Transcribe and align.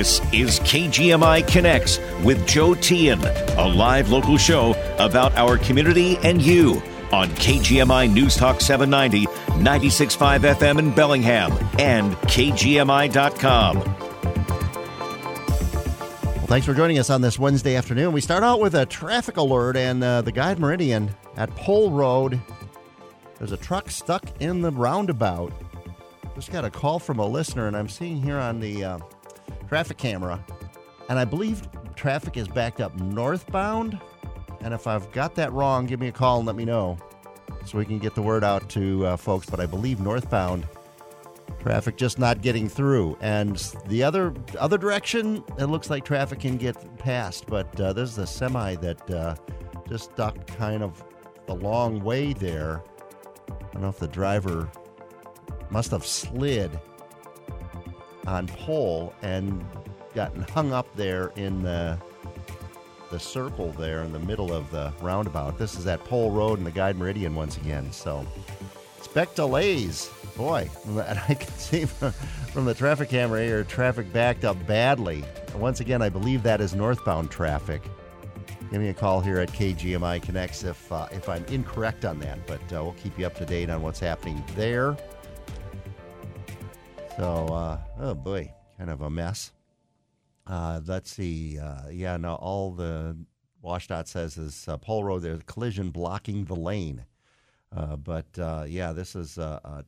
This 0.00 0.20
is 0.32 0.60
KGMI 0.60 1.46
Connects 1.46 1.98
with 2.24 2.48
Joe 2.48 2.70
Teehan, 2.70 3.20
a 3.58 3.68
live 3.68 4.08
local 4.08 4.38
show 4.38 4.70
about 4.98 5.36
our 5.36 5.58
community 5.58 6.16
and 6.22 6.40
you 6.40 6.82
on 7.12 7.28
KGMI 7.28 8.10
News 8.10 8.34
Talk 8.34 8.62
790, 8.62 9.26
96.5 9.62 10.54
FM 10.54 10.78
in 10.78 10.94
Bellingham, 10.94 11.52
and 11.78 12.14
KGMI.com. 12.14 13.76
Well, 13.76 13.86
thanks 16.46 16.64
for 16.64 16.72
joining 16.72 16.98
us 16.98 17.10
on 17.10 17.20
this 17.20 17.38
Wednesday 17.38 17.76
afternoon. 17.76 18.14
We 18.14 18.22
start 18.22 18.42
out 18.42 18.58
with 18.58 18.76
a 18.76 18.86
traffic 18.86 19.36
alert 19.36 19.76
and 19.76 20.02
uh, 20.02 20.22
the 20.22 20.32
Guide 20.32 20.58
Meridian 20.58 21.10
at 21.36 21.54
Pole 21.56 21.90
Road. 21.90 22.40
There's 23.36 23.52
a 23.52 23.58
truck 23.58 23.90
stuck 23.90 24.24
in 24.40 24.62
the 24.62 24.70
roundabout. 24.70 25.52
Just 26.34 26.50
got 26.50 26.64
a 26.64 26.70
call 26.70 26.98
from 26.98 27.18
a 27.18 27.26
listener, 27.26 27.66
and 27.66 27.76
I'm 27.76 27.90
seeing 27.90 28.22
here 28.22 28.38
on 28.38 28.60
the 28.60 28.82
uh, 28.82 28.98
traffic 29.70 29.98
camera, 29.98 30.44
and 31.08 31.16
I 31.16 31.24
believe 31.24 31.62
traffic 31.94 32.36
is 32.36 32.48
backed 32.48 32.80
up 32.80 32.92
northbound. 32.96 34.00
And 34.62 34.74
if 34.74 34.88
I've 34.88 35.12
got 35.12 35.36
that 35.36 35.52
wrong, 35.52 35.86
give 35.86 36.00
me 36.00 36.08
a 36.08 36.12
call 36.12 36.38
and 36.38 36.46
let 36.48 36.56
me 36.56 36.64
know 36.64 36.98
so 37.64 37.78
we 37.78 37.84
can 37.84 38.00
get 38.00 38.16
the 38.16 38.20
word 38.20 38.42
out 38.42 38.68
to 38.70 39.06
uh, 39.06 39.16
folks. 39.16 39.48
But 39.48 39.60
I 39.60 39.66
believe 39.66 40.00
northbound 40.00 40.66
traffic 41.60 41.96
just 41.96 42.18
not 42.18 42.42
getting 42.42 42.68
through, 42.68 43.16
and 43.20 43.58
the 43.86 44.02
other 44.02 44.34
other 44.58 44.76
direction, 44.76 45.44
it 45.56 45.66
looks 45.66 45.88
like 45.88 46.04
traffic 46.04 46.40
can 46.40 46.56
get 46.56 46.98
past. 46.98 47.46
But 47.46 47.80
uh, 47.80 47.92
there's 47.92 48.18
a 48.18 48.26
semi 48.26 48.74
that 48.74 49.08
uh, 49.08 49.36
just 49.88 50.10
stuck 50.10 50.48
kind 50.48 50.82
of 50.82 51.04
the 51.46 51.54
long 51.54 52.02
way 52.02 52.32
there. 52.32 52.82
I 53.48 53.72
don't 53.74 53.82
know 53.82 53.88
if 53.88 54.00
the 54.00 54.08
driver 54.08 54.68
must 55.70 55.92
have 55.92 56.04
slid 56.04 56.76
on 58.26 58.46
pole 58.48 59.14
and 59.22 59.64
gotten 60.14 60.42
hung 60.42 60.72
up 60.72 60.94
there 60.96 61.32
in 61.36 61.62
the 61.62 61.98
the 63.10 63.18
circle 63.18 63.72
there 63.72 64.02
in 64.04 64.12
the 64.12 64.20
middle 64.20 64.52
of 64.52 64.70
the 64.70 64.92
roundabout. 65.00 65.58
This 65.58 65.76
is 65.76 65.86
at 65.86 66.02
Pole 66.04 66.30
Road 66.30 66.58
and 66.58 66.66
the 66.66 66.70
Guide 66.70 66.96
Meridian 66.96 67.34
once 67.34 67.56
again. 67.56 67.90
So 67.92 68.24
expect 68.98 69.36
delays. 69.36 70.10
Boy, 70.36 70.70
and 70.86 71.18
I 71.28 71.34
can 71.34 71.52
see 71.54 71.84
from, 71.84 72.64
the 72.64 72.74
traffic 72.74 73.08
camera 73.08 73.42
here, 73.42 73.64
traffic 73.64 74.12
backed 74.12 74.44
up 74.44 74.64
badly. 74.66 75.24
Once 75.56 75.80
again, 75.80 76.00
I 76.02 76.08
believe 76.08 76.42
that 76.44 76.60
is 76.60 76.74
northbound 76.74 77.30
traffic. 77.30 77.82
Give 78.70 78.80
me 78.80 78.88
a 78.88 78.94
call 78.94 79.20
here 79.20 79.40
at 79.40 79.50
KGMI 79.50 80.22
Connects 80.22 80.62
if 80.62 80.92
uh, 80.92 81.08
if 81.10 81.28
I'm 81.28 81.44
incorrect 81.46 82.04
on 82.04 82.20
that, 82.20 82.46
but 82.46 82.60
uh, 82.72 82.84
we'll 82.84 82.92
keep 82.92 83.18
you 83.18 83.26
up 83.26 83.34
to 83.38 83.44
date 83.44 83.68
on 83.68 83.82
what's 83.82 83.98
happening 83.98 84.44
there. 84.54 84.96
So, 87.20 87.48
uh, 87.48 87.78
oh 87.98 88.14
boy, 88.14 88.50
kind 88.78 88.88
of 88.88 89.02
a 89.02 89.10
mess. 89.10 89.52
Uh, 90.46 90.80
let's 90.86 91.10
see. 91.10 91.58
Uh, 91.58 91.90
yeah, 91.90 92.16
no, 92.16 92.36
all 92.36 92.70
the 92.70 93.14
WSDOT 93.62 94.08
says 94.08 94.38
is 94.38 94.66
uh, 94.66 94.78
Pole 94.78 95.04
Road, 95.04 95.20
there's 95.20 95.40
a 95.40 95.44
collision 95.44 95.90
blocking 95.90 96.46
the 96.46 96.56
lane. 96.56 97.04
Uh, 97.76 97.96
but 97.96 98.26
uh, 98.38 98.64
yeah, 98.66 98.94
this 98.94 99.14
is 99.14 99.36
a, 99.36 99.84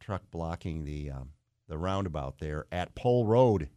truck 0.00 0.22
blocking 0.30 0.82
the 0.82 1.10
um, 1.10 1.28
the 1.68 1.76
roundabout 1.76 2.38
there 2.38 2.64
at 2.72 2.94
Pole 2.94 3.26
Road. 3.26 3.68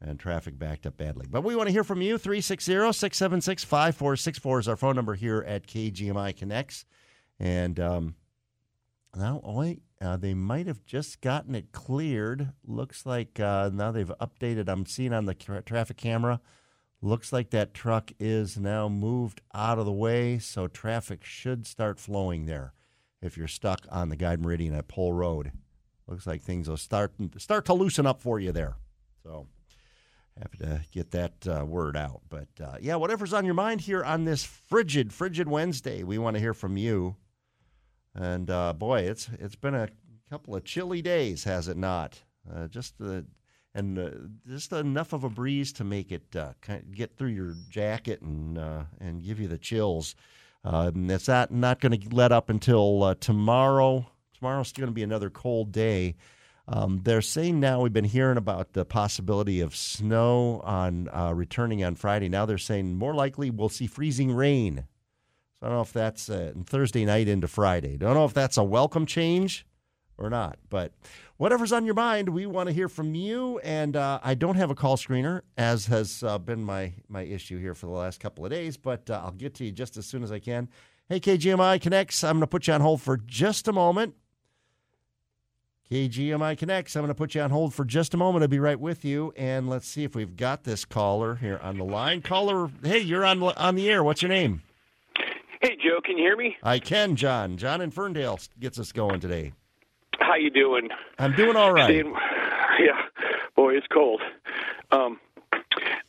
And 0.00 0.20
traffic 0.20 0.56
backed 0.56 0.86
up 0.86 0.96
badly. 0.96 1.26
But 1.28 1.42
we 1.42 1.56
want 1.56 1.66
to 1.66 1.72
hear 1.72 1.82
from 1.82 2.00
you. 2.00 2.16
360 2.16 2.92
676 2.92 3.64
5464 3.64 4.60
is 4.60 4.68
our 4.68 4.76
phone 4.76 4.94
number 4.94 5.14
here 5.14 5.44
at 5.48 5.66
KGMI 5.66 6.36
Connects. 6.36 6.84
And 7.40 7.80
um, 7.80 8.14
now, 9.16 9.40
wait, 9.44 9.82
uh, 10.00 10.16
they 10.16 10.34
might 10.34 10.66
have 10.66 10.84
just 10.84 11.20
gotten 11.20 11.54
it 11.54 11.72
cleared. 11.72 12.52
Looks 12.64 13.06
like 13.06 13.38
uh, 13.40 13.70
now 13.72 13.92
they've 13.92 14.12
updated. 14.20 14.68
I'm 14.68 14.86
seeing 14.86 15.12
on 15.12 15.26
the 15.26 15.34
tra- 15.34 15.62
traffic 15.62 15.96
camera. 15.96 16.40
Looks 17.00 17.32
like 17.32 17.50
that 17.50 17.74
truck 17.74 18.12
is 18.18 18.58
now 18.58 18.88
moved 18.88 19.42
out 19.52 19.78
of 19.78 19.84
the 19.84 19.92
way, 19.92 20.38
so 20.38 20.66
traffic 20.66 21.22
should 21.24 21.66
start 21.66 22.00
flowing 22.00 22.46
there. 22.46 22.72
If 23.20 23.36
you're 23.36 23.48
stuck 23.48 23.86
on 23.90 24.08
the 24.08 24.16
Guide 24.16 24.40
Meridian 24.40 24.74
at 24.74 24.88
Pole 24.88 25.12
Road, 25.12 25.52
looks 26.06 26.26
like 26.26 26.42
things 26.42 26.68
will 26.68 26.76
start 26.76 27.12
start 27.38 27.64
to 27.66 27.74
loosen 27.74 28.06
up 28.06 28.20
for 28.20 28.38
you 28.40 28.52
there. 28.52 28.76
So 29.22 29.46
happy 30.38 30.58
to 30.58 30.80
get 30.92 31.10
that 31.12 31.32
uh, 31.46 31.64
word 31.64 31.96
out. 31.96 32.22
But 32.28 32.48
uh, 32.62 32.76
yeah, 32.80 32.96
whatever's 32.96 33.32
on 33.32 33.44
your 33.44 33.54
mind 33.54 33.82
here 33.82 34.04
on 34.04 34.24
this 34.24 34.44
frigid, 34.44 35.12
frigid 35.12 35.48
Wednesday, 35.48 36.02
we 36.02 36.18
want 36.18 36.36
to 36.36 36.40
hear 36.40 36.54
from 36.54 36.76
you. 36.76 37.16
And 38.14 38.50
uh, 38.50 38.72
boy, 38.72 39.00
it's 39.00 39.28
it's 39.38 39.56
been 39.56 39.74
a 39.74 39.88
couple 40.30 40.54
of 40.54 40.64
chilly 40.64 41.02
days, 41.02 41.44
has 41.44 41.68
it 41.68 41.76
not? 41.76 42.22
Uh, 42.52 42.68
just 42.68 42.98
the 42.98 43.24
and 43.74 43.98
uh, 43.98 44.10
just 44.46 44.72
enough 44.72 45.12
of 45.12 45.24
a 45.24 45.28
breeze 45.28 45.72
to 45.74 45.84
make 45.84 46.12
it 46.12 46.36
uh, 46.36 46.52
get 46.92 47.16
through 47.16 47.30
your 47.30 47.54
jacket 47.68 48.22
and 48.22 48.58
uh, 48.58 48.84
and 49.00 49.24
give 49.24 49.40
you 49.40 49.48
the 49.48 49.58
chills. 49.58 50.14
Uh, 50.64 50.90
and 50.94 51.10
it's 51.10 51.28
not 51.28 51.50
not 51.50 51.80
going 51.80 51.98
to 51.98 52.14
let 52.14 52.32
up 52.32 52.50
until 52.50 53.14
tomorrow. 53.16 54.06
Tomorrow's 54.34 54.72
going 54.72 54.88
to 54.88 54.94
be 54.94 55.02
another 55.02 55.30
cold 55.30 55.72
day. 55.72 56.16
Um, 56.66 57.00
they're 57.02 57.20
saying 57.20 57.60
now 57.60 57.82
we've 57.82 57.92
been 57.92 58.04
hearing 58.04 58.38
about 58.38 58.72
the 58.72 58.86
possibility 58.86 59.60
of 59.60 59.76
snow 59.76 60.60
on 60.64 61.10
returning 61.36 61.84
on 61.84 61.94
Friday. 61.94 62.28
Now 62.28 62.46
they're 62.46 62.58
saying 62.58 62.94
more 62.94 63.14
likely 63.14 63.50
we'll 63.50 63.68
see 63.68 63.86
freezing 63.86 64.32
rain 64.32 64.84
I 65.64 65.68
don't 65.68 65.76
know 65.76 65.82
if 65.82 65.94
that's 65.94 66.28
uh, 66.28 66.52
Thursday 66.66 67.06
night 67.06 67.26
into 67.26 67.48
Friday. 67.48 67.96
Don't 67.96 68.12
know 68.12 68.26
if 68.26 68.34
that's 68.34 68.58
a 68.58 68.62
welcome 68.62 69.06
change 69.06 69.66
or 70.18 70.28
not. 70.28 70.58
But 70.68 70.92
whatever's 71.38 71.72
on 71.72 71.86
your 71.86 71.94
mind, 71.94 72.28
we 72.28 72.44
want 72.44 72.68
to 72.68 72.74
hear 72.74 72.86
from 72.86 73.14
you. 73.14 73.60
And 73.60 73.96
uh, 73.96 74.20
I 74.22 74.34
don't 74.34 74.56
have 74.56 74.68
a 74.68 74.74
call 74.74 74.98
screener, 74.98 75.40
as 75.56 75.86
has 75.86 76.22
uh, 76.22 76.36
been 76.36 76.62
my 76.62 76.92
my 77.08 77.22
issue 77.22 77.58
here 77.58 77.74
for 77.74 77.86
the 77.86 77.92
last 77.92 78.20
couple 78.20 78.44
of 78.44 78.50
days. 78.50 78.76
But 78.76 79.08
uh, 79.08 79.22
I'll 79.24 79.30
get 79.30 79.54
to 79.54 79.64
you 79.64 79.72
just 79.72 79.96
as 79.96 80.04
soon 80.04 80.22
as 80.22 80.30
I 80.30 80.38
can. 80.38 80.68
Hey, 81.08 81.18
KGMI 81.18 81.80
Connects, 81.80 82.22
I'm 82.22 82.34
going 82.34 82.42
to 82.42 82.46
put 82.46 82.66
you 82.66 82.74
on 82.74 82.82
hold 82.82 83.00
for 83.00 83.16
just 83.16 83.66
a 83.66 83.72
moment. 83.72 84.16
KGMI 85.90 86.58
Connects, 86.58 86.94
I'm 86.94 87.02
going 87.02 87.08
to 87.08 87.14
put 87.14 87.34
you 87.34 87.40
on 87.40 87.48
hold 87.48 87.72
for 87.72 87.86
just 87.86 88.12
a 88.12 88.18
moment. 88.18 88.42
I'll 88.42 88.48
be 88.48 88.58
right 88.58 88.78
with 88.78 89.02
you. 89.02 89.32
And 89.34 89.70
let's 89.70 89.88
see 89.88 90.04
if 90.04 90.14
we've 90.14 90.36
got 90.36 90.64
this 90.64 90.84
caller 90.84 91.36
here 91.36 91.58
on 91.62 91.78
the 91.78 91.84
line. 91.84 92.20
Caller, 92.20 92.70
hey, 92.82 92.98
you're 92.98 93.24
on 93.24 93.42
on 93.42 93.76
the 93.76 93.88
air. 93.88 94.04
What's 94.04 94.20
your 94.20 94.28
name? 94.28 94.60
Hey, 95.64 95.78
Joe, 95.82 96.02
can 96.04 96.18
you 96.18 96.24
hear 96.24 96.36
me? 96.36 96.58
I 96.62 96.78
can, 96.78 97.16
John. 97.16 97.56
John 97.56 97.80
in 97.80 97.90
Ferndale 97.90 98.38
gets 98.60 98.78
us 98.78 98.92
going 98.92 99.18
today. 99.18 99.54
How 100.18 100.34
you 100.34 100.50
doing? 100.50 100.90
I'm 101.18 101.34
doing 101.34 101.56
all 101.56 101.72
right. 101.72 101.86
Staying, 101.86 102.12
yeah, 102.78 103.00
boy, 103.56 103.74
it's 103.74 103.86
cold. 103.86 104.20
Um, 104.92 105.18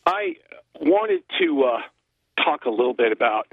I 0.05 0.35
wanted 0.81 1.23
to 1.39 1.63
uh, 1.63 2.43
talk 2.43 2.65
a 2.65 2.69
little 2.69 2.93
bit 2.93 3.13
about, 3.13 3.47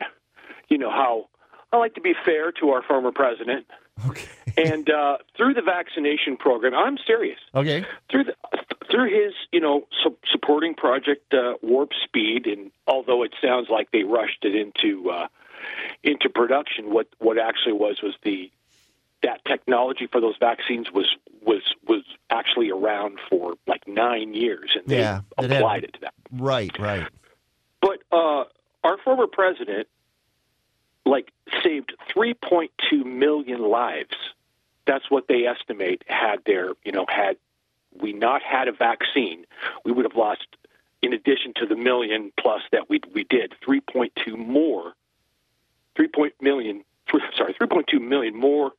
you 0.68 0.76
know, 0.76 0.90
how 0.90 1.28
I 1.72 1.76
like 1.76 1.94
to 1.94 2.00
be 2.00 2.14
fair 2.24 2.50
to 2.50 2.70
our 2.70 2.82
former 2.82 3.12
president. 3.12 3.66
Okay. 4.08 4.26
and 4.56 4.90
uh, 4.90 5.18
through 5.36 5.54
the 5.54 5.62
vaccination 5.62 6.36
program, 6.36 6.74
I'm 6.74 6.98
serious. 7.06 7.38
Okay. 7.54 7.84
Through 8.10 8.24
the, 8.24 8.34
through 8.90 9.08
his, 9.08 9.34
you 9.52 9.60
know, 9.60 9.86
su- 10.02 10.18
supporting 10.32 10.74
Project 10.74 11.32
uh, 11.32 11.52
Warp 11.62 11.90
Speed, 12.04 12.46
and 12.46 12.72
although 12.88 13.22
it 13.22 13.34
sounds 13.40 13.68
like 13.70 13.92
they 13.92 14.02
rushed 14.02 14.42
it 14.44 14.56
into 14.56 15.08
uh, 15.08 15.28
into 16.02 16.28
production, 16.28 16.92
what 16.92 17.08
what 17.18 17.38
actually 17.38 17.74
was 17.74 18.00
was 18.02 18.14
the 18.22 18.50
that 19.22 19.44
technology 19.44 20.06
for 20.06 20.20
those 20.20 20.36
vaccines 20.38 20.90
was 20.92 21.16
was 21.44 21.62
was 21.86 22.02
actually 22.30 22.70
around 22.70 23.18
for 23.28 23.54
like 23.66 23.86
nine 23.86 24.34
years, 24.34 24.72
and 24.74 24.86
they 24.86 24.98
yeah, 24.98 25.20
applied 25.38 25.84
it, 25.84 25.90
it 25.90 25.92
to 25.94 26.00
that. 26.00 26.14
Right, 26.32 26.76
right. 26.78 27.06
But 27.80 28.02
uh, 28.12 28.44
our 28.84 28.98
former 29.04 29.26
president, 29.26 29.88
like, 31.04 31.30
saved 31.62 31.94
3.2 32.14 33.04
million 33.04 33.60
lives. 33.60 34.14
That's 34.86 35.10
what 35.10 35.28
they 35.28 35.46
estimate 35.46 36.02
had 36.06 36.44
their, 36.44 36.70
you 36.84 36.92
know, 36.92 37.06
had 37.08 37.36
we 38.00 38.12
not 38.12 38.42
had 38.42 38.68
a 38.68 38.72
vaccine, 38.72 39.44
we 39.84 39.92
would 39.92 40.04
have 40.04 40.16
lost, 40.16 40.46
in 41.02 41.12
addition 41.12 41.52
to 41.56 41.66
the 41.66 41.76
million 41.76 42.32
plus 42.38 42.62
that 42.72 42.88
we 42.88 43.00
we 43.14 43.24
did, 43.24 43.54
3.2 43.66 44.36
more 44.36 44.94
3 45.96 46.08
point 46.08 46.34
million, 46.40 46.84
sorry, 47.36 47.54
3.2 47.54 48.00
million 48.00 48.36
more 48.36 48.72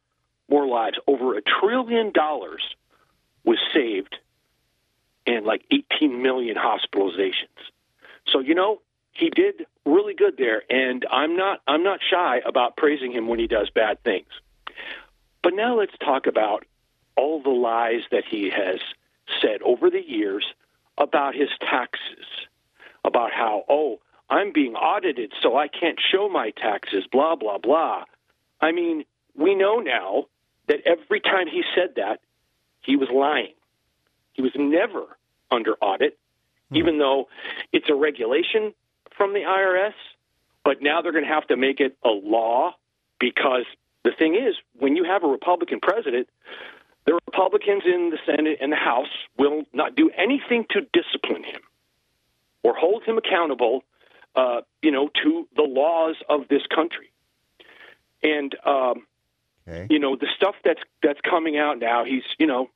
more 0.50 0.68
lives. 0.68 0.98
Over 1.08 1.38
a 1.38 1.42
trillion 1.42 2.12
dollars 2.12 2.64
was 3.44 3.58
saved 3.74 4.18
and 5.26 5.46
like 5.46 5.64
18 5.72 6.22
million 6.22 6.56
hospitalizations. 6.56 7.58
So 8.28 8.40
you 8.40 8.56
know 8.56 8.82
he 9.12 9.30
did 9.30 9.66
really 9.86 10.14
good 10.14 10.38
there, 10.38 10.64
and 10.70 11.06
I'm 11.10 11.36
not 11.36 11.62
I'm 11.68 11.84
not 11.84 12.00
shy 12.08 12.42
about 12.46 12.78
praising 12.78 13.12
him 13.12 13.28
when 13.28 13.40
he 13.40 13.48
does 13.48 13.70
bad 13.70 14.04
things. 14.04 14.28
But 15.42 15.54
now 15.54 15.78
let's 15.78 15.98
talk 16.00 16.26
about 16.28 16.66
all 17.16 17.42
the 17.42 17.50
lies 17.50 18.02
that 18.12 18.24
he 18.26 18.50
has 18.50 18.80
said 19.42 19.62
over 19.62 19.90
the 19.90 20.02
years 20.02 20.46
about 20.98 21.36
his 21.36 21.50
taxes, 21.60 22.26
about 23.04 23.32
how 23.32 23.64
oh 23.70 24.00
I'm 24.30 24.52
being 24.54 24.76
audited, 24.76 25.34
so 25.42 25.58
I 25.58 25.68
can't 25.68 26.00
show 26.12 26.30
my 26.30 26.52
taxes, 26.52 27.06
blah, 27.12 27.36
blah, 27.36 27.58
blah. 27.58 28.06
I 28.62 28.72
mean, 28.72 29.06
we 29.36 29.56
know 29.56 29.80
now 29.80 30.26
that 30.68 30.82
every 30.86 31.20
time 31.20 31.48
he 31.48 31.64
said 31.76 31.96
that, 31.96 32.20
he 32.82 32.96
was 32.96 33.10
lying. 33.14 33.54
He 34.34 34.42
was 34.42 34.52
never 34.56 35.06
under 35.52 35.74
audit. 35.76 36.18
Hmm. 36.74 36.78
even 36.78 36.98
though 36.98 37.28
it's 37.72 37.90
a 37.90 37.96
regulation 37.96 38.74
from 39.18 39.34
the 39.34 39.42
IRS. 39.42 39.94
But 40.64 40.82
now 40.82 41.02
they're 41.02 41.12
going 41.12 41.26
to 41.26 41.30
have 41.30 41.48
to 41.48 41.58
make 41.58 41.80
it 41.80 41.98
a 42.04 42.10
law 42.10 42.76
because 43.20 43.66
the 44.04 44.12
thing 44.18 44.36
is, 44.36 44.56
when 44.80 44.96
you 44.96 45.04
have 45.04 45.24
a 45.24 45.28
Republican 45.28 45.80
president, 45.82 46.30
the 47.06 47.20
Republicans 47.28 47.84
in 47.86 48.12
the 48.12 48.18
Senate 48.26 48.60
and 48.62 48.72
the 48.72 48.78
House 48.78 49.12
will 49.38 49.64
not 49.74 49.96
do 49.96 50.10
anything 50.18 50.66
to 50.70 50.82
discipline 50.94 51.44
him 51.44 51.62
or 52.64 52.74
hold 52.74 53.04
him 53.04 53.18
accountable, 53.18 53.84
uh, 54.36 54.62
you 54.82 54.92
know, 54.92 55.10
to 55.24 55.48
the 55.56 55.64
laws 55.64 56.16
of 56.30 56.48
this 56.50 56.64
country. 56.74 57.12
And 58.24 58.56
um, 58.66 59.08
Okay. 59.66 59.88
you 59.90 59.98
know, 59.98 60.18
the 60.18 60.28
stuff 60.36 60.56
that's 60.66 60.82
that's 61.02 61.22
coming 61.22 61.58
out 61.58 61.80
now, 61.80 62.04
he's, 62.04 62.24
you 62.38 62.48
know, 62.48 62.70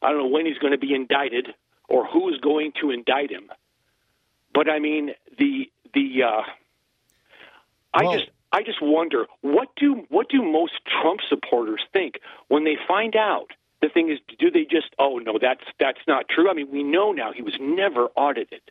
I 0.00 0.10
don't 0.10 0.18
know 0.18 0.28
when 0.28 0.46
he's 0.46 0.58
going 0.58 0.70
to 0.72 0.78
be 0.78 0.94
indicted 0.94 1.48
or 1.88 2.06
who 2.06 2.28
is 2.32 2.38
going 2.38 2.72
to 2.80 2.90
indict 2.92 3.30
him. 3.32 3.50
But 4.52 4.70
I 4.70 4.78
mean, 4.78 5.10
the 5.38 5.70
the 5.92 6.22
uh, 6.22 6.42
I 7.92 8.04
Well- 8.04 8.12
just 8.12 8.30
I 8.52 8.62
just 8.62 8.80
wonder 8.80 9.26
what 9.40 9.70
do 9.74 10.06
what 10.08 10.28
do 10.28 10.40
most 10.42 10.74
Trump 10.86 11.18
supporters 11.28 11.82
think 11.92 12.20
when 12.46 12.62
they 12.62 12.76
find 12.86 13.16
out? 13.16 13.50
The 13.82 13.88
thing 13.88 14.08
is, 14.08 14.20
do 14.38 14.50
they 14.52 14.64
just 14.64 14.94
oh 15.00 15.18
no 15.18 15.38
that's 15.40 15.64
that's 15.80 15.98
not 16.06 16.28
true? 16.28 16.48
I 16.48 16.54
mean, 16.54 16.70
we 16.70 16.84
know 16.84 17.10
now 17.10 17.32
he 17.32 17.42
was 17.42 17.56
never 17.60 18.06
audited. 18.14 18.62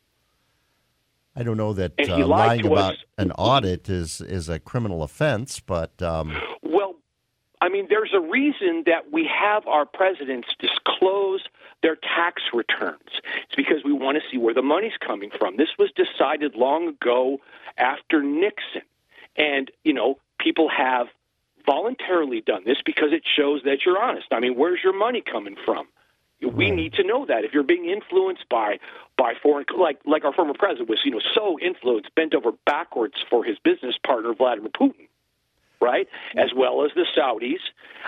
I 1.35 1.43
don't 1.43 1.57
know 1.57 1.73
that 1.73 1.93
uh, 1.99 2.27
lying 2.27 2.65
about 2.65 2.93
us. 2.93 2.99
an 3.17 3.31
audit 3.31 3.89
is 3.89 4.21
is 4.21 4.49
a 4.49 4.59
criminal 4.59 5.03
offense, 5.03 5.59
but 5.59 5.99
um, 6.01 6.35
Well, 6.61 6.95
I 7.61 7.69
mean, 7.69 7.87
there's 7.89 8.11
a 8.13 8.19
reason 8.19 8.83
that 8.85 9.11
we 9.11 9.25
have 9.41 9.65
our 9.67 9.85
presidents 9.85 10.49
disclose 10.59 11.41
their 11.81 11.95
tax 11.95 12.41
returns. 12.53 13.09
It's 13.43 13.55
because 13.55 13.83
we 13.85 13.93
want 13.93 14.17
to 14.17 14.23
see 14.29 14.37
where 14.37 14.53
the 14.53 14.61
money's 14.61 14.97
coming 15.05 15.31
from. 15.39 15.57
This 15.57 15.69
was 15.79 15.89
decided 15.95 16.55
long 16.55 16.89
ago 16.89 17.39
after 17.77 18.21
Nixon. 18.21 18.83
And, 19.35 19.71
you 19.83 19.93
know, 19.93 20.19
people 20.39 20.69
have 20.69 21.07
voluntarily 21.65 22.41
done 22.41 22.63
this 22.65 22.77
because 22.85 23.09
it 23.11 23.23
shows 23.37 23.61
that 23.63 23.79
you're 23.85 24.01
honest. 24.01 24.27
I 24.31 24.39
mean, 24.39 24.55
where's 24.55 24.79
your 24.83 24.97
money 24.97 25.21
coming 25.21 25.55
from? 25.65 25.87
We 26.49 26.65
Right. 26.65 26.73
need 26.75 26.93
to 26.93 27.03
know 27.03 27.25
that 27.25 27.43
if 27.45 27.53
you're 27.53 27.63
being 27.63 27.85
influenced 27.85 28.47
by 28.49 28.79
by 29.17 29.33
foreign 29.41 29.65
like 29.77 29.99
like 30.05 30.25
our 30.25 30.33
former 30.33 30.53
president 30.53 30.89
was, 30.89 30.99
you 31.05 31.11
know, 31.11 31.21
so 31.33 31.59
influenced, 31.59 32.13
bent 32.15 32.33
over 32.35 32.51
backwards 32.65 33.15
for 33.29 33.43
his 33.43 33.57
business 33.59 33.95
partner 34.05 34.33
Vladimir 34.33 34.69
Putin 34.69 35.07
right? 35.81 36.07
As 36.37 36.53
well 36.55 36.85
as 36.85 36.91
the 36.95 37.05
Saudis. 37.13 37.59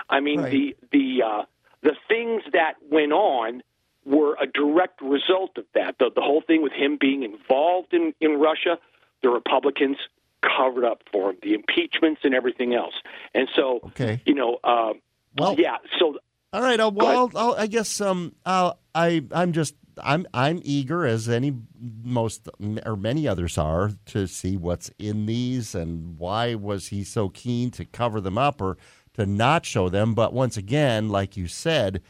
I 0.08 0.20
mean, 0.20 0.40
Right. 0.40 0.50
the 0.50 0.76
the 0.92 1.22
uh, 1.22 1.42
the 1.82 1.94
things 2.08 2.42
that 2.52 2.74
went 2.90 3.12
on 3.12 3.62
were 4.06 4.34
a 4.40 4.46
direct 4.46 5.02
result 5.02 5.58
of 5.58 5.66
that. 5.74 5.98
The, 5.98 6.10
the 6.14 6.22
whole 6.22 6.40
thing 6.40 6.62
with 6.62 6.72
him 6.72 6.96
being 6.98 7.22
involved 7.22 7.92
in 7.92 8.14
in 8.20 8.38
Russia, 8.40 8.78
the 9.22 9.28
Republicans 9.28 9.98
covered 10.40 10.84
up 10.84 11.02
for 11.12 11.30
him, 11.30 11.36
the 11.42 11.52
impeachments 11.52 12.22
and 12.24 12.34
everything 12.34 12.72
else. 12.74 12.94
And 13.34 13.46
so, 13.54 13.80
Okay. 13.88 14.20
you 14.24 14.34
know, 14.34 14.58
uh, 14.64 14.94
Well- 15.36 15.54
yeah. 15.58 15.76
So 15.98 16.18
all 16.56 16.62
right. 16.62 16.80
I'll, 16.80 16.90
well, 16.90 17.06
I'll, 17.06 17.30
I'll, 17.36 17.54
I 17.54 17.66
guess 17.66 18.00
um, 18.00 18.34
I'll, 18.46 18.78
I 18.94 19.22
I'm 19.30 19.52
just 19.52 19.74
I'm 20.02 20.26
I'm 20.32 20.60
eager 20.64 21.04
as 21.04 21.28
any 21.28 21.54
most 22.02 22.48
or 22.86 22.96
many 22.96 23.28
others 23.28 23.58
are 23.58 23.90
to 24.06 24.26
see 24.26 24.56
what's 24.56 24.90
in 24.98 25.26
these 25.26 25.74
and 25.74 26.18
why 26.18 26.54
was 26.54 26.88
he 26.88 27.04
so 27.04 27.28
keen 27.28 27.70
to 27.72 27.84
cover 27.84 28.22
them 28.22 28.38
up 28.38 28.62
or 28.62 28.78
to 29.14 29.26
not 29.26 29.66
show 29.66 29.90
them. 29.90 30.14
But 30.14 30.32
once 30.32 30.56
again, 30.56 31.10
like 31.10 31.36
you 31.36 31.46
said, 31.46 32.00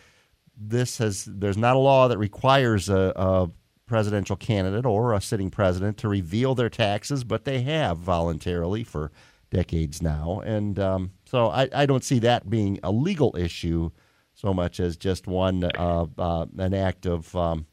this 0.56 0.98
has 0.98 1.24
there's 1.24 1.58
not 1.58 1.74
a 1.74 1.80
law 1.80 2.06
that 2.06 2.18
requires 2.18 2.88
a, 2.88 3.12
a 3.16 3.50
presidential 3.86 4.36
candidate 4.36 4.86
or 4.86 5.12
a 5.12 5.20
sitting 5.20 5.50
president 5.50 5.96
to 5.98 6.08
reveal 6.08 6.54
their 6.54 6.70
taxes, 6.70 7.24
but 7.24 7.44
they 7.44 7.62
have 7.62 7.98
voluntarily 7.98 8.84
for 8.84 9.10
decades 9.50 10.00
now, 10.00 10.40
and 10.44 10.78
um, 10.78 11.10
so 11.24 11.48
I, 11.48 11.68
I 11.74 11.86
don't 11.86 12.04
see 12.04 12.20
that 12.20 12.48
being 12.48 12.78
a 12.84 12.92
legal 12.92 13.34
issue 13.36 13.90
so 14.36 14.52
much 14.54 14.78
as 14.80 14.96
just 14.96 15.26
one 15.26 15.64
uh, 15.64 16.06
uh, 16.18 16.46
an 16.58 16.74
act 16.74 17.06
of 17.06 17.34
um, 17.34 17.66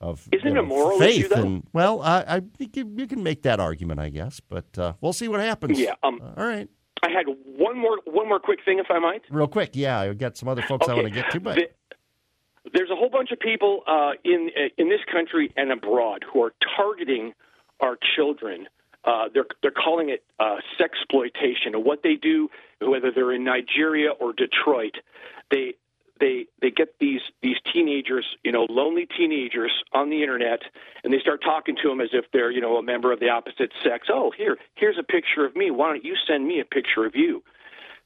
of 0.00 0.26
Isn't 0.32 0.46
you 0.46 0.52
it 0.54 0.58
a 0.58 0.62
moral 0.62 0.98
faith 0.98 1.26
issue, 1.26 1.28
though? 1.28 1.42
and 1.42 1.66
well, 1.74 2.00
I, 2.00 2.24
I 2.26 2.40
think 2.56 2.76
you, 2.76 2.90
you 2.96 3.06
can 3.06 3.22
make 3.22 3.42
that 3.42 3.60
argument, 3.60 4.00
I 4.00 4.08
guess, 4.08 4.40
but 4.40 4.78
uh, 4.78 4.94
we'll 5.02 5.12
see 5.12 5.28
what 5.28 5.40
happens. 5.40 5.78
Yeah, 5.78 5.94
um, 6.02 6.20
All 6.38 6.46
right, 6.46 6.68
I 7.02 7.10
had 7.10 7.26
one 7.44 7.76
more 7.76 7.98
one 8.06 8.26
more 8.28 8.40
quick 8.40 8.60
thing, 8.64 8.78
if 8.78 8.86
I 8.90 8.98
might. 8.98 9.22
real 9.30 9.48
quick. 9.48 9.70
Yeah, 9.74 10.00
I 10.00 10.14
got 10.14 10.38
some 10.38 10.48
other 10.48 10.62
folks 10.62 10.88
I 10.88 10.94
want 10.94 11.08
to 11.08 11.12
get 11.12 11.30
to, 11.32 11.40
but 11.40 11.56
The- 11.56 11.70
there's 12.72 12.90
a 12.90 12.94
whole 12.96 13.10
bunch 13.10 13.30
of 13.32 13.40
people 13.40 13.82
uh, 13.86 14.12
in 14.24 14.50
in 14.78 14.88
this 14.88 15.00
country 15.12 15.52
and 15.56 15.72
abroad 15.72 16.24
who 16.32 16.42
are 16.44 16.52
targeting 16.76 17.32
our 17.80 17.98
children. 18.16 18.68
Uh, 19.02 19.24
they're 19.32 19.46
they're 19.62 19.70
calling 19.70 20.10
it 20.10 20.22
uh, 20.38 20.56
sexploitation. 20.78 21.72
And 21.72 21.84
what 21.84 22.02
they 22.02 22.14
do, 22.16 22.48
whether 22.82 23.10
they're 23.10 23.32
in 23.32 23.44
Nigeria 23.44 24.10
or 24.10 24.34
Detroit, 24.34 24.96
they 25.50 25.74
they 26.20 26.46
they 26.60 26.70
get 26.70 26.98
these 27.00 27.22
these 27.42 27.56
teenagers, 27.72 28.24
you 28.44 28.52
know, 28.52 28.66
lonely 28.68 29.06
teenagers 29.16 29.72
on 29.92 30.10
the 30.10 30.22
internet, 30.22 30.60
and 31.02 31.12
they 31.12 31.18
start 31.18 31.42
talking 31.42 31.76
to 31.82 31.88
them 31.88 32.00
as 32.00 32.10
if 32.12 32.26
they're 32.32 32.50
you 32.50 32.60
know 32.60 32.76
a 32.76 32.82
member 32.82 33.12
of 33.12 33.20
the 33.20 33.28
opposite 33.30 33.72
sex. 33.82 34.08
Oh, 34.10 34.30
here 34.36 34.58
here's 34.74 34.98
a 34.98 35.02
picture 35.02 35.44
of 35.44 35.56
me. 35.56 35.70
Why 35.70 35.88
don't 35.88 36.04
you 36.04 36.14
send 36.26 36.46
me 36.46 36.60
a 36.60 36.64
picture 36.64 37.06
of 37.06 37.16
you? 37.16 37.42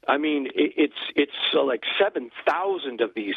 I 0.07 0.17
mean, 0.17 0.47
it, 0.47 0.73
it's 0.77 1.11
it's 1.15 1.55
uh, 1.55 1.63
like 1.63 1.83
seven 1.99 2.31
thousand 2.47 3.01
of 3.01 3.11
these 3.15 3.35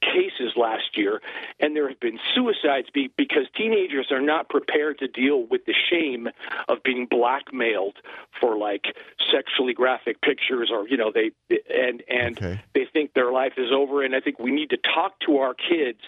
cases 0.00 0.52
last 0.56 0.96
year, 0.96 1.20
and 1.58 1.76
there 1.76 1.88
have 1.88 2.00
been 2.00 2.18
suicides 2.34 2.88
be, 2.90 3.10
because 3.16 3.46
teenagers 3.56 4.10
are 4.10 4.20
not 4.20 4.48
prepared 4.48 4.98
to 4.98 5.08
deal 5.08 5.44
with 5.44 5.64
the 5.66 5.74
shame 5.90 6.28
of 6.68 6.82
being 6.82 7.06
blackmailed 7.06 7.96
for 8.40 8.56
like 8.56 8.96
sexually 9.30 9.74
graphic 9.74 10.20
pictures, 10.20 10.70
or 10.72 10.88
you 10.88 10.96
know 10.96 11.12
they 11.12 11.30
and 11.72 12.02
and 12.08 12.38
Okay. 12.38 12.60
they 12.74 12.86
think 12.92 13.12
their 13.14 13.32
life 13.32 13.54
is 13.56 13.70
over. 13.72 14.02
And 14.02 14.14
I 14.14 14.20
think 14.20 14.38
we 14.38 14.50
need 14.50 14.70
to 14.70 14.76
talk 14.78 15.18
to 15.20 15.38
our 15.38 15.54
kids 15.54 16.00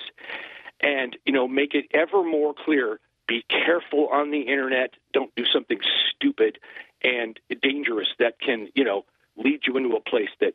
and 0.80 1.16
you 1.24 1.32
know 1.32 1.46
make 1.48 1.74
it 1.74 1.86
ever 1.92 2.22
more 2.22 2.54
clear. 2.54 2.98
Be 3.28 3.44
careful 3.48 4.08
on 4.08 4.30
the 4.30 4.42
internet. 4.42 4.94
Don't 5.12 5.34
do 5.36 5.44
something 5.46 5.78
stupid 6.10 6.58
and 7.02 7.38
dangerous 7.62 8.08
that 8.18 8.40
can 8.40 8.68
you 8.74 8.84
know 8.84 9.04
lead 9.36 9.60
you 9.66 9.76
into 9.76 9.96
a 9.96 10.00
place 10.00 10.30
that 10.40 10.54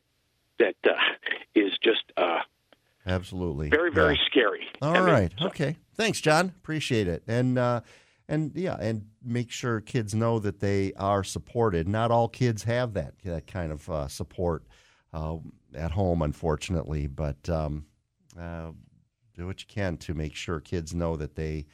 that 0.60 0.76
uh, 0.86 0.96
is 1.56 1.78
just 1.84 2.04
uh, 2.18 2.40
absolutely 3.08 3.70
very 3.70 3.92
very 3.92 4.16
Yeah. 4.16 4.26
scary. 4.26 4.68
All 4.82 4.96
I 4.96 5.00
mean, 5.00 5.10
right. 5.10 5.34
so- 5.40 5.48
Okay. 5.48 5.78
Thanks, 5.96 6.22
John. 6.22 6.54
Appreciate 6.58 7.08
it. 7.08 7.24
And 7.28 7.58
uh, 7.58 7.82
and 8.30 8.52
yeah, 8.56 8.76
and 8.80 9.08
make 9.24 9.50
sure 9.50 9.82
kids 9.82 10.14
know 10.14 10.38
that 10.40 10.60
they 10.60 10.94
are 10.94 11.24
supported. 11.24 11.88
Not 11.88 12.12
all 12.12 12.28
kids 12.28 12.64
have 12.64 12.94
that 12.94 13.14
that 13.24 13.48
kind 13.48 13.72
of 13.72 13.90
uh, 13.90 14.08
support 14.08 14.64
uh, 15.14 15.38
at 15.74 15.92
home, 15.92 16.22
unfortunately. 16.22 17.08
But 17.08 17.50
um, 17.50 17.86
uh, 18.40 18.72
do 19.36 19.48
what 19.48 19.62
you 19.62 19.68
can 19.68 19.98
to 19.98 20.14
make 20.14 20.36
sure 20.36 20.60
kids 20.60 20.94
know 20.94 21.16
that 21.16 21.36
they 21.36 21.66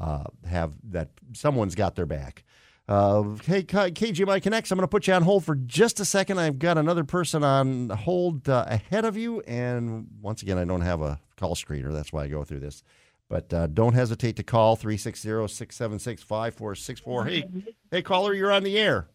uh, 0.00 0.24
have 0.48 0.72
that 0.84 1.10
someone's 1.34 1.74
got 1.74 1.96
their 1.96 2.06
back. 2.06 2.44
Uh, 2.88 3.22
hey, 3.44 3.64
KGMI 3.64 4.40
Connects, 4.40 4.70
I'm 4.70 4.76
going 4.78 4.84
to 4.84 4.88
put 4.88 5.08
you 5.08 5.14
on 5.14 5.22
hold 5.22 5.44
for 5.44 5.56
just 5.56 5.98
a 5.98 6.04
second. 6.04 6.38
I've 6.38 6.60
got 6.60 6.78
another 6.78 7.02
person 7.02 7.42
on 7.42 7.88
hold 7.90 8.48
uh, 8.48 8.64
ahead 8.68 9.04
of 9.04 9.16
you. 9.16 9.40
And 9.40 10.06
once 10.20 10.42
again, 10.42 10.56
I 10.56 10.64
don't 10.64 10.82
have 10.82 11.02
a 11.02 11.18
call 11.36 11.56
screener. 11.56 11.92
That's 11.92 12.12
why 12.12 12.24
I 12.24 12.28
go 12.28 12.44
through 12.44 12.60
this. 12.60 12.84
But 13.28 13.52
uh, 13.52 13.66
don't 13.66 13.94
hesitate 13.94 14.36
to 14.36 14.44
call 14.44 14.76
360 14.76 15.48
676 15.48 16.22
5464. 16.22 17.24
Hey, 17.24 17.44
hey, 17.90 18.02
caller, 18.02 18.32
you're 18.34 18.52
on 18.52 18.62
the 18.62 18.78
air. 18.78 19.08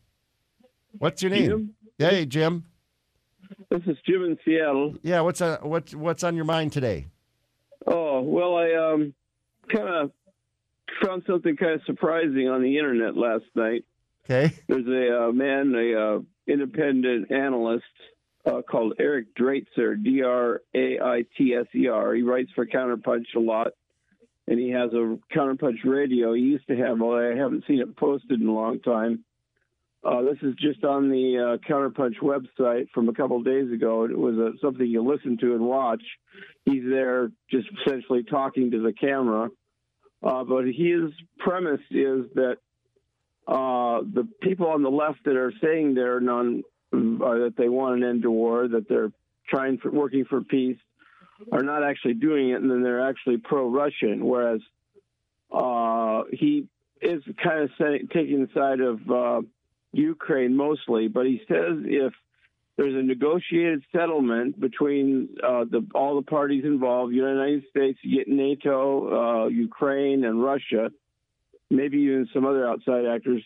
What's 0.98 1.22
your 1.22 1.32
name? 1.32 1.46
Jim? 1.46 1.76
Hey, 1.98 2.26
Jim. 2.26 2.66
This 3.70 3.84
is 3.86 3.98
Jim 4.06 4.26
in 4.26 4.38
Seattle. 4.44 4.96
Yeah, 5.02 5.22
what's 5.22 5.40
uh, 5.40 5.60
what's 5.62 5.96
what's 5.96 6.24
on 6.24 6.36
your 6.36 6.46
mind 6.46 6.74
today? 6.74 7.08
Oh, 7.88 8.22
well, 8.22 8.56
I 8.58 8.74
um, 8.74 9.14
kind 9.70 9.88
of 9.88 10.12
found 11.04 11.24
something 11.28 11.56
kind 11.56 11.74
of 11.74 11.82
surprising 11.86 12.48
on 12.48 12.62
the 12.62 12.78
internet 12.78 13.16
last 13.16 13.46
night. 13.56 13.86
Okay. 14.26 14.56
There's 14.68 14.88
a 14.88 15.28
uh, 15.28 15.32
man, 15.32 15.74
a 15.76 16.16
uh, 16.16 16.20
independent 16.48 17.32
analyst 17.32 17.84
uh, 18.46 18.62
called 18.62 18.94
Eric 19.00 19.36
Draitser, 19.36 20.02
D 20.02 20.24
R 20.24 20.62
A 20.76 21.00
I 21.00 21.26
T 21.38 21.54
S 21.54 21.68
E 21.76 21.88
R. 21.88 22.14
He 22.14 22.22
writes 22.22 22.52
for 22.56 22.66
Counterpunch 22.66 23.26
a 23.36 23.40
lot, 23.40 23.70
and 24.48 24.60
he 24.60 24.70
has 24.70 24.92
a 24.94 25.18
Counterpunch 25.36 25.84
radio. 25.86 26.34
He 26.34 26.42
used 26.42 26.68
to 26.68 26.76
have, 26.76 27.02
although 27.02 27.32
I 27.32 27.36
haven't 27.36 27.66
seen 27.68 27.80
it 27.80 27.96
posted 27.96 28.42
in 28.42 28.48
a 28.48 28.54
long 28.54 28.80
time. 28.80 29.24
Uh, 30.04 30.24
this 30.24 30.38
is 30.42 30.56
just 30.56 30.84
on 30.84 31.10
the 31.10 31.38
uh, 31.38 31.72
Counterpunch 31.72 32.16
website 32.22 32.90
from 32.92 33.08
a 33.08 33.14
couple 33.14 33.38
of 33.38 33.46
days 33.46 33.72
ago. 33.72 34.06
It 34.06 34.18
was 34.18 34.36
uh, 34.36 34.58
something 34.60 34.86
you 34.86 35.04
listen 35.04 35.38
to 35.42 35.54
and 35.54 35.62
watch. 35.62 36.02
He's 36.66 36.84
there 36.90 37.32
just 37.52 37.68
essentially 37.86 38.24
talking 38.24 38.72
to 38.72 38.82
the 38.82 38.94
camera. 38.94 39.50
Uh, 40.24 40.44
but 40.44 40.66
his 40.66 41.12
premise 41.40 41.82
is 41.90 42.26
that 42.36 42.58
uh, 43.48 44.02
the 44.14 44.28
people 44.42 44.68
on 44.68 44.84
the 44.84 44.90
left 44.90 45.20
that 45.26 45.36
are 45.36 45.54
saying 45.62 45.94
they're 45.94 46.20
non, 46.20 46.64
uh, 46.94 46.98
that 46.98 47.54
they 47.58 47.70
want 47.70 47.98
an 47.98 48.04
end 48.04 48.22
to 48.22 48.32
war, 48.32 48.68
that 48.68 48.88
they're 48.88 49.12
trying 49.50 49.78
for 49.78 49.92
working 49.92 50.26
for 50.26 50.42
peace, 50.42 50.78
are 51.52 51.64
not 51.64 51.84
actually 51.84 52.14
doing 52.14 52.52
it, 52.52 52.62
and 52.62 52.70
then 52.70 52.84
they're 52.84 53.08
actually 53.08 53.38
pro-Russian. 53.38 54.26
Whereas 54.26 54.62
uh, 55.52 56.24
he 56.32 56.68
is 57.02 57.24
kind 57.44 57.64
of 57.64 58.10
taking 58.10 58.42
the 58.46 58.50
side 58.54 58.80
of 58.80 59.10
uh, 59.10 59.42
Ukraine 59.92 60.56
mostly, 60.56 61.08
but 61.08 61.26
he 61.26 61.42
says 61.48 61.78
if 61.84 62.14
there's 62.78 62.96
a 62.96 63.04
negotiated 63.04 63.84
settlement 63.92 64.60
between 64.60 65.30
uh, 65.44 65.66
the, 65.70 65.86
all 65.94 66.16
the 66.16 66.24
parties 66.24 66.64
involved, 66.64 67.14
United 67.14 67.64
States, 67.70 68.00
NATO, 68.04 69.44
uh, 69.44 69.48
Ukraine, 69.48 70.24
and 70.24 70.42
Russia, 70.44 70.90
maybe 71.70 71.98
even 72.00 72.28
some 72.34 72.46
other 72.46 72.68
outside 72.68 73.06
actors. 73.06 73.44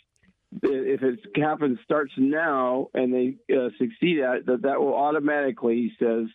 If 0.62 1.01
it 1.01 1.20
happens, 1.36 1.79
starts 1.84 2.13
now, 2.17 2.88
and 2.94 3.13
they 3.13 3.36
uh, 3.53 3.70
succeed 3.77 4.20
at 4.20 4.36
it, 4.36 4.46
that 4.46 4.62
that 4.62 4.79
will 4.79 4.96
automatically, 4.96 5.75
he 5.75 5.91
says, 6.00 6.27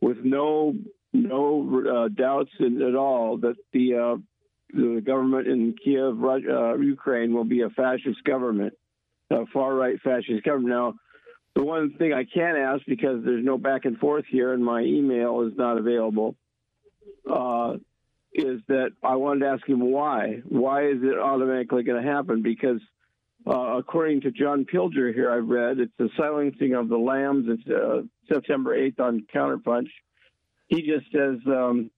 with 0.00 0.18
no 0.22 0.74
no 1.12 1.82
uh, 2.04 2.08
doubts 2.08 2.50
in, 2.58 2.80
at 2.80 2.94
all, 2.94 3.38
that 3.38 3.56
the 3.72 3.94
uh, 3.94 4.16
the 4.72 5.02
government 5.04 5.46
in 5.46 5.74
Kiev, 5.82 6.22
uh, 6.24 6.76
Ukraine, 6.76 7.34
will 7.34 7.44
be 7.44 7.62
a 7.62 7.70
fascist 7.70 8.22
government, 8.24 8.72
a 9.30 9.44
far 9.52 9.74
right 9.74 10.00
fascist 10.02 10.42
government. 10.44 10.70
Now, 10.70 10.94
the 11.56 11.64
one 11.64 11.94
thing 11.94 12.12
I 12.12 12.24
can't 12.24 12.58
ask 12.58 12.84
because 12.86 13.24
there's 13.24 13.44
no 13.44 13.56
back 13.56 13.86
and 13.86 13.96
forth 13.98 14.26
here, 14.30 14.52
and 14.52 14.62
my 14.62 14.82
email 14.82 15.40
is 15.40 15.54
not 15.56 15.78
available, 15.78 16.36
uh, 17.28 17.76
is 18.34 18.60
that 18.68 18.90
I 19.02 19.16
wanted 19.16 19.40
to 19.40 19.46
ask 19.46 19.66
him 19.66 19.80
why. 19.80 20.42
Why 20.46 20.86
is 20.88 20.98
it 21.02 21.18
automatically 21.18 21.82
going 21.82 22.02
to 22.04 22.08
happen? 22.08 22.42
Because 22.42 22.80
uh, 23.46 23.78
according 23.78 24.20
to 24.22 24.30
John 24.30 24.66
Pilger 24.66 25.14
here, 25.14 25.30
I've 25.30 25.48
read 25.48 25.78
it's 25.78 25.92
the 25.98 26.10
silencing 26.18 26.74
of 26.74 26.90
the 26.90 26.98
lambs. 26.98 27.46
It's 27.48 27.68
uh, 27.70 28.02
September 28.30 28.76
8th 28.76 29.00
on 29.00 29.26
Counterpunch. 29.34 29.88
He 30.66 30.82
just 30.82 31.10
says 31.10 31.38
um, 31.46 31.90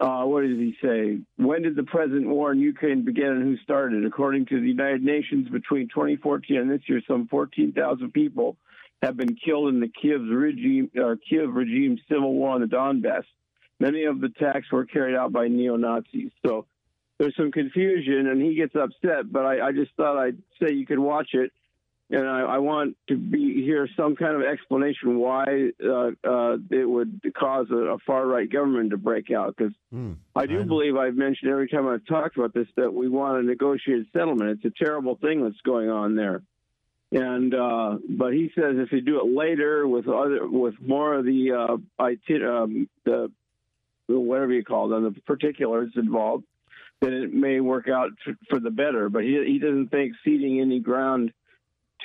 uh, 0.00 0.24
what 0.24 0.42
does 0.42 0.58
he 0.58 0.74
say? 0.82 1.18
When 1.36 1.62
did 1.62 1.76
the 1.76 1.82
present 1.82 2.26
war 2.26 2.52
in 2.52 2.60
Ukraine 2.60 3.04
begin 3.04 3.26
and 3.26 3.42
who 3.42 3.56
started? 3.58 4.06
According 4.06 4.46
to 4.46 4.60
the 4.60 4.66
United 4.66 5.02
Nations, 5.02 5.48
between 5.48 5.88
2014 5.88 6.56
and 6.56 6.70
this 6.70 6.80
year, 6.88 7.02
some 7.06 7.28
14,000 7.28 8.12
people 8.12 8.56
have 9.02 9.16
been 9.16 9.36
killed 9.36 9.68
in 9.68 9.80
the 9.80 9.88
Kiev 9.88 10.20
regime, 10.22 10.90
uh, 10.98 11.16
Kiev 11.28 11.52
regime 11.52 11.98
civil 12.08 12.32
war 12.32 12.50
on 12.50 12.60
the 12.62 12.66
Donbass. 12.66 13.24
Many 13.80 14.04
of 14.04 14.20
the 14.20 14.28
attacks 14.28 14.70
were 14.70 14.86
carried 14.86 15.16
out 15.16 15.32
by 15.32 15.48
neo 15.48 15.76
Nazis. 15.76 16.30
So 16.46 16.66
there's 17.18 17.36
some 17.36 17.50
confusion, 17.52 18.28
and 18.28 18.40
he 18.40 18.54
gets 18.54 18.74
upset. 18.74 19.30
But 19.30 19.44
I, 19.44 19.68
I 19.68 19.72
just 19.72 19.90
thought 19.96 20.18
I'd 20.18 20.38
say 20.60 20.72
you 20.72 20.86
could 20.86 21.00
watch 21.00 21.30
it 21.32 21.52
and 22.12 22.28
I, 22.28 22.40
I, 22.40 22.58
want 22.58 22.96
to 23.08 23.16
be 23.16 23.62
hear 23.64 23.88
some 23.96 24.16
kind 24.16 24.36
of 24.36 24.42
explanation 24.42 25.18
why 25.18 25.70
uh, 25.82 26.10
uh, 26.22 26.56
it 26.70 26.84
would 26.88 27.22
cause 27.34 27.68
a, 27.70 27.94
a, 27.94 27.98
far 28.06 28.26
right 28.26 28.50
government 28.50 28.90
to 28.90 28.98
break 28.98 29.30
out. 29.30 29.56
Because 29.56 29.72
mm, 29.92 30.16
I 30.36 30.44
do 30.44 30.60
I 30.60 30.64
believe 30.64 30.96
I've 30.96 31.16
mentioned 31.16 31.50
every 31.50 31.68
time 31.68 31.88
I've 31.88 32.04
talked 32.04 32.36
about 32.36 32.52
this 32.52 32.68
that 32.76 32.92
we 32.92 33.08
want 33.08 33.42
a 33.42 33.42
negotiated 33.42 34.08
settlement. 34.12 34.60
It's 34.62 34.76
a 34.76 34.84
terrible 34.84 35.16
thing 35.16 35.42
that's 35.42 35.60
going 35.64 35.88
on 35.88 36.14
there. 36.14 36.42
And 37.12 37.54
uh, 37.54 37.96
but 38.08 38.34
he 38.34 38.50
says 38.54 38.76
if 38.76 38.92
you 38.92 39.00
do 39.00 39.20
it 39.20 39.34
later 39.34 39.88
with 39.88 40.06
other 40.06 40.46
with 40.46 40.74
more 40.80 41.14
of 41.14 41.24
the 41.24 41.52
uh, 41.52 42.06
IT, 42.06 42.42
um, 42.42 42.88
the 43.04 43.30
whatever 44.06 44.52
you 44.52 44.64
call 44.64 44.88
them 44.88 45.04
the 45.04 45.18
particulars 45.22 45.92
involved, 45.96 46.44
then 47.00 47.14
it 47.14 47.32
may 47.32 47.60
work 47.60 47.88
out 47.88 48.10
for 48.50 48.60
the 48.60 48.70
better. 48.70 49.08
But 49.08 49.24
he 49.24 49.42
he 49.46 49.58
doesn't 49.58 49.88
think 49.88 50.14
ceding 50.24 50.60
any 50.60 50.80
ground 50.80 51.32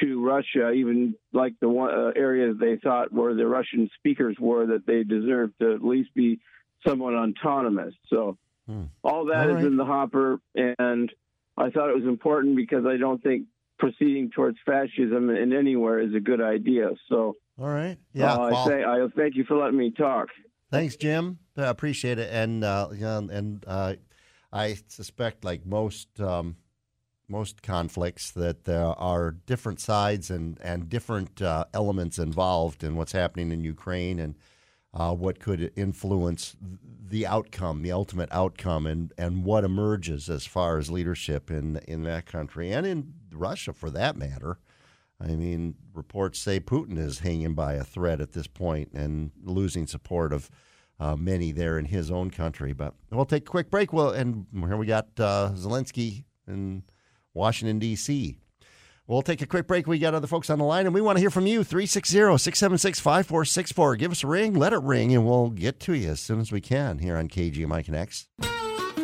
to 0.02 0.26
Russia, 0.26 0.72
even 0.72 1.16
like 1.34 1.54
the 1.60 1.70
one, 1.70 1.90
uh, 1.90 2.12
areas 2.16 2.58
they 2.60 2.78
thought 2.78 3.12
where 3.12 3.34
the 3.34 3.48
Russian 3.48 3.90
speakers 3.98 4.38
were, 4.40 4.66
that 4.68 4.86
they 4.86 5.04
deserved 5.04 5.54
to 5.62 5.74
at 5.74 5.84
least 5.84 6.14
be 6.14 6.40
somewhat 6.86 7.14
autonomous. 7.14 7.94
So 8.10 8.38
hmm. 8.68 8.84
all 9.04 9.26
that 9.26 9.48
all 9.48 9.56
right. 9.56 9.62
is 9.62 9.68
in 9.68 9.78
the 9.78 9.86
hopper, 9.86 10.40
and 10.56 11.12
I 11.58 11.70
thought 11.70 11.90
it 11.90 11.96
was 11.96 12.06
important 12.06 12.56
because 12.56 12.86
I 12.86 12.98
don't 12.98 13.22
think 13.22 13.48
proceeding 13.80 14.32
towards 14.32 14.58
fascism 14.66 15.30
in 15.30 15.54
anywhere 15.54 16.00
is 16.00 16.14
a 16.14 16.20
good 16.20 16.42
idea. 16.42 16.90
So 17.10 17.36
all 17.60 17.70
right, 17.70 17.98
yeah, 18.14 18.34
uh, 18.34 18.56
I 18.56 18.68
say 18.68 18.84
I 18.84 19.06
thank 19.16 19.36
you 19.36 19.44
for 19.46 19.58
letting 19.58 19.78
me 19.78 19.92
talk. 19.92 20.30
Thanks, 20.70 20.96
Jim. 20.96 21.40
I 21.56 21.68
appreciate 21.68 22.20
it, 22.20 22.30
and 22.32 22.64
uh, 22.64 22.90
and 22.92 23.64
uh, 23.66 23.96
I 24.52 24.78
suspect, 24.88 25.44
like 25.44 25.66
most. 25.66 26.20
Um, 26.20 26.58
most 27.30 27.62
conflicts 27.62 28.32
that 28.32 28.64
there 28.64 28.86
are 28.86 29.32
different 29.32 29.80
sides 29.80 30.30
and 30.30 30.58
and 30.62 30.90
different 30.90 31.42
uh, 31.42 31.66
elements 31.74 32.18
involved 32.18 32.84
in 32.84 32.96
what's 32.96 33.12
happening 33.12 33.52
in 33.52 33.64
Ukraine 33.64 34.20
and 34.20 34.36
uh, 34.94 35.14
what 35.14 35.40
could 35.40 35.72
influence 35.76 36.56
the 37.10 37.28
outcome, 37.28 37.82
the 37.82 37.92
ultimate 37.92 38.30
outcome, 38.32 38.88
and 38.88 39.14
and 39.18 39.44
what 39.44 39.64
emerges 39.64 40.30
as 40.30 40.46
far 40.46 40.78
as 40.78 40.90
leadership 40.90 41.52
in 41.52 41.78
in 41.88 42.04
that 42.04 42.26
country 42.26 42.72
and 42.72 42.86
in 42.86 43.14
Russia 43.32 43.74
for 43.74 43.90
that 43.90 44.16
matter. 44.16 44.60
I 45.20 45.36
mean, 45.36 45.76
reports 45.94 46.40
say 46.40 46.60
Putin 46.60 46.98
is 46.98 47.20
hanging 47.20 47.56
by 47.56 47.74
a 47.74 47.84
thread 47.84 48.22
at 48.22 48.34
this 48.34 48.48
point 48.48 48.92
and 48.94 49.32
losing 49.44 49.88
support 49.88 50.34
of. 50.34 50.50
Uh, 51.00 51.16
many 51.16 51.52
there 51.52 51.78
in 51.78 51.86
his 51.86 52.10
own 52.10 52.32
country, 52.32 52.74
but 52.74 52.96
we'll 53.12 53.24
take 53.24 53.44
a 53.44 53.52
quick 53.52 53.70
break. 53.70 53.94
Well, 53.94 54.10
and 54.10 54.48
here 54.52 54.78
we 54.78 54.88
got 54.88 55.08
uh, 55.20 55.52
Zelensky 55.54 56.24
and 56.48 56.82
Washington, 57.38 57.80
D.C. 57.80 58.38
We'll 59.08 59.22
take 59.22 59.42
a 59.42 59.46
quick 59.46 59.68
break. 59.68 59.88
We 59.88 60.00
got 60.00 60.14
other 60.14 60.28
folks 60.28 60.50
on 60.50 60.60
the 60.60 60.66
line, 60.66 60.86
and 60.86 60.94
we 60.94 61.00
want 61.00 61.16
to 61.16 61.22
hear 61.22 61.30
from 61.30 61.48
you. 61.48 61.64
360 61.64 62.38
676 62.38 63.00
5464. 63.00 63.96
Give 63.96 64.12
us 64.12 64.24
a 64.24 64.28
ring, 64.28 64.54
let 64.54 64.74
it 64.74 64.82
ring, 64.82 65.16
and 65.16 65.26
we'll 65.26 65.50
get 65.50 65.80
to 65.82 65.94
you 65.94 66.10
as 66.10 66.20
soon 66.20 66.42
as 66.42 66.52
we 66.52 66.60
can 66.60 67.00
here 67.00 67.16
on 67.16 67.30
KGMI 67.30 67.86
Connects. 67.86 68.28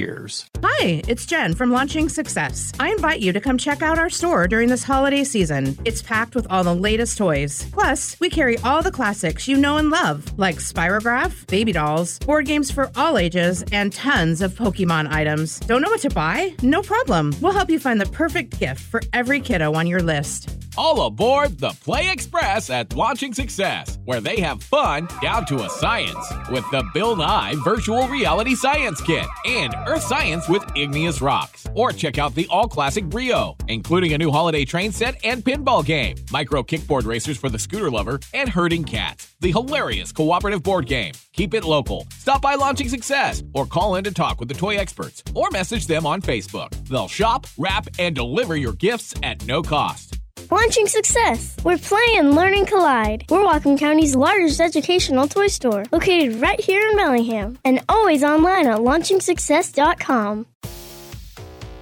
years. 0.00 0.48
Hi, 0.62 1.02
it's 1.06 1.26
Jen 1.26 1.54
from 1.54 1.70
Launching 1.70 2.08
Success. 2.08 2.72
I 2.80 2.90
invite 2.90 3.20
you 3.20 3.32
to 3.32 3.40
come 3.40 3.58
check 3.58 3.82
out 3.82 3.98
our 3.98 4.10
store 4.10 4.48
during 4.48 4.68
this 4.68 4.82
holiday 4.82 5.24
season. 5.24 5.78
It's 5.84 6.02
packed 6.02 6.34
with 6.34 6.46
all 6.50 6.64
the 6.64 6.74
latest 6.74 7.18
toys. 7.18 7.68
Plus, 7.70 8.18
we 8.18 8.30
carry 8.30 8.56
all 8.58 8.82
the 8.82 8.90
classics 8.90 9.46
you 9.46 9.56
know 9.56 9.76
and 9.76 9.90
love, 9.90 10.38
like 10.38 10.56
Spirograph, 10.56 11.46
baby 11.48 11.72
dolls, 11.72 12.18
board 12.20 12.46
games 12.46 12.70
for 12.70 12.90
all 12.96 13.18
ages, 13.18 13.62
and 13.72 13.92
tons 13.92 14.40
of 14.40 14.54
Pokemon 14.54 15.12
items. 15.12 15.60
Don't 15.60 15.82
know 15.82 15.90
what 15.90 16.00
to 16.00 16.10
buy? 16.10 16.54
No 16.62 16.80
problem. 16.82 17.34
We'll 17.40 17.52
help 17.52 17.70
you 17.70 17.78
find 17.78 18.00
the 18.00 18.06
perfect 18.06 18.58
gift 18.58 18.80
for 18.80 19.02
every 19.12 19.40
kiddo 19.40 19.74
on 19.74 19.86
your 19.86 20.02
list. 20.02 20.56
All 20.78 21.06
aboard 21.06 21.58
the 21.58 21.70
Play 21.84 22.10
Express 22.10 22.70
at 22.70 22.94
Launching 22.94 23.34
Success, 23.34 23.98
where 24.04 24.20
they 24.20 24.40
have 24.40 24.62
fun 24.62 25.08
down 25.20 25.44
to 25.46 25.64
a 25.64 25.68
science 25.68 26.26
with 26.50 26.64
the 26.70 26.84
Bill 26.94 27.16
Nye 27.16 27.54
Virtual 27.64 28.06
Reality 28.08 28.54
Science 28.54 29.00
Kit 29.00 29.26
and 29.44 29.74
Earth 29.90 30.04
Science 30.04 30.48
with 30.48 30.64
igneous 30.76 31.20
rocks. 31.20 31.66
Or 31.74 31.90
check 31.90 32.16
out 32.16 32.32
the 32.36 32.46
all 32.48 32.68
classic 32.68 33.04
Brio, 33.04 33.56
including 33.66 34.12
a 34.12 34.18
new 34.18 34.30
holiday 34.30 34.64
train 34.64 34.92
set 34.92 35.16
and 35.24 35.44
pinball 35.44 35.84
game, 35.84 36.14
micro 36.30 36.62
kickboard 36.62 37.06
racers 37.06 37.36
for 37.36 37.48
the 37.48 37.58
scooter 37.58 37.90
lover, 37.90 38.20
and 38.32 38.48
herding 38.48 38.84
cats. 38.84 39.34
The 39.40 39.50
hilarious 39.50 40.12
cooperative 40.12 40.62
board 40.62 40.86
game. 40.86 41.14
Keep 41.32 41.54
it 41.54 41.64
local. 41.64 42.06
Stop 42.12 42.40
by 42.40 42.54
Launching 42.54 42.88
Success 42.88 43.42
or 43.52 43.66
call 43.66 43.96
in 43.96 44.04
to 44.04 44.12
talk 44.12 44.38
with 44.38 44.48
the 44.48 44.54
toy 44.54 44.76
experts 44.76 45.24
or 45.34 45.50
message 45.50 45.88
them 45.88 46.06
on 46.06 46.22
Facebook. 46.22 46.70
They'll 46.86 47.08
shop, 47.08 47.48
wrap, 47.58 47.88
and 47.98 48.14
deliver 48.14 48.56
your 48.56 48.74
gifts 48.74 49.12
at 49.24 49.44
no 49.44 49.60
cost. 49.60 50.19
Launching 50.50 50.88
success, 50.88 51.56
where 51.62 51.78
play 51.78 52.16
and 52.16 52.34
learning 52.34 52.66
collide. 52.66 53.24
We're 53.30 53.44
Whatcom 53.44 53.78
County's 53.78 54.16
largest 54.16 54.60
educational 54.60 55.28
toy 55.28 55.46
store, 55.46 55.84
located 55.92 56.40
right 56.40 56.60
here 56.60 56.82
in 56.88 56.96
Bellingham, 56.96 57.56
and 57.64 57.78
always 57.88 58.24
online 58.24 58.66
at 58.66 58.78
launchingsuccess.com. 58.78 60.46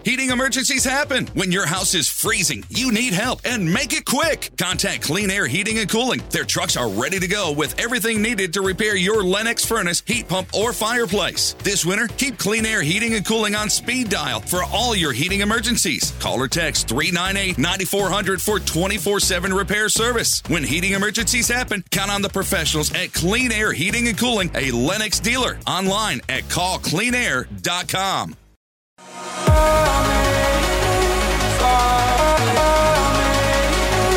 Heating 0.08 0.30
emergencies 0.30 0.84
happen. 0.84 1.26
When 1.34 1.52
your 1.52 1.66
house 1.66 1.94
is 1.94 2.08
freezing, 2.08 2.64
you 2.70 2.92
need 2.92 3.12
help 3.12 3.42
and 3.44 3.70
make 3.70 3.92
it 3.92 4.06
quick. 4.06 4.50
Contact 4.56 5.02
Clean 5.02 5.30
Air 5.30 5.46
Heating 5.46 5.80
and 5.80 5.90
Cooling. 5.90 6.22
Their 6.30 6.44
trucks 6.44 6.78
are 6.78 6.88
ready 6.88 7.20
to 7.20 7.26
go 7.26 7.52
with 7.52 7.78
everything 7.78 8.22
needed 8.22 8.54
to 8.54 8.62
repair 8.62 8.96
your 8.96 9.22
Lennox 9.22 9.66
furnace, 9.66 10.02
heat 10.06 10.26
pump, 10.26 10.54
or 10.54 10.72
fireplace. 10.72 11.54
This 11.62 11.84
winter, 11.84 12.08
keep 12.08 12.38
Clean 12.38 12.64
Air 12.64 12.80
Heating 12.80 13.16
and 13.16 13.26
Cooling 13.26 13.54
on 13.54 13.68
speed 13.68 14.08
dial 14.08 14.40
for 14.40 14.64
all 14.72 14.96
your 14.96 15.12
heating 15.12 15.40
emergencies. 15.40 16.14
Call 16.20 16.40
or 16.40 16.48
text 16.48 16.88
398 16.88 17.58
9400 17.58 18.40
for 18.40 18.60
24 18.60 19.20
7 19.20 19.52
repair 19.52 19.90
service. 19.90 20.42
When 20.46 20.64
heating 20.64 20.94
emergencies 20.94 21.48
happen, 21.48 21.84
count 21.90 22.10
on 22.10 22.22
the 22.22 22.30
professionals 22.30 22.94
at 22.94 23.12
Clean 23.12 23.52
Air 23.52 23.74
Heating 23.74 24.08
and 24.08 24.16
Cooling, 24.16 24.50
a 24.54 24.70
Lennox 24.70 25.20
dealer. 25.20 25.58
Online 25.66 26.22
at 26.30 26.44
callcleanair.com. 26.44 28.36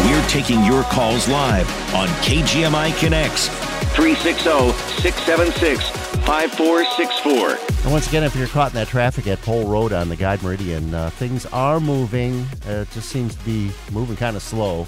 We're 0.05 0.27
taking 0.27 0.63
your 0.63 0.83
calls 0.83 1.27
live 1.27 1.67
on 1.95 2.07
KGMI 2.24 2.98
Connects 3.00 3.48
360 3.95 4.71
676 5.01 5.89
5464. 6.25 7.57
And 7.83 7.91
once 7.91 8.07
again, 8.07 8.24
if 8.24 8.36
you're 8.36 8.48
caught 8.48 8.71
in 8.71 8.75
that 8.75 8.88
traffic 8.88 9.27
at 9.27 9.41
Pole 9.41 9.67
Road 9.67 9.91
on 9.91 10.07
the 10.10 10.15
Guide 10.15 10.43
Meridian, 10.43 10.93
uh, 10.93 11.10
things 11.12 11.45
are 11.48 11.79
moving. 11.79 12.41
Uh, 12.67 12.86
it 12.86 12.91
just 12.91 13.10
seems 13.10 13.36
to 13.36 13.43
be 13.43 13.71
moving 13.91 14.15
kind 14.15 14.36
of 14.36 14.43
slow. 14.43 14.88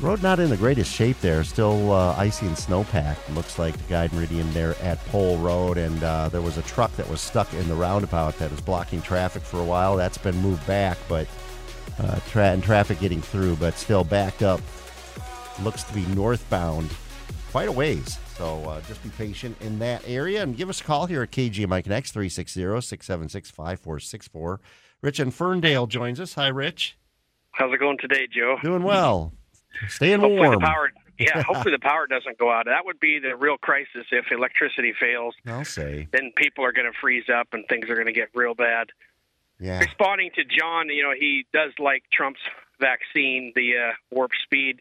Road 0.00 0.22
not 0.22 0.38
in 0.38 0.48
the 0.48 0.56
greatest 0.56 0.92
shape 0.94 1.20
there. 1.20 1.42
Still 1.42 1.90
uh, 1.92 2.14
icy 2.16 2.46
and 2.46 2.54
snowpacked. 2.54 3.34
Looks 3.34 3.58
like 3.58 3.76
the 3.76 3.82
Guide 3.88 4.12
Meridian 4.12 4.48
there 4.52 4.76
at 4.80 5.04
Pole 5.06 5.38
Road. 5.38 5.76
And 5.76 6.00
uh, 6.04 6.28
there 6.28 6.40
was 6.40 6.56
a 6.56 6.62
truck 6.62 6.94
that 6.96 7.10
was 7.10 7.20
stuck 7.20 7.52
in 7.54 7.66
the 7.68 7.74
roundabout 7.74 8.38
that 8.38 8.48
was 8.48 8.60
blocking 8.60 9.02
traffic 9.02 9.42
for 9.42 9.58
a 9.58 9.64
while. 9.64 9.96
That's 9.96 10.16
been 10.16 10.36
moved 10.36 10.64
back, 10.68 10.98
but 11.08 11.26
uh, 11.98 12.20
tra- 12.28 12.50
and 12.52 12.62
traffic 12.62 13.00
getting 13.00 13.20
through, 13.20 13.56
but 13.56 13.74
still 13.74 14.04
backed 14.04 14.42
up. 14.42 14.60
Looks 15.64 15.82
to 15.82 15.92
be 15.92 16.06
northbound 16.14 16.88
quite 17.50 17.68
a 17.68 17.72
ways. 17.72 18.18
So 18.36 18.62
uh, 18.66 18.80
just 18.82 19.02
be 19.02 19.08
patient 19.10 19.60
in 19.60 19.80
that 19.80 20.04
area 20.06 20.44
and 20.44 20.56
give 20.56 20.68
us 20.68 20.80
a 20.80 20.84
call 20.84 21.06
here 21.06 21.22
at 21.22 21.32
KGMI 21.32 21.82
Connects 21.82 22.12
360 22.12 22.60
676 22.60 23.50
5464. 23.50 24.60
Rich 25.02 25.18
in 25.18 25.32
Ferndale 25.32 25.88
joins 25.88 26.20
us. 26.20 26.34
Hi, 26.34 26.46
Rich. 26.46 26.96
How's 27.50 27.74
it 27.74 27.80
going 27.80 27.98
today, 27.98 28.28
Joe? 28.30 28.58
Doing 28.62 28.84
well. 28.84 29.32
Staying 29.88 30.20
hopefully 30.20 30.48
warm. 30.48 30.60
The 30.60 30.66
power, 30.66 30.92
yeah, 31.18 31.42
hopefully 31.46 31.72
the 31.72 31.80
power 31.80 32.06
doesn't 32.06 32.38
go 32.38 32.50
out. 32.50 32.66
That 32.66 32.84
would 32.84 33.00
be 33.00 33.18
the 33.18 33.36
real 33.36 33.58
crisis 33.58 34.06
if 34.10 34.26
electricity 34.30 34.92
fails. 34.98 35.34
I'll 35.46 35.64
say. 35.64 36.08
Then 36.12 36.32
people 36.36 36.64
are 36.64 36.72
going 36.72 36.90
to 36.90 36.98
freeze 36.98 37.28
up 37.28 37.48
and 37.52 37.64
things 37.68 37.88
are 37.90 37.94
going 37.94 38.06
to 38.06 38.12
get 38.12 38.28
real 38.34 38.54
bad. 38.54 38.88
Yeah. 39.60 39.80
Responding 39.80 40.30
to 40.36 40.44
John, 40.44 40.88
you 40.88 41.02
know, 41.02 41.12
he 41.18 41.46
does 41.52 41.72
like 41.78 42.04
Trump's 42.12 42.40
vaccine, 42.80 43.52
the 43.56 43.72
uh, 43.76 43.92
warp 44.10 44.30
speed. 44.44 44.80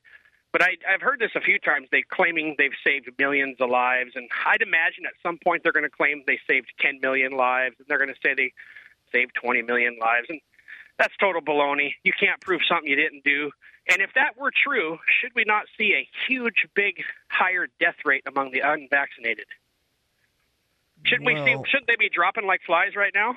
But 0.52 0.62
I, 0.62 0.78
I've 0.88 1.02
heard 1.02 1.20
this 1.20 1.32
a 1.36 1.42
few 1.42 1.60
times. 1.60 1.88
They 1.92 2.04
claiming 2.10 2.56
they've 2.58 2.72
saved 2.84 3.10
millions 3.20 3.58
of 3.60 3.70
lives, 3.70 4.12
and 4.16 4.30
I'd 4.46 4.62
imagine 4.62 5.06
at 5.06 5.14
some 5.22 5.38
point 5.44 5.64
they're 5.64 5.72
going 5.72 5.84
to 5.84 5.90
claim 5.90 6.24
they 6.26 6.40
saved 6.48 6.72
10 6.80 7.00
million 7.02 7.34
lives, 7.34 7.76
and 7.80 7.88
they're 7.88 7.98
going 7.98 8.14
to 8.14 8.20
say 8.24 8.34
they 8.34 8.54
saved 9.12 9.34
20 9.42 9.64
million 9.64 9.98
lives, 10.00 10.28
and 10.30 10.40
that's 10.98 11.16
total 11.18 11.42
baloney. 11.42 11.94
You 12.04 12.14
can't 12.18 12.40
prove 12.42 12.62
something 12.68 12.90
you 12.90 12.96
didn't 12.96 13.24
do. 13.24 13.52
And 13.90 14.02
if 14.02 14.10
that 14.16 14.38
were 14.38 14.52
true, 14.52 15.00
should 15.22 15.32
we 15.36 15.44
not 15.46 15.66
see 15.78 15.94
a 15.94 16.08
huge, 16.28 16.68
big, 16.76 16.96
higher 17.30 17.68
death 17.80 17.96
rate 18.06 18.24
among 18.28 18.52
the 18.52 18.60
unvaccinated? 18.60 19.46
Shouldn't 21.06 21.26
we 21.26 21.36
see? 21.36 21.56
Shouldn't 21.70 21.88
they 21.88 21.96
be 21.98 22.10
dropping 22.14 22.46
like 22.46 22.62
flies 22.66 22.96
right 22.96 23.14
now? 23.14 23.36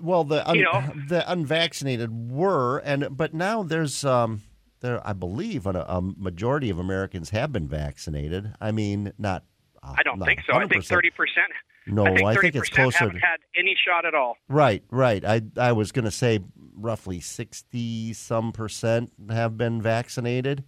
Well, 0.00 0.24
the 0.24 0.48
un- 0.48 0.56
You 0.56 0.64
know. 0.64 0.92
the 1.08 1.30
unvaccinated 1.30 2.30
were, 2.30 2.78
and 2.78 3.16
but 3.16 3.34
now 3.34 3.62
there's 3.62 4.04
um 4.04 4.42
there 4.80 5.06
I 5.06 5.12
believe 5.12 5.66
a, 5.66 5.84
a 5.88 6.00
majority 6.00 6.70
of 6.70 6.78
Americans 6.78 7.30
have 7.30 7.52
been 7.52 7.68
vaccinated. 7.68 8.54
I 8.60 8.72
mean, 8.72 9.12
not. 9.18 9.44
Uh, 9.82 9.94
I 9.98 10.02
don't 10.02 10.18
not 10.18 10.28
think 10.28 10.40
so. 10.46 10.54
I 10.54 10.66
think 10.66 10.84
thirty 10.84 11.10
percent. 11.10 11.50
No, 11.86 12.04
I 12.04 12.14
think, 12.14 12.26
I 12.26 12.34
think 12.36 12.54
it's 12.56 12.68
closer 12.70 12.98
haven't 12.98 13.16
to- 13.20 13.26
had 13.26 13.40
any 13.56 13.76
shot 13.76 14.04
at 14.06 14.14
all. 14.14 14.36
Right, 14.48 14.82
right. 14.90 15.24
I 15.24 15.42
I 15.56 15.72
was 15.72 15.92
going 15.92 16.06
to 16.06 16.10
say 16.10 16.40
roughly 16.76 17.20
sixty 17.20 18.12
some 18.14 18.52
percent 18.52 19.12
have 19.30 19.56
been 19.58 19.82
vaccinated. 19.82 20.64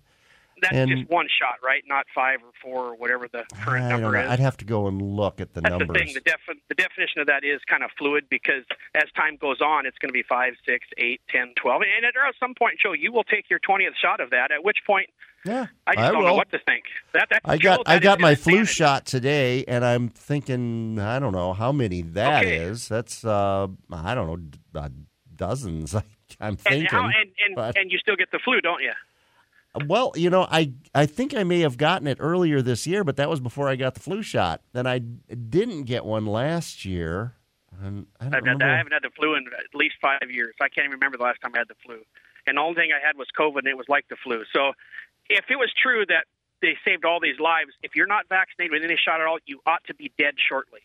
That's 0.63 0.75
And- 0.75 0.91
just 0.91 1.11
one 1.11 1.27
shot, 1.29 1.57
right? 1.63 1.83
Not 1.87 2.07
five 2.15 2.39
or 2.43 2.49
four 2.63 2.87
or 2.93 2.95
whatever 2.97 3.29
the 3.29 3.45
current 3.63 3.85
I 3.85 3.89
don't 3.91 4.01
number 4.01 4.17
know. 4.19 4.25
is. 4.25 4.31
I'd 4.31 4.41
have 4.41 4.57
to 4.59 4.65
go 4.65 4.87
and 4.87 5.03
look 5.03 5.39
at 5.39 5.53
the 5.53 5.61
That's 5.61 5.71
numbers. 5.71 5.89
the 5.99 6.05
thing. 6.07 6.15
The, 6.15 6.21
defi- 6.21 6.61
the 6.71 6.75
definition 6.75 7.21
of 7.21 7.27
that 7.27 7.45
is 7.45 7.61
kind 7.69 7.83
of 7.85 7.91
fluid 7.99 8.25
because 8.31 8.65
as 8.95 9.05
time 9.15 9.37
goes 9.37 9.61
on, 9.61 9.85
it's 9.85 9.99
going 9.99 10.09
to 10.09 10.15
be 10.17 10.23
five, 10.23 10.55
six, 10.65 10.87
eight, 10.97 11.21
ten, 11.29 11.53
twelve, 11.61 11.83
and 11.83 12.07
at 12.07 12.15
some 12.41 12.55
point, 12.55 12.79
Joe, 12.83 12.93
you 12.95 13.13
will 13.13 13.25
take 13.25 13.51
your 13.51 13.59
twentieth 13.59 13.95
shot 14.01 14.21
of 14.21 14.31
that. 14.31 14.51
At 14.51 14.65
which 14.65 14.79
point, 14.87 15.11
yeah, 15.47 15.67
I 15.87 15.95
just 15.95 16.05
I 16.09 16.11
don't 16.13 16.25
know 16.25 16.35
what 16.35 16.51
to 16.53 16.59
think. 16.67 16.85
That, 17.15 17.29
I 17.45 17.57
got 17.59 17.83
I 17.87 17.99
got 17.99 18.21
my 18.21 18.35
flu 18.35 18.59
insanity. 18.59 18.73
shot 18.75 19.07
today, 19.07 19.65
and 19.67 19.85
I'm 19.85 20.09
thinking 20.09 20.99
I 20.99 21.19
don't 21.19 21.33
know 21.33 21.53
how 21.53 21.73
many 21.73 22.03
that 22.03 22.43
Okay. 22.45 22.57
is. 22.57 22.89
That's 22.89 23.25
uh 23.25 23.69
I 23.93 24.15
don't 24.15 24.27
know 24.27 24.37
d- 24.37 24.59
uh, 24.75 24.89
dozens. 25.35 25.95
I'm 25.95 26.03
And, 26.41 26.61
thinking. 26.61 26.89
how, 26.91 27.05
and, 27.05 27.15
and, 27.47 27.55
but- 27.55 27.79
and 27.79 27.91
you 27.91 27.99
still 27.99 28.17
get 28.17 28.31
the 28.33 28.41
flu, 28.45 28.61
don't 28.61 28.83
you? 28.83 28.93
well, 29.87 30.13
you 30.17 30.31
know, 30.31 30.47
I 30.51 30.73
I 30.95 31.05
think 31.07 31.35
I 31.35 31.45
may 31.45 31.61
have 31.61 31.77
gotten 31.77 32.07
it 32.09 32.17
earlier 32.19 32.63
this 32.63 32.87
year, 32.87 33.05
but 33.05 33.17
that 33.17 33.29
was 33.29 33.41
before 33.41 33.69
I 33.69 33.77
got 33.77 33.95
the 33.95 34.01
flu 34.01 34.23
shot. 34.23 34.63
Then 34.73 34.87
I 34.87 34.99
didn't 35.01 35.85
get 35.85 36.05
one 36.05 36.25
last 36.27 36.85
year. 36.85 37.35
And 37.85 38.07
I, 38.19 38.25
don't 38.31 38.35
I've 38.37 38.47
had, 38.47 38.63
I 38.63 38.77
haven't 38.79 38.93
had 38.95 39.03
the 39.03 39.11
flu 39.15 39.35
in 39.37 39.45
at 39.49 39.75
least 39.75 39.97
five 40.01 40.31
years. 40.31 40.55
I 40.63 40.69
can't 40.71 40.87
even 40.87 40.93
remember 40.93 41.19
the 41.19 41.25
last 41.25 41.43
time 41.43 41.53
I 41.55 41.59
had 41.59 41.69
the 41.69 41.75
flu. 41.85 41.99
And 42.47 42.57
the 42.57 42.63
only 42.63 42.75
thing 42.75 42.89
I 42.91 43.07
had 43.07 43.19
was 43.19 43.27
COVID, 43.39 43.59
and 43.59 43.67
it 43.67 43.77
was 43.77 43.85
like 43.91 44.09
the 44.09 44.17
flu. 44.17 44.45
So 44.55 44.73
if 45.29 45.45
it 45.51 45.57
was 45.57 45.71
true 45.81 46.05
that 46.07 46.25
they 46.63 46.77
saved 46.85 47.05
all 47.05 47.21
these 47.21 47.39
lives, 47.39 47.71
if 47.83 47.95
you're 47.95 48.07
not 48.07 48.29
vaccinated 48.29 48.73
with 48.73 48.83
any 48.83 48.97
shot 48.97 49.21
at 49.21 49.27
all, 49.27 49.39
you 49.47 49.61
ought 49.67 49.85
to 49.87 49.95
be 49.95 50.11
dead 50.19 50.35
shortly. 50.49 50.81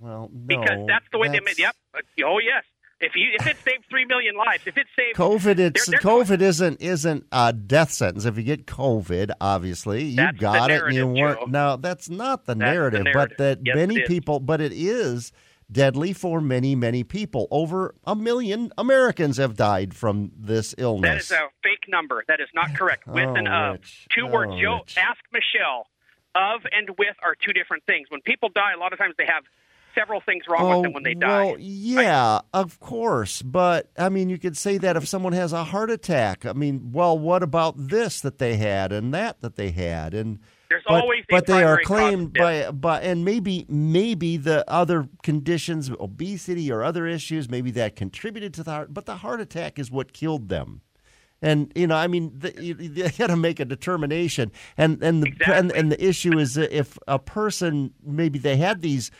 well, 0.00 0.30
no, 0.32 0.46
Because 0.46 0.86
that's 0.86 1.04
the 1.12 1.18
way 1.18 1.28
they 1.28 1.38
that's- 1.38 1.56
made. 1.58 1.62
Yep. 1.62 1.76
Uh, 1.94 2.24
Oh 2.26 2.38
yes. 2.38 2.64
If 3.00 3.16
you 3.16 3.32
if 3.38 3.46
it 3.46 3.56
saved 3.64 3.84
three 3.90 4.04
million 4.06 4.34
lives, 4.36 4.62
if 4.66 4.78
it 4.78 4.86
saved 4.96 5.16
COVID, 5.18 5.58
it's 5.58 5.86
they're- 5.86 5.98
they're- 6.00 6.10
COVID 6.10 6.40
isn't 6.40 6.80
isn't 6.80 7.26
a 7.32 7.52
death 7.52 7.90
sentence. 7.90 8.24
If 8.24 8.36
you 8.38 8.44
get 8.44 8.66
COVID, 8.66 9.32
obviously 9.40 10.04
you 10.04 10.32
got 10.32 10.70
it, 10.70 10.82
and 10.82 10.94
you 10.94 11.06
weren't. 11.06 11.40
Joe. 11.40 11.46
No, 11.46 11.76
that's 11.76 12.08
not 12.08 12.46
the 12.46 12.54
That's 12.54 12.58
the 12.70 12.74
narrative. 12.74 13.06
But 13.12 13.36
that 13.38 13.58
Yes, 13.64 13.76
many 13.76 14.00
people, 14.02 14.40
but 14.40 14.60
it 14.60 14.72
is 14.72 15.32
deadly 15.70 16.12
for 16.12 16.40
many 16.40 16.74
many 16.74 17.04
people. 17.04 17.48
Over 17.50 17.94
a 18.04 18.14
million 18.14 18.72
Americans 18.78 19.36
have 19.38 19.56
died 19.56 19.94
from 19.94 20.32
this 20.36 20.74
illness. 20.78 21.28
That 21.28 21.36
is 21.38 21.42
a 21.42 21.48
fake 21.62 21.88
number. 21.88 22.24
That 22.28 22.40
is 22.40 22.48
not 22.54 22.74
correct. 22.74 23.06
With 23.06 23.24
Oh, 23.28 23.34
and 23.34 23.48
of 23.48 23.72
Rich. 23.74 24.06
two 24.14 24.26
Oh, 24.26 24.30
words. 24.32 24.52
Rich. 24.52 24.96
ask 24.98 25.20
Michelle. 25.32 25.86
Of 26.36 26.62
and 26.72 26.88
with 26.98 27.14
are 27.22 27.36
two 27.36 27.52
different 27.52 27.84
things. 27.86 28.08
When 28.10 28.20
people 28.20 28.48
die, 28.52 28.72
a 28.76 28.78
lot 28.80 28.92
of 28.92 28.98
times 28.98 29.14
they 29.16 29.26
have 29.26 29.44
several 29.94 30.20
things 30.20 30.42
wrong 30.48 30.68
with 30.68 30.82
them 30.82 30.92
when 30.92 31.04
they 31.04 31.14
oh, 31.14 31.20
die. 31.20 31.42
Oh, 31.42 31.46
Well, 31.52 31.56
yeah, 31.60 32.40
of 32.52 32.80
course. 32.80 33.40
But 33.42 33.90
I 33.96 34.08
mean, 34.08 34.28
you 34.28 34.38
could 34.38 34.56
say 34.56 34.76
that 34.78 34.96
if 34.96 35.06
someone 35.06 35.32
has 35.34 35.52
a 35.52 35.62
heart 35.62 35.90
attack. 35.92 36.44
I 36.44 36.52
mean, 36.52 36.90
well, 36.92 37.16
what 37.16 37.44
about 37.44 37.74
this 37.78 38.20
that 38.22 38.38
they 38.38 38.56
had 38.56 38.90
and 38.90 39.14
that 39.14 39.42
that 39.42 39.54
they 39.54 39.70
had 39.70 40.12
and 40.12 40.40
There's 40.68 40.82
but, 40.86 41.02
always 41.02 41.24
a 41.24 41.26
but 41.30 41.46
they 41.46 41.62
are 41.62 41.80
primary 41.82 41.84
cause 41.84 41.90
of 41.90 41.96
claimed 41.96 42.32
by 42.32 42.70
by 42.70 43.00
and 43.00 43.24
maybe 43.24 43.66
maybe 43.68 44.36
the 44.36 44.68
other 44.70 45.08
conditions, 45.22 45.90
obesity 46.00 46.70
or 46.72 46.82
other 46.82 47.06
issues, 47.06 47.48
maybe 47.48 47.70
that 47.72 47.96
contributed 47.96 48.54
to 48.54 48.62
the 48.62 48.70
heart. 48.70 48.94
But 48.94 49.06
the 49.06 49.16
heart 49.16 49.40
attack 49.40 49.78
is 49.78 49.90
what 49.90 50.12
killed 50.12 50.48
them. 50.48 50.80
And 51.42 51.70
you 51.74 51.86
know, 51.86 51.96
I 51.96 52.06
mean, 52.06 52.32
the, 52.38 52.54
you, 52.62 52.74
you 52.78 53.10
got 53.18 53.26
to 53.26 53.36
make 53.36 53.60
a 53.60 53.64
determination, 53.64 54.50
and 54.76 55.02
and 55.02 55.22
the 55.22 55.32
and, 55.54 55.70
and 55.72 55.92
the 55.92 56.02
issue 56.02 56.38
is 56.38 56.56
if 56.56 56.98
a 57.06 57.18
person 57.18 57.92
maybe 58.02 58.38
they 58.38 58.56
had 58.56 58.80
these 58.80 59.10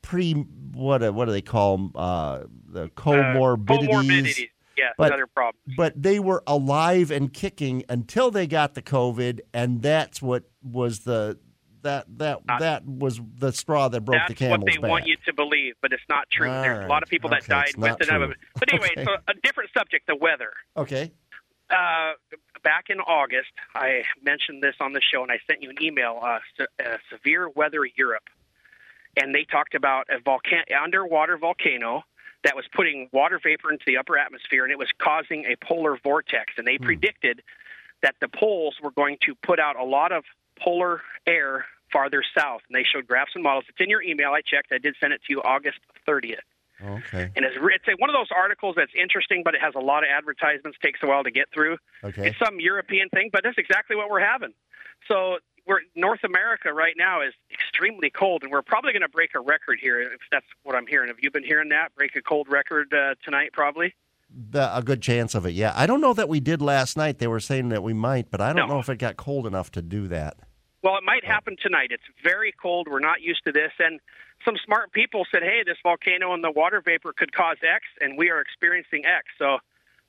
pre 0.00 0.32
what 0.32 1.14
what 1.14 1.26
do 1.26 1.32
they 1.32 1.42
call 1.42 1.76
them 1.76 1.92
uh, 1.94 2.40
the 2.68 2.88
comorbidities, 2.88 3.88
comorbidities. 3.88 4.48
Yeah, 4.78 4.90
but 4.98 5.08
another 5.08 5.26
problem. 5.26 5.56
but 5.76 6.00
they 6.00 6.18
were 6.18 6.42
alive 6.46 7.10
and 7.10 7.32
kicking 7.32 7.84
until 7.88 8.30
they 8.30 8.46
got 8.46 8.74
the 8.74 8.82
COVID, 8.82 9.40
and 9.54 9.80
that's 9.80 10.20
what 10.20 10.44
was 10.66 11.00
the 11.00 11.38
that 11.82 12.06
that 12.18 12.40
that 12.58 12.84
was 12.84 13.20
the 13.38 13.52
straw 13.52 13.88
that 13.88 14.00
broke 14.00 14.16
Uh, 14.16 14.18
That's 14.20 14.28
the 14.30 14.34
camel's 14.34 14.58
what 14.64 14.72
they 14.72 14.78
back. 14.78 14.90
want 14.90 15.06
you 15.06 15.16
to 15.26 15.32
believe, 15.32 15.74
but 15.82 15.92
it's 15.92 16.02
not 16.08 16.28
true. 16.30 16.50
All 16.50 16.62
There's 16.62 16.84
a 16.84 16.88
lot 16.88 17.02
of 17.02 17.08
people 17.08 17.30
right. 17.30 17.42
that 17.46 17.52
Okay, 17.66 17.72
died 17.72 17.76
with 17.98 18.30
it. 18.32 18.36
But 18.58 18.72
anyway, 18.72 18.88
Okay. 18.96 19.04
so 19.04 19.16
a 19.28 19.34
different 19.42 19.70
subject, 19.76 20.06
the 20.06 20.16
weather. 20.16 20.52
Okay. 20.76 21.12
Uh, 21.70 22.12
back 22.62 22.86
in 22.90 23.00
August, 23.00 23.50
I 23.74 24.02
mentioned 24.22 24.62
this 24.62 24.74
on 24.80 24.92
the 24.92 25.00
show, 25.00 25.22
and 25.22 25.30
I 25.32 25.38
sent 25.46 25.62
you 25.62 25.70
an 25.70 25.76
email. 25.82 26.18
Uh, 26.22 26.38
se- 26.58 26.66
uh, 26.84 26.96
severe 27.10 27.48
weather 27.50 27.80
Europe, 27.96 28.28
and 29.20 29.34
they 29.34 29.44
talked 29.44 29.74
about 29.74 30.06
a 30.10 30.18
volcan- 30.20 30.64
underwater 30.82 31.36
volcano 31.38 32.04
that 32.44 32.54
was 32.56 32.64
putting 32.72 33.08
water 33.12 33.40
vapor 33.42 33.70
into 33.72 33.84
the 33.86 33.96
upper 33.96 34.16
atmosphere, 34.16 34.62
and 34.64 34.70
it 34.72 34.78
was 34.78 34.90
causing 34.98 35.44
a 35.46 35.56
polar 35.64 35.96
vortex. 36.02 36.52
And 36.56 36.66
they 36.66 36.78
predicted 36.78 37.42
that 38.02 38.14
the 38.20 38.28
poles 38.28 38.76
were 38.82 38.92
going 38.92 39.18
to 39.26 39.34
put 39.36 39.58
out 39.58 39.76
a 39.76 39.84
lot 39.84 40.12
of 40.12 40.24
polar 40.62 41.02
air 41.26 41.66
farther 41.92 42.22
south. 42.36 42.62
And 42.68 42.74
they 42.76 42.84
showed 42.84 43.06
graphs 43.06 43.32
and 43.34 43.42
models. 43.44 43.64
It's 43.68 43.78
in 43.80 43.88
your 43.88 44.02
email. 44.02 44.30
I 44.30 44.40
checked. 44.40 44.72
I 44.72 44.78
did 44.78 44.94
send 45.00 45.12
it 45.12 45.20
to 45.26 45.32
you 45.32 45.42
August 45.42 45.78
30th. 46.06 46.36
Okay. 46.84 47.30
And 47.34 47.44
it's, 47.44 47.56
it's 47.56 47.88
a, 47.88 47.92
one 47.98 48.10
of 48.10 48.14
those 48.14 48.28
articles 48.36 48.74
that's 48.76 48.92
interesting, 49.00 49.42
but 49.44 49.54
it 49.54 49.62
has 49.62 49.74
a 49.74 49.80
lot 49.80 50.02
of 50.02 50.10
advertisements, 50.14 50.76
takes 50.82 51.00
a 51.02 51.06
while 51.06 51.24
to 51.24 51.30
get 51.30 51.46
through. 51.54 51.78
Okay. 52.04 52.28
It's 52.28 52.38
some 52.38 52.60
European 52.60 53.08
thing, 53.08 53.30
but 53.32 53.42
that's 53.44 53.56
exactly 53.56 53.96
what 53.96 54.10
we're 54.10 54.20
having. 54.20 54.52
So 55.08 55.38
we're 55.66 55.80
North 55.94 56.22
America 56.22 56.72
right 56.72 56.94
now 56.98 57.22
is 57.22 57.32
extremely 57.50 58.10
cold, 58.10 58.42
and 58.42 58.52
we're 58.52 58.62
probably 58.62 58.92
going 58.92 59.02
to 59.02 59.08
break 59.08 59.30
a 59.34 59.40
record 59.40 59.78
here. 59.80 60.00
If 60.02 60.20
that's 60.30 60.44
what 60.64 60.76
I'm 60.76 60.86
hearing, 60.86 61.08
have 61.08 61.16
you 61.20 61.30
been 61.30 61.44
hearing 61.44 61.70
that? 61.70 61.94
Break 61.94 62.14
a 62.14 62.20
cold 62.22 62.46
record 62.50 62.92
uh, 62.92 63.14
tonight, 63.24 63.50
probably. 63.52 63.94
The, 64.50 64.76
a 64.76 64.82
good 64.82 65.00
chance 65.02 65.34
of 65.34 65.46
it. 65.46 65.52
Yeah, 65.52 65.72
I 65.74 65.86
don't 65.86 66.00
know 66.00 66.12
that 66.12 66.28
we 66.28 66.40
did 66.40 66.60
last 66.60 66.96
night. 66.96 67.18
They 67.18 67.26
were 67.28 67.40
saying 67.40 67.70
that 67.70 67.82
we 67.82 67.94
might, 67.94 68.30
but 68.30 68.40
I 68.40 68.48
don't 68.52 68.68
No. 68.68 68.74
know 68.74 68.80
if 68.80 68.88
it 68.90 68.98
got 68.98 69.16
cold 69.16 69.46
enough 69.46 69.70
to 69.72 69.82
do 69.82 70.08
that. 70.08 70.36
Well, 70.86 70.96
it 70.96 71.02
might 71.02 71.24
happen 71.24 71.56
tonight. 71.60 71.88
It's 71.90 72.04
very 72.22 72.52
cold. 72.52 72.86
We're 72.88 73.00
not 73.00 73.20
used 73.20 73.42
to 73.46 73.50
this. 73.50 73.72
And 73.80 73.98
some 74.44 74.54
smart 74.64 74.92
people 74.92 75.26
said, 75.32 75.42
hey, 75.42 75.64
this 75.66 75.78
volcano 75.82 76.32
and 76.32 76.44
the 76.44 76.52
water 76.52 76.80
vapor 76.80 77.12
could 77.12 77.32
cause 77.34 77.56
X, 77.60 77.82
and 78.00 78.16
we 78.16 78.30
are 78.30 78.40
experiencing 78.40 79.04
X. 79.04 79.26
So 79.36 79.58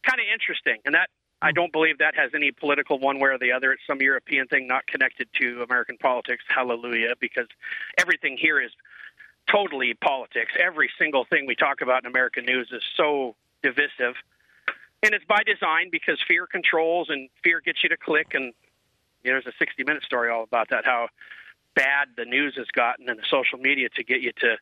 kind 0.06 0.20
of 0.20 0.28
interesting. 0.32 0.78
And 0.86 0.94
that, 0.94 1.10
I 1.42 1.52
don't 1.52 1.74
believe 1.74 1.98
that 1.98 2.14
has 2.14 2.30
any 2.36 2.52
political 2.52 3.00
one 3.00 3.18
way 3.20 3.32
or 3.32 3.40
the 3.40 3.54
other. 3.54 3.72
It's 3.72 3.82
some 3.88 4.04
European 4.04 4.46
thing 4.46 4.68
not 4.68 4.86
connected 4.86 5.28
to 5.42 5.64
American 5.64 5.98
politics. 5.98 6.44
Hallelujah. 6.48 7.16
Because 7.20 7.48
everything 7.98 8.38
here 8.40 8.62
is 8.62 8.70
totally 9.52 9.96
politics. 9.96 10.52
Every 10.60 10.92
single 11.00 11.26
thing 11.26 11.48
we 11.48 11.56
talk 11.56 11.82
about 11.82 12.04
in 12.04 12.12
American 12.12 12.46
news 12.46 12.70
is 12.72 12.84
so 12.96 13.34
divisive. 13.64 14.14
And 15.02 15.16
it's 15.16 15.26
by 15.26 15.42
design 15.44 15.90
because 15.92 16.20
fear 16.28 16.46
controls 16.46 17.10
and 17.10 17.30
fear 17.44 17.62
gets 17.62 17.82
you 17.82 17.90
to 17.90 17.98
click 17.98 18.36
and 18.36 18.54
you 19.24 19.32
know, 19.32 19.36
there's 19.42 19.54
a 19.54 19.58
60 19.58 19.84
minute 19.84 20.04
story 20.04 20.30
all 20.30 20.44
about 20.44 20.70
that 20.70 20.86
how 20.86 21.08
bad 21.76 22.10
the 22.18 22.26
news 22.26 22.56
has 22.58 22.68
gotten 22.74 23.08
and 23.10 23.20
the 23.20 23.26
social 23.30 23.60
media 23.60 23.88
to 23.96 24.04
get 24.04 24.22
you 24.22 24.32
to 24.40 24.58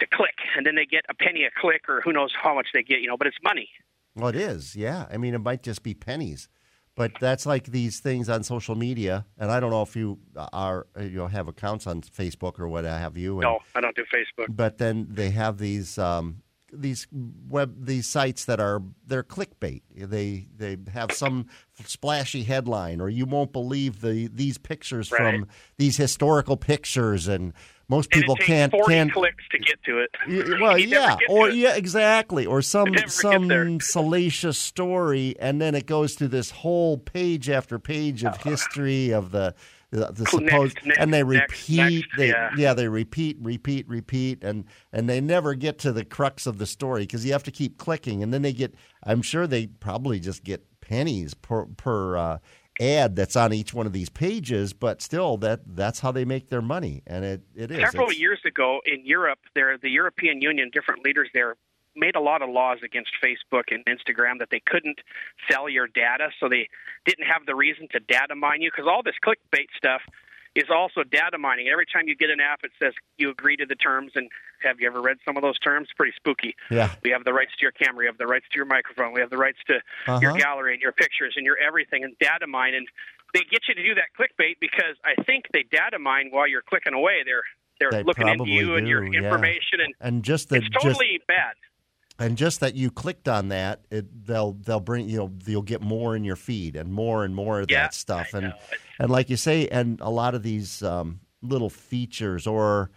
to 0.00 0.06
click 0.06 0.34
and 0.56 0.66
then 0.66 0.74
they 0.74 0.86
get 0.86 1.04
a 1.08 1.14
penny 1.14 1.44
a 1.44 1.50
click 1.60 1.88
or 1.88 2.00
who 2.02 2.12
knows 2.12 2.32
how 2.42 2.54
much 2.54 2.68
they 2.74 2.82
get 2.82 3.00
you 3.00 3.06
know 3.06 3.16
but 3.16 3.26
it's 3.26 3.36
money 3.42 3.68
Well, 4.14 4.28
it 4.28 4.36
is. 4.36 4.76
Yeah, 4.76 5.06
I 5.10 5.16
mean, 5.16 5.34
it 5.34 5.38
might 5.38 5.62
just 5.62 5.82
be 5.82 5.94
pennies, 5.94 6.48
but 6.94 7.12
that's 7.20 7.46
like 7.46 7.64
these 7.66 8.00
things 8.00 8.28
on 8.28 8.42
social 8.42 8.74
media. 8.74 9.24
And 9.38 9.50
I 9.50 9.58
don't 9.60 9.70
know 9.70 9.82
if 9.82 9.96
you 9.96 10.18
are 10.52 10.86
you 11.00 11.16
know 11.20 11.28
have 11.28 11.48
accounts 11.48 11.86
on 11.86 12.02
Facebook 12.02 12.60
or 12.60 12.68
what 12.68 12.84
have 12.84 13.16
you. 13.16 13.32
And, 13.34 13.42
no 13.42 13.60
i 13.74 13.80
don't 13.80 13.96
do 13.96 14.04
facebook 14.04 14.54
But 14.54 14.76
then 14.78 15.06
they 15.10 15.30
have 15.30 15.56
these 15.58 15.98
um, 15.98 16.42
these 16.72 17.06
web 17.48 17.84
these 17.86 18.06
sites 18.06 18.44
that 18.46 18.58
are 18.60 18.82
they're 19.06 19.22
clickbait. 19.22 19.82
They 19.94 20.46
they 20.56 20.78
have 20.92 21.12
some 21.12 21.46
splashy 21.84 22.44
headline, 22.44 23.00
or 23.00 23.08
you 23.08 23.26
won't 23.26 23.52
believe 23.52 24.00
the 24.00 24.28
these 24.32 24.58
pictures 24.58 25.10
Right. 25.12 25.18
from 25.40 25.48
these 25.78 25.96
historical 25.96 26.56
pictures, 26.56 27.28
and 27.28 27.52
most 27.88 28.08
and 28.12 28.20
people 28.22 28.34
it 28.36 28.38
takes 28.38 28.46
can't 28.46 28.72
40 28.72 28.94
can't 28.94 29.12
clicks 29.12 29.44
to 29.50 29.58
get 29.58 29.82
to 29.84 29.98
it 29.98 30.10
Well, 30.60 30.78
yeah, 30.78 31.16
or 31.28 31.50
yeah, 31.50 31.74
exactly, 31.74 32.46
or 32.46 32.62
some 32.62 32.84
never 32.92 32.96
get 33.06 33.10
there. 33.48 33.64
some 33.66 33.80
salacious 33.80 34.56
story, 34.58 35.34
and 35.38 35.60
then 35.60 35.74
it 35.74 35.86
goes 35.86 36.16
to 36.16 36.28
this 36.28 36.50
whole 36.50 36.96
page 36.96 37.50
after 37.50 37.78
page 37.78 38.24
of 38.24 38.36
history 38.42 39.10
of 39.10 39.30
the 39.30 39.54
the, 39.92 40.26
supposed, 40.26 40.78
next, 40.84 40.98
and 40.98 41.12
they 41.12 41.22
repeat, 41.22 42.06
next, 42.06 42.16
they 42.16 42.28
yeah. 42.28 42.72
they 42.72 42.88
repeat, 42.88 43.36
repeat, 43.40 43.86
repeat, 43.88 44.42
and 44.42 44.64
and 44.92 45.08
they 45.08 45.20
never 45.20 45.54
get 45.54 45.78
to 45.80 45.92
the 45.92 46.04
crux 46.04 46.46
of 46.46 46.58
the 46.58 46.66
story 46.66 47.02
because 47.02 47.26
you 47.26 47.32
have 47.32 47.42
to 47.44 47.50
keep 47.50 47.76
clicking, 47.76 48.22
and 48.22 48.32
then 48.32 48.42
they 48.42 48.54
get, 48.54 48.74
I'm 49.04 49.20
sure 49.20 49.46
they 49.46 49.66
probably 49.66 50.18
just 50.18 50.44
get 50.44 50.66
pennies 50.80 51.34
per 51.34 51.66
per. 51.66 52.16
Uh, 52.16 52.38
ad 52.80 53.14
that's 53.14 53.36
on 53.36 53.52
each 53.52 53.74
one 53.74 53.86
of 53.86 53.92
these 53.92 54.08
pages 54.08 54.72
but 54.72 55.02
still 55.02 55.36
that 55.36 55.60
that's 55.76 56.00
how 56.00 56.10
they 56.10 56.24
make 56.24 56.48
their 56.48 56.62
money 56.62 57.02
and 57.06 57.22
it, 57.22 57.42
it 57.54 57.70
is 57.70 57.78
several 57.78 58.04
It's- 58.04 58.18
years 58.18 58.40
ago 58.46 58.80
in 58.86 59.04
Europe, 59.04 59.40
there 59.54 59.76
the 59.76 59.90
European 59.90 60.40
Union, 60.40 60.70
different 60.72 61.04
leaders 61.04 61.28
there 61.34 61.56
made 61.94 62.16
a 62.16 62.20
lot 62.20 62.42
of 62.42 62.48
laws 62.50 62.78
against 62.84 63.10
Facebook 63.22 63.64
and 63.70 63.84
Instagram 63.86 64.38
that 64.38 64.48
they 64.50 64.60
couldn't 64.64 64.98
sell 65.50 65.68
your 65.68 65.86
data, 65.86 66.28
so 66.40 66.48
they 66.48 66.68
didn't 67.04 67.26
have 67.26 67.44
the 67.46 67.54
reason 67.54 67.88
to 67.92 68.00
data 68.00 68.34
mine 68.34 68.62
you 68.62 68.70
because 68.70 68.86
all 68.88 69.02
this 69.02 69.16
clickbait 69.24 69.66
stuff 69.76 70.00
is 70.54 70.64
also 70.70 71.02
data 71.02 71.38
mining. 71.38 71.68
Every 71.68 71.86
time 71.86 72.08
you 72.08 72.14
get 72.14 72.28
an 72.28 72.38
app, 72.40 72.60
it 72.62 72.72
says 72.78 72.92
you 73.16 73.30
agree 73.30 73.56
to 73.56 73.64
the 73.64 73.74
terms. 73.74 74.12
And 74.14 74.28
have 74.62 74.80
you 74.80 74.86
ever 74.86 75.00
read 75.00 75.16
some 75.24 75.36
of 75.38 75.42
those 75.42 75.58
terms? 75.58 75.88
Pretty 75.96 76.12
spooky. 76.14 76.54
yeah 76.70 76.90
We 77.02 77.10
have 77.10 77.24
the 77.24 77.32
rights 77.32 77.52
to 77.58 77.62
your 77.62 77.72
camera. 77.72 78.00
We 78.00 78.06
have 78.06 78.18
the 78.18 78.26
rights 78.26 78.44
to 78.52 78.56
your 78.56 78.66
microphone. 78.66 79.14
We 79.14 79.20
have 79.22 79.30
the 79.30 79.38
rights 79.38 79.58
to 79.68 79.80
your 80.20 80.32
Uh-huh. 80.32 80.36
gallery 80.38 80.74
and 80.74 80.82
your 80.82 80.92
pictures 80.92 81.34
and 81.36 81.46
your 81.46 81.56
everything 81.56 82.04
and 82.04 82.12
data 82.18 82.46
mine. 82.46 82.74
And 82.74 82.86
they 83.32 83.40
get 83.50 83.62
you 83.66 83.74
to 83.74 83.82
do 83.82 83.94
that 83.94 84.12
clickbait 84.18 84.56
because 84.60 84.96
I 85.06 85.14
think 85.22 85.46
they 85.54 85.62
data 85.62 85.98
mine 85.98 86.28
while 86.30 86.46
you're 86.46 86.60
clicking 86.62 86.92
away. 86.94 87.22
They're 87.24 87.44
they're 87.80 87.90
They 87.90 88.02
looking 88.02 88.28
into 88.28 88.44
you 88.50 88.76
and 88.76 88.86
your 88.86 89.00
do, 89.00 89.10
yeah. 89.10 89.18
information, 89.24 89.80
and 89.80 89.94
and 90.00 90.22
just 90.22 90.50
the 90.50 90.56
it's 90.56 90.68
totally 90.68 91.18
bad. 91.26 91.54
And 92.18 92.36
just 92.36 92.60
that 92.60 92.74
you 92.74 92.90
clicked 92.90 93.28
on 93.28 93.48
that, 93.48 93.80
it, 93.90 94.26
they'll 94.26 94.52
they'll 94.52 94.80
bring 94.80 95.08
you 95.08 95.18
know 95.18 95.32
you'll 95.46 95.62
get 95.62 95.80
more 95.82 96.14
in 96.14 96.24
your 96.24 96.36
feed 96.36 96.76
and 96.76 96.92
more 96.92 97.24
and 97.24 97.34
more 97.34 97.60
of 97.60 97.68
Yeah, 97.68 97.84
that 97.84 97.94
stuff 97.94 98.34
and 98.34 98.52
and 98.98 99.10
like 99.10 99.30
you 99.30 99.36
say, 99.36 99.66
and 99.68 100.00
a 100.00 100.10
lot 100.10 100.34
of 100.34 100.42
these 100.42 100.82
um, 100.82 101.20
little 101.40 101.70
features 101.70 102.46
or 102.46 102.90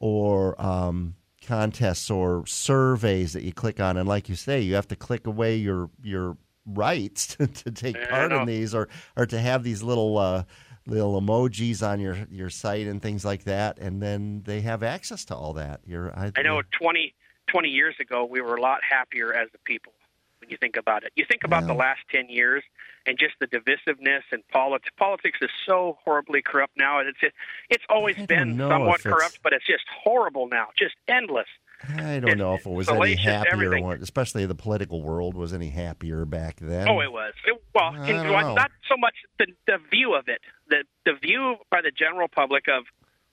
or 0.00 0.60
um, 0.60 1.14
contests 1.44 2.10
or 2.10 2.46
surveys 2.46 3.32
that 3.32 3.42
you 3.42 3.52
click 3.52 3.80
on, 3.80 3.96
and 3.96 4.08
like 4.08 4.28
you 4.28 4.34
say, 4.34 4.60
you 4.60 4.74
have 4.74 4.88
to 4.88 4.96
click 4.96 5.26
away 5.26 5.56
your 5.56 5.90
your 6.02 6.36
rights 6.66 7.26
to, 7.36 7.46
to 7.46 7.70
take 7.70 7.96
Yeah, 7.96 8.10
part 8.10 8.32
in 8.32 8.46
these 8.46 8.74
or 8.74 8.88
or 9.16 9.26
to 9.26 9.38
have 9.40 9.64
these 9.64 9.82
little. 9.82 10.18
Uh, 10.18 10.44
Little 10.86 11.20
emojis 11.20 11.86
on 11.86 12.00
your, 12.00 12.16
your 12.30 12.48
site 12.48 12.86
and 12.86 13.02
things 13.02 13.22
like 13.22 13.44
that, 13.44 13.78
and 13.78 14.00
then 14.00 14.40
they 14.46 14.62
have 14.62 14.82
access 14.82 15.26
to 15.26 15.36
all 15.36 15.52
that. 15.52 15.82
You're, 15.84 16.18
I, 16.18 16.32
I 16.34 16.40
know 16.40 16.62
20, 16.80 17.14
20 17.48 17.68
years 17.68 17.94
ago, 18.00 18.24
we 18.24 18.40
were 18.40 18.54
a 18.56 18.60
lot 18.60 18.80
happier 18.88 19.34
as 19.34 19.48
a 19.54 19.58
people 19.58 19.92
when 20.40 20.50
you 20.50 20.56
think 20.56 20.76
about 20.76 21.02
it. 21.02 21.12
You 21.16 21.24
think 21.28 21.42
about 21.44 21.66
the 21.66 21.74
last 21.74 22.00
10 22.12 22.28
years 22.28 22.62
and 23.06 23.18
just 23.18 23.34
the 23.40 23.46
divisiveness 23.46 24.22
and 24.30 24.46
politics. 24.48 24.90
Politics 24.96 25.38
is 25.42 25.50
so 25.66 25.98
horribly 26.04 26.42
corrupt 26.42 26.76
now. 26.76 27.00
and 27.00 27.08
It's, 27.08 27.34
it's 27.70 27.84
always 27.88 28.14
been 28.26 28.56
somewhat 28.56 29.02
corrupt, 29.02 29.40
but 29.42 29.52
it's 29.52 29.66
just 29.66 29.84
horrible 30.04 30.46
now, 30.48 30.68
just 30.78 30.94
endless. 31.08 31.48
I 31.96 32.18
don't 32.18 32.30
It's 32.30 32.38
know 32.38 32.54
if 32.54 32.66
it 32.66 32.70
was 32.72 32.88
any 32.88 33.14
happier, 33.14 33.52
everything. 33.52 33.84
or- 33.84 33.94
especially 33.94 34.44
the 34.46 34.54
political 34.56 35.00
world 35.02 35.34
was 35.36 35.54
any 35.54 35.68
happier 35.70 36.24
back 36.24 36.56
then. 36.60 36.88
Oh, 36.88 37.00
it 37.00 37.10
was. 37.12 37.34
It, 37.46 37.60
well, 37.74 37.94
in- 38.02 38.54
not 38.56 38.72
so 38.88 38.96
much 38.96 39.14
the 39.38 39.46
the 39.68 39.78
view 39.88 40.14
of 40.14 40.26
it. 40.26 40.40
The 40.68 40.82
the 41.04 41.12
view 41.14 41.54
by 41.70 41.80
the 41.80 41.92
general 41.92 42.26
public 42.26 42.64
of 42.66 42.82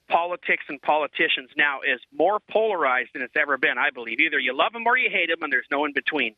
politics 0.10 0.66
and 0.70 0.82
politicians 0.82 1.50
now 1.58 1.80
is 1.82 2.00
more 2.14 2.40
polarized 2.52 3.10
than 3.14 3.22
it's 3.22 3.36
ever 3.38 3.58
been. 3.58 3.78
I 3.78 3.90
believe 3.90 4.20
either 4.20 4.40
you 4.40 4.56
love 4.56 4.74
him 4.74 4.86
or 4.86 4.98
you 4.98 5.10
hate 5.10 5.30
him, 5.30 5.42
and 5.42 5.52
there's 5.52 5.68
no 5.72 5.86
in 5.86 5.94
between. 5.94 6.36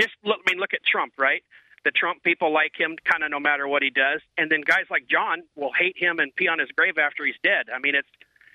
Just 0.00 0.12
look. 0.24 0.38
I 0.46 0.52
mean, 0.52 0.60
look 0.60 0.74
at 0.74 0.80
Trump, 0.84 1.14
right? 1.18 1.42
The 1.84 1.90
Trump 1.90 2.22
people 2.22 2.52
like 2.52 2.72
him, 2.78 2.96
kind 3.04 3.22
of 3.22 3.30
no 3.30 3.38
matter 3.38 3.68
what 3.68 3.82
he 3.82 3.90
does, 3.90 4.20
and 4.38 4.50
then 4.50 4.62
guys 4.62 4.86
like 4.90 5.06
John 5.06 5.42
will 5.54 5.72
hate 5.72 5.96
him 5.98 6.18
and 6.18 6.34
pee 6.34 6.48
on 6.48 6.58
his 6.58 6.70
grave 6.76 6.98
after 6.98 7.24
he's 7.24 7.38
dead. 7.42 7.66
I 7.74 7.78
mean, 7.78 7.94
it's 7.94 8.08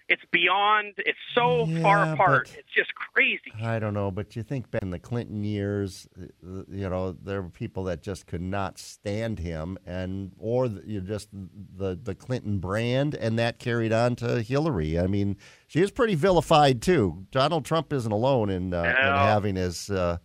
it's 0.09 0.23
beyond. 0.31 0.95
It's 0.97 1.19
so 1.35 1.67
far 1.81 2.11
apart. 2.11 2.51
It's 2.57 2.73
just 2.75 2.93
crazy. 2.95 3.53
I 3.63 3.77
don't 3.77 3.93
know, 3.93 4.09
but 4.09 4.35
you 4.35 4.41
think 4.41 4.69
back 4.71 4.81
in 4.81 4.89
the 4.89 4.99
Clinton 4.99 5.43
years, 5.43 6.07
uh, 6.19 6.63
you 6.67 6.89
know, 6.89 7.11
there 7.11 7.43
were 7.43 7.49
people 7.49 7.83
that 7.85 8.01
just 8.01 8.25
could 8.25 8.41
not 8.41 8.79
stand 8.79 9.37
him, 9.39 9.77
and 9.85 10.31
or 10.39 10.65
you 10.65 10.99
just 11.01 11.29
the 11.31 11.97
the 12.01 12.15
Clinton 12.15 12.57
brand, 12.57 13.13
and 13.13 13.37
that 13.37 13.59
carried 13.59 13.93
on 13.93 14.15
to 14.17 14.41
Hillary. 14.41 14.99
I 14.99 15.05
mean, 15.05 15.37
she 15.67 15.79
is 15.81 15.91
pretty 15.91 16.15
vilified 16.15 16.81
too. 16.81 17.27
Donald 17.31 17.63
Trump 17.63 17.93
isn't 17.93 18.11
alone 18.11 18.49
in, 18.49 18.73
uh, 18.73 18.81
in 18.81 18.95
having 18.95 19.55
his 19.55 19.91
uh, 19.91 20.17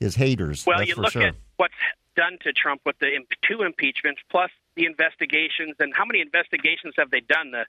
his 0.00 0.16
haters. 0.16 0.66
Well, 0.66 0.82
you 0.82 0.96
look 0.96 1.12
sure. 1.12 1.22
at 1.22 1.34
what's 1.58 1.74
done 2.16 2.38
to 2.42 2.52
Trump 2.52 2.80
with 2.84 2.98
the 2.98 3.14
imp- 3.14 3.28
two 3.48 3.62
impeachments, 3.62 4.20
plus 4.30 4.50
the 4.74 4.84
investigations, 4.84 5.76
and 5.78 5.94
how 5.94 6.04
many 6.04 6.20
investigations 6.20 6.94
have 6.98 7.12
they 7.12 7.20
done? 7.20 7.52
The 7.52 7.66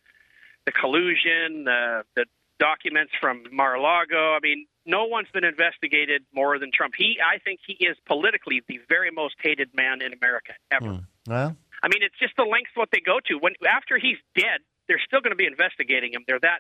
the 0.70 0.80
collusion, 0.80 1.64
the 1.66 2.04
the 2.16 2.26
documents 2.60 3.14
from 3.20 3.44
Mar-a-Lago. 3.52 4.34
I 4.36 4.40
mean, 4.44 4.68
no 4.86 5.06
one's 5.06 5.30
been 5.34 5.46
investigated 5.46 6.24
more 6.34 6.60
than 6.60 6.72
Trump. 6.74 6.94
He, 6.98 7.18
I 7.26 7.40
think, 7.40 7.62
he 7.66 7.74
is 7.86 7.96
politically 8.06 8.62
the 8.68 8.80
very 8.90 9.12
most 9.12 9.36
hated 9.42 9.70
man 9.74 10.02
in 10.02 10.12
America 10.14 10.52
ever. 10.72 10.86
Hmm. 10.96 10.98
Well, 11.28 11.56
I 11.82 11.88
mean, 11.88 12.04
it's 12.04 12.18
just 12.20 12.34
the 12.38 12.44
lengths 12.44 12.72
what 12.76 12.90
they 12.92 13.00
go 13.00 13.20
to. 13.28 13.36
When 13.36 13.54
after 13.68 13.98
he's 13.98 14.18
dead, 14.36 14.60
they're 14.88 15.02
still 15.06 15.22
going 15.22 15.32
to 15.32 15.38
be 15.38 15.46
investigating 15.46 16.14
him. 16.14 16.24
They're 16.28 16.40
that 16.42 16.60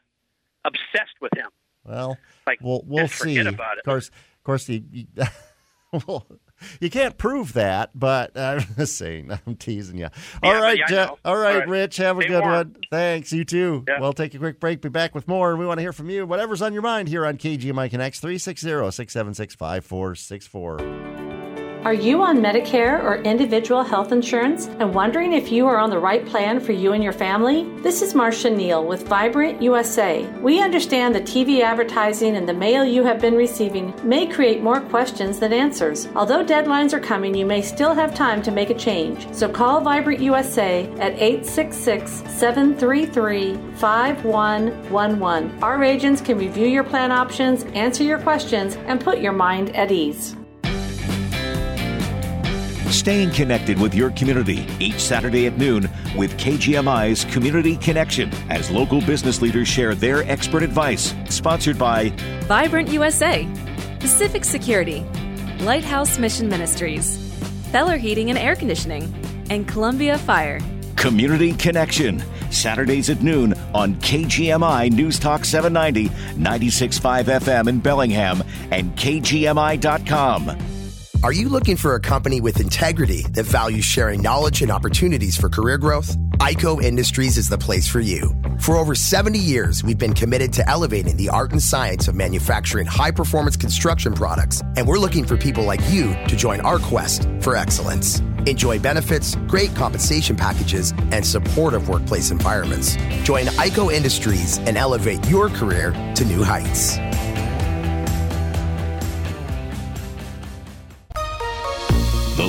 obsessed 0.63 1.17
with 1.21 1.31
him. 1.35 1.49
Well, 1.83 2.17
Like, 2.47 2.59
we'll 2.61 2.83
we'll 2.85 3.07
see. 3.07 3.37
about 3.37 3.77
it. 3.77 3.79
Of 3.79 3.85
course, 3.85 4.07
of 4.09 4.43
course, 4.43 4.69
well, 6.07 6.25
you 6.79 6.89
can't 6.89 7.17
prove 7.17 7.53
that, 7.53 7.91
but 7.93 8.37
I'm 8.37 8.61
just 8.77 8.97
saying. 8.97 9.31
I'm 9.47 9.55
teasing 9.55 9.97
you. 9.97 10.09
All 10.43 10.53
Yeah, 10.53 10.59
right, 10.61 10.79
yeah, 10.89 11.07
all 11.25 11.37
right, 11.37 11.53
All 11.53 11.59
right. 11.59 11.67
Rich. 11.67 11.97
Have 11.97 12.17
a 12.17 12.21
Stay 12.21 12.29
good 12.29 12.41
warm. 12.41 12.53
one. 12.53 12.75
Thanks. 12.91 13.31
You 13.33 13.45
too. 13.45 13.83
Yeah. 13.87 13.99
We'll 13.99 14.13
take 14.13 14.33
a 14.33 14.39
quick 14.39 14.59
break. 14.59 14.81
Be 14.81 14.89
back 14.89 15.13
with 15.15 15.27
more, 15.27 15.51
and 15.51 15.59
we 15.59 15.65
want 15.65 15.77
to 15.77 15.81
hear 15.81 15.93
from 15.93 16.09
you. 16.09 16.25
Whatever's 16.25 16.61
on 16.61 16.73
your 16.73 16.81
mind 16.81 17.07
here 17.07 17.25
on 17.25 17.37
KGMI 17.37 17.89
Connects 17.89 18.19
360 18.19 18.67
676 18.91 19.55
5464. 19.55 21.18
Are 21.85 21.93
you 21.93 22.21
on 22.21 22.39
Medicare 22.39 23.01
or 23.01 23.21
individual 23.21 23.83
health 23.83 24.11
insurance 24.11 24.67
and 24.67 24.93
wondering 24.93 25.31
if 25.31 25.49
you 25.49 25.65
are 25.65 25.77
on 25.77 25.89
the 25.89 25.97
right 25.97 26.25
plan 26.25 26.59
for 26.59 26.73
you 26.73 26.91
and 26.91 27.01
your 27.01 27.13
family? 27.13 27.63
This 27.81 28.01
is 28.01 28.13
Marcia 28.13 28.49
Neal 28.49 28.83
with 28.83 29.07
Vibrant 29.07 29.61
USA. 29.61 30.25
We 30.41 30.61
understand 30.61 31.15
the 31.15 31.21
TV 31.21 31.61
advertising 31.61 32.35
and 32.35 32.49
the 32.49 32.53
mail 32.53 32.83
you 32.83 33.05
have 33.05 33.21
been 33.21 33.33
receiving 33.33 33.93
may 34.03 34.27
create 34.27 34.61
more 34.61 34.81
questions 34.81 35.39
than 35.39 35.53
answers. 35.53 36.09
Although 36.15 36.43
deadlines 36.43 36.91
are 36.91 36.99
coming, 36.99 37.33
you 37.33 37.45
may 37.45 37.61
still 37.61 37.93
have 37.93 38.13
time 38.13 38.41
to 38.41 38.51
make 38.51 38.71
a 38.71 38.77
change. 38.77 39.33
So 39.33 39.47
call 39.47 39.79
Vibrant 39.79 40.19
USA 40.19 40.83
at 40.99 41.13
866 41.13 42.11
733 42.27 43.55
5111. 43.77 45.63
Our 45.63 45.81
agents 45.81 46.19
can 46.19 46.37
review 46.37 46.67
your 46.67 46.83
plan 46.83 47.13
options, 47.13 47.63
answer 47.73 48.03
your 48.03 48.19
questions, 48.19 48.75
and 48.75 48.99
put 48.99 49.19
your 49.19 49.31
mind 49.31 49.73
at 49.77 49.93
ease. 49.93 50.35
Staying 52.89 53.29
connected 53.29 53.79
with 53.79 53.93
your 53.93 54.09
community 54.11 54.65
each 54.79 54.99
Saturday 54.99 55.45
at 55.45 55.57
noon 55.59 55.87
with 56.17 56.35
KGMI's 56.39 57.23
Community 57.25 57.77
Connection 57.77 58.31
as 58.49 58.71
local 58.71 58.99
business 59.01 59.43
leaders 59.43 59.67
share 59.67 59.93
their 59.93 60.23
expert 60.29 60.63
advice. 60.63 61.13
Sponsored 61.29 61.77
by 61.77 62.09
Vibrant 62.47 62.89
USA, 62.89 63.47
Pacific 63.99 64.43
Security, 64.43 65.05
Lighthouse 65.59 66.17
Mission 66.17 66.49
Ministries, 66.49 67.17
Feller 67.71 67.97
Heating 67.97 68.31
and 68.31 68.39
Air 68.39 68.55
Conditioning, 68.55 69.13
and 69.51 69.67
Columbia 69.67 70.17
Fire. 70.17 70.59
Community 70.95 71.53
Connection, 71.53 72.23
Saturdays 72.49 73.11
at 73.11 73.21
noon 73.21 73.53
on 73.75 73.95
KGMI 73.97 74.91
News 74.91 75.19
Talk 75.19 75.45
790, 75.45 76.09
96.5 76.41 77.25
FM 77.25 77.67
in 77.67 77.79
Bellingham, 77.79 78.43
and 78.71 78.95
KGMI.com. 78.97 80.78
Are 81.21 81.33
you 81.33 81.49
looking 81.49 81.75
for 81.75 81.95
a 81.95 81.99
company 81.99 82.39
with 82.39 82.61
integrity 82.61 83.23
that 83.33 83.43
values 83.43 83.83
sharing 83.83 84.21
knowledge 84.21 84.61
and 84.61 84.71
opportunities 84.71 85.35
for 85.35 85.49
career 85.49 85.77
growth? 85.77 86.15
IKO 86.39 86.81
Industries 86.81 87.37
is 87.37 87.49
the 87.49 87.57
place 87.57 87.89
for 87.89 87.99
you. 87.99 88.33
For 88.61 88.77
over 88.77 88.95
70 88.95 89.37
years, 89.37 89.83
we've 89.83 89.97
been 89.97 90.13
committed 90.13 90.53
to 90.53 90.69
elevating 90.69 91.17
the 91.17 91.27
art 91.27 91.51
and 91.51 91.61
science 91.61 92.07
of 92.07 92.15
manufacturing 92.15 92.85
high 92.85 93.11
performance 93.11 93.57
construction 93.57 94.13
products, 94.13 94.61
and 94.77 94.87
we're 94.87 94.97
looking 94.97 95.25
for 95.25 95.35
people 95.35 95.65
like 95.65 95.81
you 95.89 96.15
to 96.27 96.37
join 96.37 96.61
our 96.61 96.79
quest 96.79 97.27
for 97.41 97.57
excellence. 97.57 98.19
Enjoy 98.45 98.79
benefits, 98.79 99.35
great 99.45 99.75
compensation 99.75 100.37
packages, 100.37 100.93
and 101.11 101.25
supportive 101.25 101.89
workplace 101.89 102.31
environments. 102.31 102.95
Join 103.23 103.47
IKO 103.57 103.91
Industries 103.91 104.57
and 104.59 104.77
elevate 104.77 105.27
your 105.27 105.49
career 105.49 105.91
to 106.15 106.23
new 106.23 106.45
heights. 106.45 106.97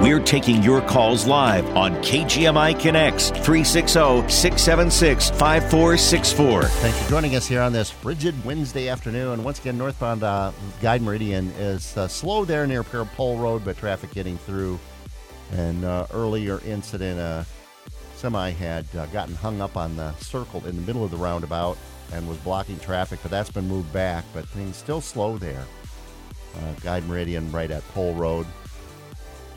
We're 0.00 0.18
taking 0.18 0.62
your 0.62 0.80
calls 0.80 1.26
live 1.26 1.76
on 1.76 1.94
KGMI 1.96 2.80
Connects 2.80 3.28
360 3.28 4.30
676 4.30 5.28
5464. 5.28 6.62
Thanks 6.62 7.02
for 7.02 7.10
joining 7.10 7.36
us 7.36 7.46
here 7.46 7.60
on 7.60 7.74
this 7.74 7.90
frigid 7.90 8.34
Wednesday 8.42 8.88
afternoon. 8.88 9.44
Once 9.44 9.60
again, 9.60 9.76
northbound 9.76 10.22
uh, 10.22 10.52
Guide 10.80 11.02
Meridian 11.02 11.50
is 11.58 11.94
uh, 11.98 12.08
slow 12.08 12.46
there 12.46 12.66
near 12.66 12.82
Pole 12.82 13.36
Road, 13.36 13.62
but 13.62 13.76
traffic 13.76 14.10
getting 14.12 14.38
through. 14.38 14.80
An 15.52 15.84
uh, 15.84 16.06
earlier 16.14 16.62
incident, 16.64 17.20
a 17.20 17.44
semi 18.16 18.52
had 18.52 18.86
uh, 18.96 19.04
gotten 19.06 19.34
hung 19.34 19.60
up 19.60 19.76
on 19.76 19.96
the 19.96 20.14
circle 20.14 20.64
in 20.64 20.76
the 20.76 20.82
middle 20.82 21.04
of 21.04 21.10
the 21.10 21.18
roundabout 21.18 21.76
and 22.14 22.26
was 22.26 22.38
blocking 22.38 22.78
traffic, 22.78 23.18
but 23.20 23.30
that's 23.30 23.50
been 23.50 23.68
moved 23.68 23.92
back. 23.92 24.24
But 24.32 24.48
things 24.48 24.78
still 24.78 25.02
slow 25.02 25.36
there. 25.36 25.66
Uh, 26.56 26.72
Guide 26.80 27.06
Meridian 27.06 27.52
right 27.52 27.70
at 27.70 27.86
Pole 27.88 28.14
Road. 28.14 28.46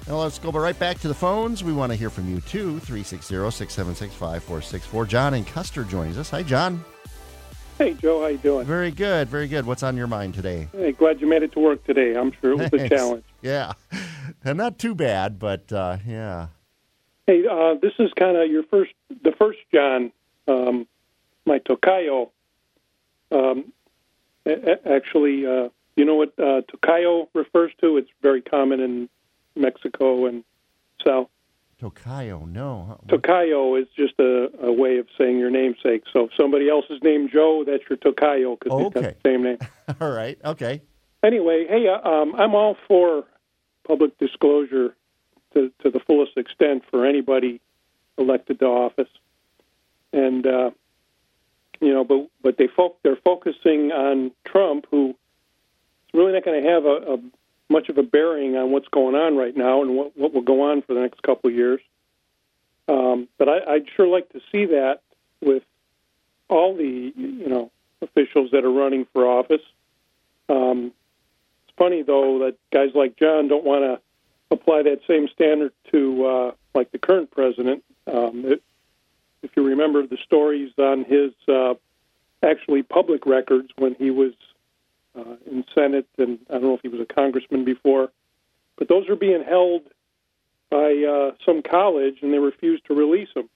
Now 0.08 0.18
let's 0.18 0.38
go 0.38 0.52
right 0.52 0.78
back 0.78 1.00
to 1.00 1.08
the 1.08 1.14
phones. 1.14 1.64
We 1.64 1.72
want 1.72 1.92
to 1.92 1.96
hear 1.96 2.10
from 2.10 2.30
you 2.30 2.42
too. 2.42 2.80
360 2.80 3.36
676 3.52 4.14
5464. 4.14 5.06
John 5.06 5.34
and 5.34 5.48
Custer 5.48 5.84
joins 5.86 6.18
us. 6.18 6.30
Hi, 6.32 6.44
John. 6.44 6.84
Hey, 7.78 7.94
Joe. 7.94 8.22
How 8.22 8.28
you 8.28 8.38
doing? 8.38 8.66
Very 8.66 8.92
good. 8.92 9.30
Very 9.30 9.48
good. 9.48 9.66
What's 9.66 9.82
on 9.82 9.96
your 9.96 10.08
mind 10.08 10.34
today? 10.34 10.68
Hey, 10.74 10.92
glad 10.92 11.22
you 11.22 11.28
made 11.28 11.42
it 11.42 11.54
to 11.54 11.60
work 11.60 11.86
today. 11.86 12.16
I'm 12.16 12.34
sure 12.42 12.52
it 12.52 12.58
was 12.58 12.70
Thanks. 12.70 12.86
a 12.86 12.90
challenge. 12.90 13.24
Yeah. 13.42 13.74
And 14.46 14.58
not 14.58 14.80
too 14.80 14.96
bad, 14.96 15.38
but 15.38 15.72
uh, 15.72 15.98
yeah. 16.08 16.48
Hey, 17.28 17.46
uh, 17.46 17.76
this 17.82 17.94
is 18.00 18.10
kind 18.18 18.38
of 18.38 18.50
your 18.50 18.64
first, 18.64 18.92
the 19.22 19.32
first 19.34 19.60
John, 19.74 20.12
um, 20.48 20.88
my 21.46 21.60
tocayo. 21.60 22.30
Um, 23.32 23.72
actually, 24.46 25.46
uh, 25.46 25.70
you 25.96 26.06
know 26.06 26.16
what 26.16 26.34
uh, 26.38 26.62
tocayo 26.72 27.28
refers 27.34 27.72
to? 27.82 27.98
It's 27.98 28.10
very 28.22 28.42
common 28.42 28.80
in 28.80 29.10
Mexico 29.56 30.26
and 30.26 30.44
South. 31.06 31.30
Tocayo, 31.82 32.48
no. 32.48 33.00
Tocayo 33.08 33.82
is 33.82 33.88
just 33.96 34.14
a, 34.20 34.50
a 34.62 34.72
way 34.72 35.00
of 35.00 35.08
saying 35.18 35.38
your 35.38 35.50
namesake. 35.50 36.04
So 36.14 36.26
if 36.26 36.32
somebody 36.38 36.70
else 36.70 36.86
is 36.90 37.00
named 37.04 37.32
Joe, 37.34 37.64
that's 37.66 37.84
your 37.90 37.98
tocayo 37.98 38.58
because 38.58 38.78
they've 38.78 38.94
got 38.94 39.04
the 39.04 39.30
same 39.30 39.44
name. 39.44 39.58
All 40.02 40.12
right. 40.12 40.40
Okay. 40.46 40.82
Anyway, 41.24 41.66
hey, 41.68 41.88
uh, 41.88 42.08
um, 42.08 42.36
I'm 42.36 42.54
all 42.54 42.76
for 42.88 43.24
public 43.88 44.18
disclosure 44.18 44.94
to, 45.54 45.72
to 45.82 45.90
the 45.90 46.00
fullest 46.02 46.38
extent 46.38 46.84
for 46.90 47.06
anybody 47.06 47.62
elected 48.18 48.60
to 48.60 48.66
office, 48.66 49.10
and 50.12 50.46
uh, 50.46 50.72
you 51.80 51.94
know, 51.94 52.04
but 52.04 52.28
but 52.42 52.58
they 52.58 52.68
fo- 52.68 52.96
they're 53.04 53.18
focusing 53.24 53.92
on 53.92 54.32
Trump, 54.46 54.86
who 54.92 55.12
is 55.12 56.14
really 56.14 56.34
not 56.34 56.44
going 56.44 56.62
to 56.62 56.70
have 56.70 56.86
a, 56.86 57.14
a 57.14 57.18
much 57.74 57.90
of 57.90 57.98
a 57.98 58.04
bearing 58.04 58.56
on 58.56 58.72
what's 58.72 58.88
going 58.88 59.16
on 59.16 59.36
right 59.36 59.58
now 59.58 59.82
and 59.82 59.98
what, 59.98 60.16
what 60.16 60.34
will 60.34 60.42
go 60.42 60.72
on 60.72 60.82
for 60.84 60.94
the 60.94 61.02
next 61.02 61.22
couple 61.24 61.50
of 61.50 61.56
years. 61.56 61.82
Um, 62.88 63.28
but 63.38 63.50
I, 63.50 63.74
I'd 63.74 63.88
sure 63.98 64.08
like 64.08 64.30
to 64.30 64.40
see 64.52 64.66
that 64.68 65.02
with 65.42 65.64
all 66.50 66.76
the 66.76 67.14
you 67.16 67.50
know 67.50 67.72
officials 68.02 68.52
that 68.52 68.64
are 68.64 68.72
running 68.72 69.08
for 69.12 69.26
office. 69.26 69.62
Um, 70.48 70.94
it's 71.66 71.76
funny 71.78 72.04
though 72.04 72.40
that 72.40 72.58
guys 72.72 72.92
like 72.94 73.18
John 73.18 73.48
don't 73.48 73.64
want 73.66 73.84
to 73.84 74.02
apply 74.52 74.84
that 74.84 75.00
same 75.08 75.28
standard 75.30 75.74
to 75.92 76.26
uh, 76.26 76.52
like 76.76 76.92
the 76.92 77.00
current 77.00 77.32
president. 77.32 77.84
Um, 78.06 78.44
it, 78.46 78.64
if 79.42 79.52
you 79.56 79.64
remember 79.64 80.06
the 80.06 80.18
stories 80.24 80.72
on 80.78 81.06
his 81.06 81.32
uh, 81.48 81.74
actually 82.44 82.84
public 82.84 83.26
records 83.26 83.70
when 83.78 83.96
he 83.96 84.12
was 84.12 84.34
uh, 85.18 85.36
in 85.46 85.64
Senate, 85.74 86.08
and 86.18 86.40
I 86.50 86.54
don't 86.54 86.64
know 86.64 86.74
if 86.76 86.82
he 86.82 86.88
was 86.90 87.02
a 87.02 87.14
congressman 87.14 87.66
before, 87.66 88.12
but 88.78 88.88
those 88.88 89.08
are 89.10 89.16
being 89.16 89.44
held 89.44 89.84
by 90.70 91.04
uh, 91.04 91.36
some 91.46 91.62
college, 91.62 92.18
and 92.22 92.34
they 92.34 92.40
refuse 92.40 92.82
to 92.88 92.96
release 92.96 93.30
them. 93.36 93.50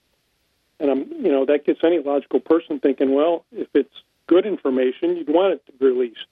And 0.80 0.90
I'm, 0.90 1.12
you 1.24 1.32
know, 1.32 1.44
that 1.46 1.64
gets 1.66 1.80
any 1.82 1.98
logical 1.98 2.38
person 2.40 2.78
thinking, 2.78 3.12
well, 3.12 3.44
if 3.50 3.68
it's 3.74 3.94
good 4.28 4.46
information, 4.46 5.16
you'd 5.16 5.28
want 5.28 5.54
it 5.54 5.66
to 5.66 5.72
be 5.72 5.86
released. 5.86 6.26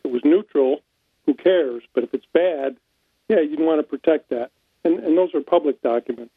If 0.00 0.06
it 0.06 0.12
was 0.12 0.22
neutral, 0.24 0.80
who 1.26 1.34
cares? 1.34 1.84
But 1.94 2.04
if 2.04 2.14
it's 2.14 2.26
bad, 2.32 2.76
yeah, 3.28 3.40
you'd 3.40 3.60
want 3.60 3.78
to 3.78 3.82
protect 3.84 4.30
that. 4.30 4.50
And, 4.84 4.98
and 5.00 5.16
those 5.16 5.34
are 5.34 5.40
public 5.40 5.80
documents. 5.82 6.32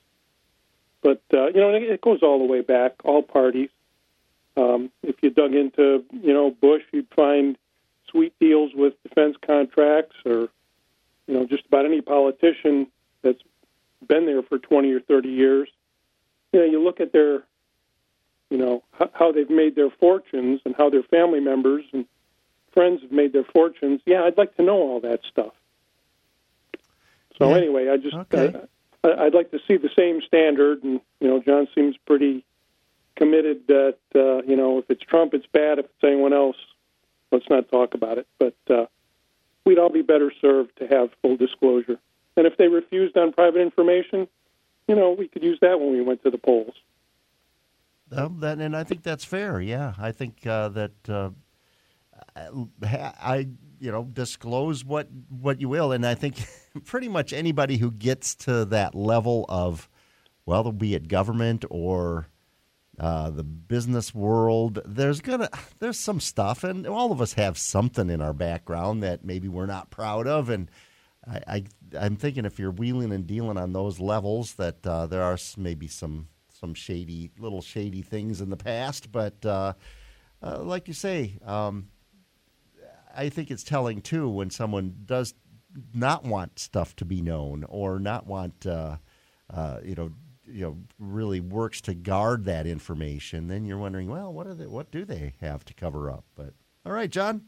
But 1.01 1.21
uh, 1.33 1.47
you 1.47 1.59
know, 1.61 1.73
it 1.73 2.01
goes 2.01 2.21
all 2.21 2.37
the 2.37 2.45
way 2.45 2.61
back, 2.61 2.93
all 3.03 3.23
parties. 3.23 3.69
Um, 4.57 4.91
if 5.01 5.15
you 5.21 5.29
dug 5.29 5.55
into, 5.55 6.03
you 6.11 6.33
know, 6.33 6.51
Bush, 6.51 6.83
you'd 6.91 7.07
find 7.15 7.57
sweet 8.11 8.33
deals 8.39 8.71
with 8.75 8.93
defense 9.03 9.35
contracts, 9.45 10.15
or 10.25 10.49
you 11.27 11.33
know, 11.33 11.45
just 11.45 11.65
about 11.65 11.85
any 11.85 12.01
politician 12.01 12.87
that's 13.21 13.41
been 14.07 14.25
there 14.25 14.43
for 14.43 14.59
20 14.59 14.91
or 14.91 14.99
30 14.99 15.29
years. 15.29 15.69
You 16.51 16.59
know, 16.59 16.65
you 16.65 16.83
look 16.83 16.99
at 16.99 17.13
their, 17.13 17.43
you 18.49 18.57
know, 18.57 18.83
how, 19.13 19.31
they've 19.31 19.49
made 19.49 19.75
their 19.75 19.89
fortunes 19.89 20.59
and 20.65 20.75
how 20.75 20.89
their 20.89 21.03
family 21.03 21.39
members 21.39 21.85
and 21.93 22.05
friends 22.73 23.01
have 23.01 23.11
made 23.11 23.33
their 23.33 23.45
fortunes. 23.45 24.01
Yeah, 24.05 24.23
I'd 24.23 24.37
like 24.37 24.55
to 24.57 24.63
know 24.63 24.77
all 24.77 24.99
that 25.01 25.21
stuff. 25.29 25.53
So 27.37 27.49
Yeah. 27.49 27.57
anyway, 27.57 27.89
I 27.89 27.97
just 27.97 28.15
Okay. 28.15 28.53
I, 29.03 29.25
I'd 29.25 29.33
like 29.33 29.51
to 29.51 29.59
see 29.67 29.77
the 29.77 29.89
same 29.97 30.21
standard, 30.21 30.83
and 30.83 30.99
you 31.19 31.27
know, 31.27 31.39
John 31.39 31.67
seems 31.73 31.95
pretty 32.05 32.45
committed 33.15 33.67
that 33.67 33.97
uh, 34.15 34.41
you 34.43 34.55
know 34.55 34.79
if 34.79 34.89
it's 34.89 35.03
Trump, 35.03 35.33
it's 35.33 35.47
bad. 35.47 35.79
If 35.79 35.85
it's 35.85 36.03
anyone 36.03 36.33
else, 36.33 36.57
let's 37.31 37.49
not 37.49 37.69
talk 37.69 37.93
about 37.93 38.17
it. 38.17 38.27
But 38.39 38.55
uh, 38.69 38.85
we'd 39.65 39.79
all 39.79 39.89
be 39.89 40.01
better 40.01 40.31
served 40.41 40.77
to 40.77 40.87
have 40.87 41.09
full 41.21 41.37
disclosure. 41.37 41.99
And 42.37 42.47
if 42.47 42.57
they 42.57 42.67
refused 42.67 43.17
on 43.17 43.33
private 43.33 43.61
information, 43.61 44.27
you 44.87 44.95
know, 44.95 45.11
we 45.11 45.27
could 45.27 45.43
use 45.43 45.59
that 45.61 45.79
when 45.79 45.91
we 45.91 46.01
went 46.01 46.23
to 46.23 46.29
the 46.29 46.37
polls. 46.37 46.73
Um, 48.11 48.39
that, 48.41 48.57
and 48.57 48.75
I 48.75 48.83
think 48.83 49.03
that's 49.03 49.23
fair. 49.23 49.61
Yeah, 49.61 49.93
I 49.97 50.11
think 50.11 50.45
uh, 50.45 50.69
that 50.69 50.91
uh, 51.07 51.29
I, 52.83 53.47
you 53.79 53.91
know, 53.91 54.03
disclose 54.03 54.83
what 54.83 55.07
what 55.29 55.61
you 55.61 55.69
will, 55.69 55.91
and 55.91 56.05
I 56.05 56.15
think 56.15 56.35
pretty 56.85 57.07
much 57.07 57.31
anybody 57.31 57.77
who 57.77 57.91
gets 57.91 58.35
to 58.35 58.65
that 58.65 58.95
level 58.95 59.45
of, 59.47 59.89
well, 60.45 60.71
be 60.71 60.93
it 60.93 61.07
government 61.07 61.63
or 61.69 62.27
uh, 62.99 63.29
the 63.29 63.43
business 63.43 64.13
world, 64.13 64.79
there's 64.85 65.21
gonna 65.21 65.49
there's 65.79 65.99
some 65.99 66.19
stuff, 66.19 66.63
and 66.63 66.85
all 66.85 67.11
of 67.11 67.21
us 67.21 67.33
have 67.33 67.57
something 67.57 68.09
in 68.09 68.21
our 68.21 68.33
background 68.33 69.01
that 69.03 69.23
maybe 69.23 69.47
we're 69.47 69.65
not 69.65 69.89
proud 69.89 70.27
of, 70.27 70.49
and 70.49 70.69
I, 71.27 71.41
I 71.47 71.63
I'm 71.99 72.15
thinking 72.15 72.45
if 72.45 72.59
you're 72.59 72.71
wheeling 72.71 73.11
and 73.11 73.25
dealing 73.25 73.57
on 73.57 73.73
those 73.73 73.99
levels, 73.99 74.55
that 74.55 74.85
uh, 74.85 75.07
there 75.07 75.23
are 75.23 75.37
maybe 75.57 75.87
some 75.87 76.27
some 76.59 76.73
shady 76.73 77.31
little 77.39 77.61
shady 77.61 78.01
things 78.01 78.41
in 78.41 78.49
the 78.49 78.57
past, 78.57 79.11
but 79.11 79.45
uh, 79.45 79.73
uh, 80.43 80.59
like 80.59 80.87
you 80.87 80.93
say, 80.93 81.39
um, 81.45 81.87
I 83.15 83.29
think 83.29 83.51
it's 83.51 83.63
telling 83.63 84.01
too 84.01 84.29
when 84.29 84.49
someone 84.49 84.95
does 85.05 85.33
not 85.93 86.23
want 86.23 86.59
stuff 86.59 86.95
to 86.97 87.05
be 87.05 87.21
known 87.21 87.65
or 87.67 87.99
not 87.99 88.27
want 88.27 88.65
uh, 88.65 88.97
uh, 89.49 89.79
you 89.83 89.95
know 89.95 90.11
you 90.51 90.61
know 90.61 90.77
really 90.99 91.39
works 91.39 91.81
to 91.81 91.93
guard 91.93 92.45
that 92.45 92.67
information. 92.67 93.47
Then 93.47 93.65
you're 93.65 93.77
wondering, 93.77 94.09
well, 94.09 94.31
what 94.33 94.47
are 94.47 94.53
they? 94.53 94.67
What 94.67 94.91
do 94.91 95.05
they 95.05 95.33
have 95.41 95.63
to 95.65 95.73
cover 95.73 96.09
up? 96.09 96.25
But 96.35 96.53
all 96.85 96.91
right, 96.91 97.09
John. 97.09 97.43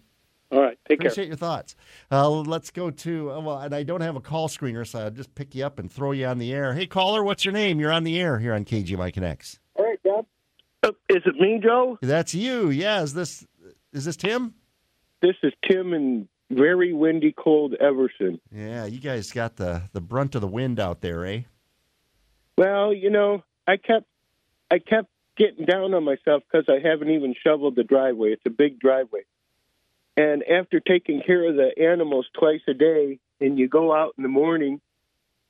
All 0.51 0.61
right, 0.61 0.77
take 0.87 0.99
Appreciate 0.99 1.15
care. 1.23 1.25
your 1.29 1.35
thoughts. 1.37 1.75
Uh, 2.11 2.29
let's 2.29 2.69
go 2.69 2.91
to 2.91 3.31
uh, 3.31 3.39
well, 3.39 3.57
and 3.57 3.73
I 3.73 3.81
don't 3.81 4.01
have 4.01 4.15
a 4.15 4.21
call 4.21 4.47
screener, 4.47 4.85
so 4.85 4.99
I'll 4.99 5.09
just 5.11 5.33
pick 5.33 5.55
you 5.55 5.65
up 5.65 5.79
and 5.79 5.91
throw 5.91 6.11
you 6.11 6.27
on 6.27 6.37
the 6.37 6.53
air. 6.53 6.75
Hey, 6.75 6.85
caller, 6.85 7.23
what's 7.23 7.43
your 7.43 7.53
name? 7.53 7.79
You're 7.79 7.91
on 7.91 8.03
the 8.03 8.19
air 8.19 8.37
here 8.37 8.53
on 8.53 8.63
KGMI 8.63 9.11
Connects. 9.11 9.59
All 9.75 9.85
right, 9.85 9.99
Dad. 10.03 10.25
Uh, 10.83 10.91
is 11.09 11.23
it 11.25 11.35
me, 11.39 11.59
Joe? 11.63 11.97
That's 12.01 12.35
you. 12.35 12.69
Yeah. 12.69 13.01
Is 13.01 13.15
this 13.15 13.47
is 13.93 14.05
this 14.05 14.15
Tim? 14.15 14.53
This 15.21 15.35
is 15.41 15.53
Tim 15.67 15.93
in 15.93 16.27
very 16.51 16.93
windy, 16.93 17.33
cold 17.35 17.73
Everson. 17.79 18.39
Yeah, 18.51 18.85
you 18.85 18.99
guys 18.99 19.31
got 19.31 19.55
the 19.55 19.83
the 19.93 20.01
brunt 20.01 20.35
of 20.35 20.41
the 20.41 20.47
wind 20.47 20.79
out 20.79 21.01
there, 21.01 21.25
eh? 21.25 21.41
Well, 22.57 22.93
you 22.93 23.09
know, 23.09 23.43
I 23.67 23.77
kept 23.77 24.05
I 24.69 24.79
kept 24.79 25.09
getting 25.37 25.65
down 25.65 25.93
on 25.93 26.03
myself 26.03 26.43
because 26.51 26.67
I 26.69 26.85
haven't 26.85 27.09
even 27.09 27.33
shoveled 27.43 27.75
the 27.75 27.83
driveway. 27.83 28.29
It's 28.29 28.43
a 28.45 28.51
big 28.51 28.79
driveway. 28.79 29.21
And 30.15 30.43
after 30.43 30.79
taking 30.79 31.21
care 31.25 31.49
of 31.49 31.55
the 31.55 31.71
animals 31.81 32.27
twice 32.37 32.61
a 32.67 32.73
day, 32.73 33.19
and 33.41 33.57
you 33.57 33.67
go 33.67 33.93
out 33.93 34.13
in 34.17 34.23
the 34.23 34.29
morning 34.29 34.79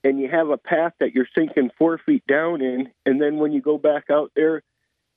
and 0.04 0.20
you 0.20 0.30
have 0.30 0.50
a 0.50 0.58
path 0.58 0.94
that 1.00 1.13
you're 1.13 1.28
sinking 1.36 1.70
four 1.78 1.98
feet 1.98 2.26
down 2.28 2.62
in, 2.62 2.89
and 3.06 3.22
then 3.22 3.38
when 3.38 3.52
you 3.52 3.62
go 3.62 3.78
back 3.78 4.06
out 4.10 4.32
there 4.36 4.63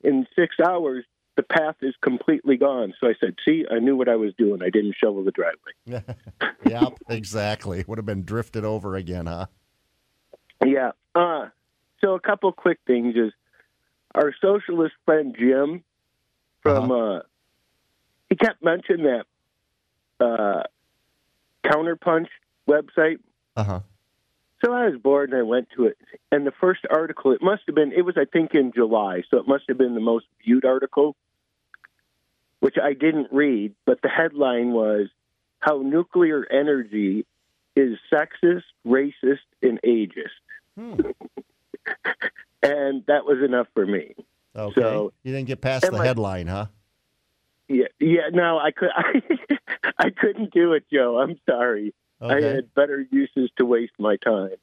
in 0.02 0.26
six 0.36 0.56
hours, 0.64 1.04
the 1.36 1.42
path 1.42 1.76
is 1.82 1.94
completely 2.02 2.56
gone. 2.56 2.94
So 3.00 3.08
I 3.08 3.14
said, 3.20 3.34
See, 3.44 3.64
I 3.70 3.78
knew 3.78 3.96
what 3.96 4.08
I 4.08 4.16
was 4.16 4.32
doing. 4.38 4.62
I 4.62 4.70
didn't 4.70 4.94
shovel 5.02 5.24
the 5.24 5.32
driveway. 5.32 6.04
yeah, 6.66 6.88
exactly. 7.08 7.84
Would 7.86 7.98
have 7.98 8.06
been 8.06 8.24
drifted 8.24 8.64
over 8.64 8.96
again, 8.96 9.26
huh? 9.26 9.46
Yeah. 10.64 10.92
Uh, 11.14 11.48
so 12.00 12.14
a 12.14 12.20
couple 12.20 12.50
quick 12.52 12.78
things 12.86 13.14
is 13.16 13.32
our 14.14 14.34
socialist 14.40 14.94
friend 15.04 15.36
Jim 15.38 15.84
from 16.62 16.90
uh, 16.90 17.20
he 18.28 18.36
kept 18.36 18.62
mentioning 18.62 19.06
that 19.06 20.24
uh, 20.24 20.62
Counterpunch 21.64 22.28
website. 22.68 23.18
Uh 23.56 23.64
huh. 23.64 23.80
So 24.64 24.72
I 24.72 24.88
was 24.88 24.98
bored 25.00 25.30
and 25.30 25.38
I 25.38 25.42
went 25.42 25.68
to 25.76 25.86
it. 25.86 25.98
And 26.32 26.46
the 26.46 26.52
first 26.60 26.80
article, 26.90 27.32
it 27.32 27.42
must 27.42 27.62
have 27.66 27.74
been, 27.74 27.92
it 27.92 28.02
was, 28.02 28.16
I 28.16 28.24
think, 28.24 28.54
in 28.54 28.72
July. 28.72 29.22
So 29.30 29.38
it 29.38 29.46
must 29.46 29.64
have 29.68 29.76
been 29.76 29.94
the 29.94 30.00
most 30.00 30.26
viewed 30.44 30.64
article, 30.64 31.14
which 32.60 32.76
I 32.82 32.94
didn't 32.94 33.28
read. 33.32 33.74
But 33.84 34.00
the 34.02 34.08
headline 34.08 34.72
was 34.72 35.08
How 35.60 35.82
Nuclear 35.82 36.46
Energy 36.50 37.26
is 37.76 37.98
Sexist, 38.10 38.62
Racist, 38.86 39.44
and 39.62 39.78
Ageist. 39.82 41.12
And 42.62 43.04
that 43.06 43.24
was 43.24 43.38
enough 43.44 43.66
for 43.74 43.86
me. 43.86 44.14
Okay. 44.54 44.80
So, 44.80 45.12
you 45.22 45.32
didn't 45.32 45.48
get 45.48 45.60
past 45.60 45.84
the 45.84 45.92
my- 45.92 46.06
headline, 46.06 46.46
huh? 46.46 46.66
Yeah, 47.68 47.86
yeah. 47.98 48.28
No, 48.32 48.58
I 48.58 48.70
could. 48.70 48.90
I, 48.94 49.22
I 49.98 50.10
couldn't 50.10 50.52
do 50.52 50.74
it, 50.74 50.84
Joe. 50.92 51.18
I'm 51.18 51.38
sorry. 51.46 51.94
I 52.20 52.40
had 52.40 52.72
better 52.74 53.04
uses 53.10 53.50
to 53.58 53.66
waste 53.66 53.92
my 53.98 54.16
time. 54.16 54.56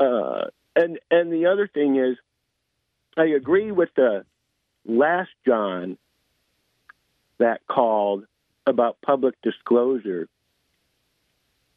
Uh, 0.00 0.46
and 0.74 0.98
and 1.10 1.32
the 1.32 1.46
other 1.46 1.68
thing 1.68 1.96
is, 1.96 2.16
I 3.16 3.26
agree 3.26 3.70
with 3.70 3.90
the 3.94 4.24
last 4.84 5.30
John 5.46 5.98
that 7.38 7.60
called 7.66 8.24
about 8.66 8.96
public 9.02 9.34
disclosure. 9.42 10.28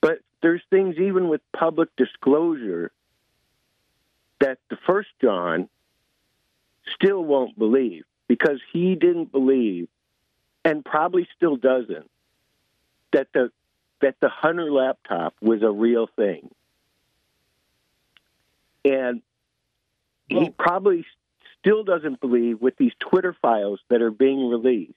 But 0.02 0.20
there's 0.42 0.62
things 0.70 0.96
even 0.98 1.28
with 1.30 1.42
public 1.56 1.90
disclosure 1.98 2.92
that 4.40 4.60
the 4.70 4.78
first 4.86 5.10
John 5.22 5.70
still 6.94 7.24
won't 7.24 7.58
believe 7.58 8.04
because 8.28 8.60
he 8.72 8.96
didn't 8.96 9.32
believe 9.32 9.88
and 10.64 10.84
probably 10.84 11.28
still 11.36 11.56
doesn't 11.56 12.10
that 13.14 13.28
the 13.34 13.52
that 14.02 14.16
the 14.20 14.30
Hunter 14.30 14.72
laptop 14.72 15.36
was 15.42 15.62
a 15.64 15.72
real 15.72 16.08
thing. 16.16 16.50
And 18.84 19.22
he 20.28 20.50
probably 20.50 21.06
still 21.60 21.84
doesn't 21.84 22.20
believe 22.20 22.62
with 22.62 22.76
these 22.78 22.92
Twitter 23.00 23.36
files 23.42 23.80
that 23.90 24.02
are 24.02 24.12
being 24.12 24.50
released 24.50 24.94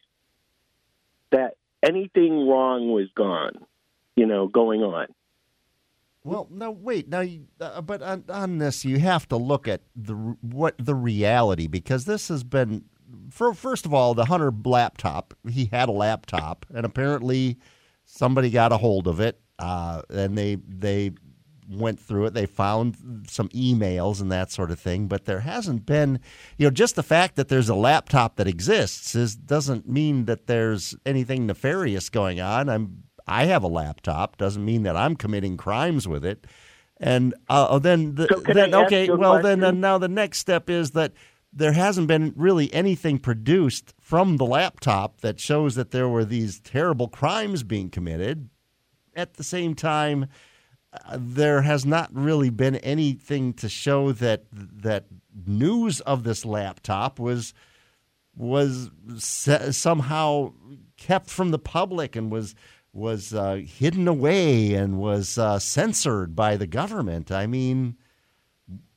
that 1.31 1.55
anything 1.83 2.47
wrong 2.49 2.91
was 2.91 3.09
gone, 3.15 3.65
you 4.17 4.27
know, 4.27 4.49
going 4.49 4.83
on. 4.83 5.07
Well, 6.29 6.49
no, 6.51 6.71
wait. 6.71 7.09
Now, 7.09 7.25
uh, 7.61 7.81
but 7.81 8.03
on, 8.03 8.25
on 8.29 8.59
this, 8.59 8.85
you 8.85 8.99
have 8.99 9.29
to 9.29 9.37
look 9.37 9.67
at 9.67 9.83
the 9.97 10.15
what 10.41 10.75
the 10.79 10.95
reality 10.95 11.67
because 11.67 12.05
this 12.05 12.29
has 12.29 12.45
been. 12.45 12.85
For 13.31 13.55
first 13.55 13.87
of 13.87 13.95
all, 13.95 14.15
the 14.15 14.27
Hunter 14.27 14.53
laptop. 14.65 15.33
He 15.49 15.67
had 15.67 15.89
a 15.89 15.93
laptop, 15.93 16.67
and 16.75 16.85
apparently, 16.85 17.59
somebody 18.05 18.51
got 18.51 18.73
a 18.73 18.77
hold 18.77 19.07
of 19.07 19.21
it, 19.21 19.41
uh, 19.59 20.03
and 20.11 20.37
they 20.37 20.57
they 20.57 21.13
went 21.69 22.01
through 22.01 22.27
it. 22.27 22.35
They 22.35 22.47
found 22.47 23.27
some 23.29 23.49
emails 23.51 24.21
and 24.21 24.33
that 24.33 24.51
sort 24.51 24.71
of 24.71 24.81
thing, 24.81 25.07
but 25.07 25.25
there 25.25 25.41
hasn't 25.41 25.87
been, 25.87 26.21
you 26.57 26.67
know, 26.67 26.71
just 26.71 26.97
the 26.97 27.03
fact 27.03 27.37
that 27.37 27.49
there's 27.49 27.69
a 27.69 27.75
laptop 27.75 28.37
that 28.37 28.49
exists 28.49 29.15
is 29.15 29.37
doesn't 29.37 29.89
mean 29.89 30.25
that 30.25 30.47
there's 30.47 30.97
anything 31.05 31.47
nefarious 31.47 32.09
going 32.09 32.41
on. 32.41 32.69
I'm 32.69 33.05
I 33.29 33.45
have 33.45 33.63
a 33.63 33.69
laptop 33.69 34.37
doesn't 34.37 34.65
mean 34.65 34.83
that 34.85 34.97
I'm 34.97 35.17
committing 35.17 35.57
crimes 35.57 36.09
with 36.09 36.25
it. 36.25 36.47
And 37.01 37.35
uh, 37.49 37.79
then 37.79 38.17
the, 38.17 38.27
So 38.29 38.41
then 38.41 38.75
okay, 38.75 39.09
well 39.11 39.41
then 39.41 39.63
uh, 39.63 39.71
now 39.71 39.99
the 39.99 40.09
next 40.09 40.39
step 40.39 40.69
is 40.69 40.93
that 40.93 41.13
there 41.53 41.73
hasn't 41.73 42.09
been 42.09 42.33
really 42.37 42.73
anything 42.75 43.19
produced 43.19 43.95
from 44.01 44.37
the 44.37 44.45
laptop 44.45 45.21
that 45.21 45.41
shows 45.41 45.77
that 45.77 45.93
there 45.93 46.09
were 46.09 46.25
these 46.25 46.61
terrible 46.61 47.09
crimes 47.09 47.63
being 47.63 47.89
committed. 47.89 48.51
At 49.15 49.35
the 49.35 49.45
same 49.45 49.75
time, 49.75 50.27
uh, 50.93 51.19
there 51.19 51.63
has 51.63 51.87
not 51.87 52.11
really 52.13 52.51
been 52.51 52.77
anything 52.77 53.53
to 53.55 53.69
show 53.69 54.13
that 54.13 54.45
that 54.53 55.07
news 55.47 56.01
of 56.01 56.25
this 56.25 56.45
laptop 56.45 57.19
was 57.19 57.55
was 58.37 58.91
se- 59.17 59.73
somehow 59.73 60.53
kept 60.97 61.29
from 61.29 61.51
the 61.51 61.59
public 61.59 62.15
and 62.15 62.31
was 62.31 62.55
was 62.99 63.33
uh, 63.33 63.61
hidden 63.65 64.09
away 64.09 64.75
and 64.75 64.99
was 64.99 65.39
uh, 65.39 65.59
censored 65.59 66.35
by 66.35 66.57
the 66.57 66.67
government. 66.67 67.31
I 67.31 67.47
mean, 67.47 67.97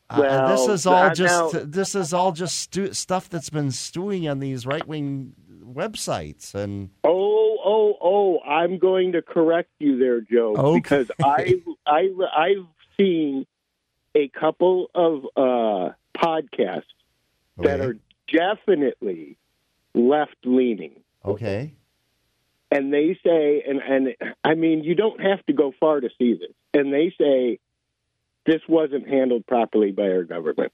uh, 0.09 0.49
this 0.55 0.67
is 0.67 0.85
all 0.85 1.03
that- 1.03 1.15
just 1.15 1.53
now- 1.53 1.61
this 1.63 1.95
is 1.95 2.13
all 2.13 2.31
just 2.31 2.59
stu- 2.59 2.93
stuff 2.93 3.29
that's 3.29 3.49
been 3.49 3.71
stewing 3.71 4.27
on 4.27 4.39
these 4.39 4.65
right 4.65 4.85
wing 4.87 5.33
websites 5.63 6.53
and 6.55 6.89
Oh, 7.03 7.57
oh, 7.63 7.97
oh! 8.01 8.39
I'm 8.45 8.77
going 8.77 9.11
to 9.13 9.21
correct 9.21 9.69
you 9.79 9.97
there, 9.97 10.19
Joe, 10.21 10.55
Okay. 10.57 10.79
because 10.79 11.11
I, 11.23 11.61
I, 11.85 12.09
I've 12.35 12.65
seen 12.99 13.45
a 14.15 14.27
couple 14.29 14.89
of 14.95 15.25
uh, 15.37 15.93
podcasts 16.17 16.83
that 17.57 17.79
are 17.79 17.97
definitely 18.27 19.37
left 19.93 20.35
leaning, 20.43 21.01
okay. 21.23 21.73
And 22.71 22.93
they 22.93 23.17
say, 23.23 23.63
and 23.67 23.79
and 23.79 24.15
I 24.43 24.55
mean, 24.55 24.83
you 24.83 24.95
don't 24.95 25.19
have 25.21 25.45
to 25.47 25.53
go 25.53 25.73
far 25.79 25.99
to 25.99 26.09
see 26.17 26.33
this, 26.33 26.53
and 26.73 26.93
they 26.93 27.13
say 27.19 27.59
this 28.45 28.61
wasn't 28.67 29.07
handled 29.07 29.45
properly 29.45 29.91
by 29.91 30.03
our 30.03 30.23
government. 30.23 30.71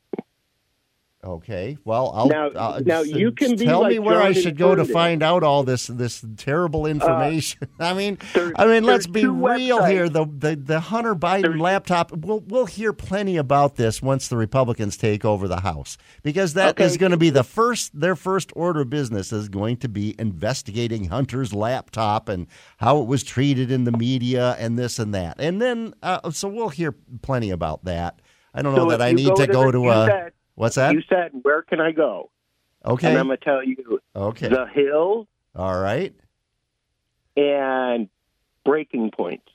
Okay. 1.25 1.77
Well, 1.83 2.11
I'll 2.13 2.27
Now- 2.27 2.47
uh, 2.49 2.79
now 2.85 3.01
s- 3.01 3.07
you 3.07 3.31
can 3.31 3.55
be 3.55 3.65
tell 3.65 3.83
me 3.85 3.97
like 3.97 4.07
where 4.07 4.21
I 4.21 4.33
should 4.33 4.55
go 4.55 4.75
to 4.75 4.85
find 4.85 5.23
out 5.23 5.43
all 5.43 5.63
this 5.63 5.87
this 5.87 6.23
terrible 6.37 6.85
information. 6.85 7.67
I 7.79 7.93
mean, 7.95 8.19
there- 8.35 8.53
I 8.55 8.67
mean, 8.67 8.83
let's 8.83 9.07
be 9.07 9.25
real 9.25 9.79
websites. 9.79 9.89
here. 9.89 10.09
The 10.09 10.25
the 10.25 10.55
the 10.55 10.79
Hunter 10.79 11.15
Biden 11.15 11.59
laptop. 11.59 12.11
We'll 12.15 12.41
we'll 12.41 12.67
hear 12.67 12.93
plenty 12.93 13.35
about 13.35 13.77
this 13.77 13.99
once 13.99 14.27
the 14.27 14.37
Republicans 14.37 14.95
take 14.95 15.25
over 15.25 15.47
the 15.47 15.61
House 15.61 15.97
because 16.21 16.53
that 16.53 16.79
is 16.79 16.91
Okay. 16.93 16.99
going 16.99 17.11
to 17.11 17.17
be 17.17 17.31
the 17.31 17.43
first. 17.43 17.99
Their 17.99 18.15
first 18.15 18.51
order 18.55 18.81
of 18.81 18.91
business 18.91 19.33
is 19.33 19.49
going 19.49 19.77
to 19.77 19.89
be 19.89 20.15
investigating 20.19 21.05
Hunter's 21.05 21.51
laptop 21.51 22.29
and 22.29 22.45
how 22.77 23.01
it 23.01 23.07
was 23.07 23.23
treated 23.23 23.71
in 23.71 23.85
the 23.85 23.91
media 23.91 24.55
and 24.59 24.77
this 24.77 24.99
and 24.99 25.15
that. 25.15 25.37
And 25.39 25.59
then, 25.59 25.95
uh, 26.03 26.29
so 26.29 26.47
we'll 26.47 26.69
hear 26.69 26.93
plenty 27.23 27.49
about 27.49 27.85
that. 27.85 28.21
I 28.53 28.61
don't 28.61 28.75
know 28.75 28.85
So 28.89 28.97
that 28.97 29.01
I 29.01 29.11
need 29.13 29.35
to 29.35 29.45
the- 29.47 29.51
go 29.53 29.71
to 29.71 29.89
a. 29.89 30.05
said- 30.05 30.31
What's 30.57 30.73
that? 30.75 30.91
You 30.93 31.03
said, 31.07 31.29
where 31.43 31.61
can 31.61 31.79
I 31.79 31.91
go? 31.91 32.31
Okay. 32.83 33.09
And 33.09 33.17
I'm 33.19 33.27
going 33.27 33.37
to 33.37 33.45
tell 33.45 33.63
you 33.63 33.99
Okay. 34.15 34.47
The 34.47 34.65
Hill 34.65 35.27
All 35.55 35.79
right. 35.79 36.15
and 37.35 38.09
Breaking 38.65 39.11
Points. 39.11 39.45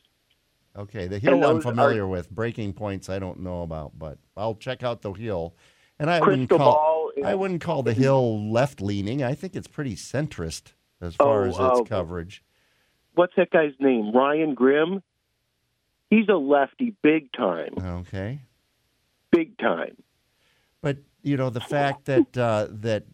Okay. 0.76 1.09
The 1.09 1.18
Hill 1.18 1.44
I'm 1.44 1.61
familiar 1.61 2.07
with. 2.07 2.30
Breaking 2.30 2.72
points 2.72 3.09
I 3.09 3.18
don't 3.18 3.40
know 3.40 3.62
about, 3.62 3.98
but 3.98 4.18
I'll 4.36 4.55
check 4.55 4.84
out 4.84 5.03
the 5.03 5.12
Hill. 5.12 5.57
And 5.98 6.09
I 6.09 6.20
wouldn't 6.20 6.48
call 6.48 7.11
is- 7.16 7.24
I 7.24 7.34
wouldn't 7.34 7.61
call 7.61 7.82
the 7.82 7.92
Hill 8.05 8.50
left 8.53 8.80
leaning. 8.80 9.24
I 9.24 9.34
think 9.34 9.57
it's 9.57 9.66
pretty 9.68 9.96
centrist 9.96 10.72
as 11.00 11.16
far 11.16 11.42
Oh, 11.42 11.48
as 11.48 11.55
its 11.55 11.59
oh. 11.80 11.84
coverage. 11.84 12.44
What's 13.14 13.34
that 13.36 13.50
guy's 13.50 13.74
name? 13.80 14.12
Ryan 14.14 14.55
Grim? 14.55 15.03
He's 16.11 16.28
a 16.28 16.36
lefty 16.36 16.94
big 17.03 17.32
time. 17.32 17.74
Okay. 17.78 18.40
Big 19.32 19.59
time. 19.59 19.96
You 21.22 21.36
know 21.36 21.50
the 21.50 21.60
fact 21.60 22.06
that 22.06 22.36
uh, 22.36 22.66
that 22.70 23.04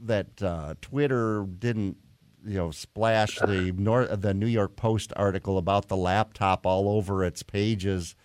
that 0.00 0.42
uh, 0.42 0.74
Twitter 0.80 1.46
didn't 1.58 1.96
you 2.44 2.54
know 2.56 2.70
splash 2.70 3.38
the 3.38 3.72
Nor- 3.76 4.06
the 4.16 4.34
New 4.34 4.46
York 4.46 4.74
Post 4.76 5.12
article 5.16 5.56
about 5.58 5.88
the 5.88 5.96
laptop 5.96 6.66
all 6.66 6.88
over 6.88 7.24
its 7.24 7.42
pages. 7.42 8.16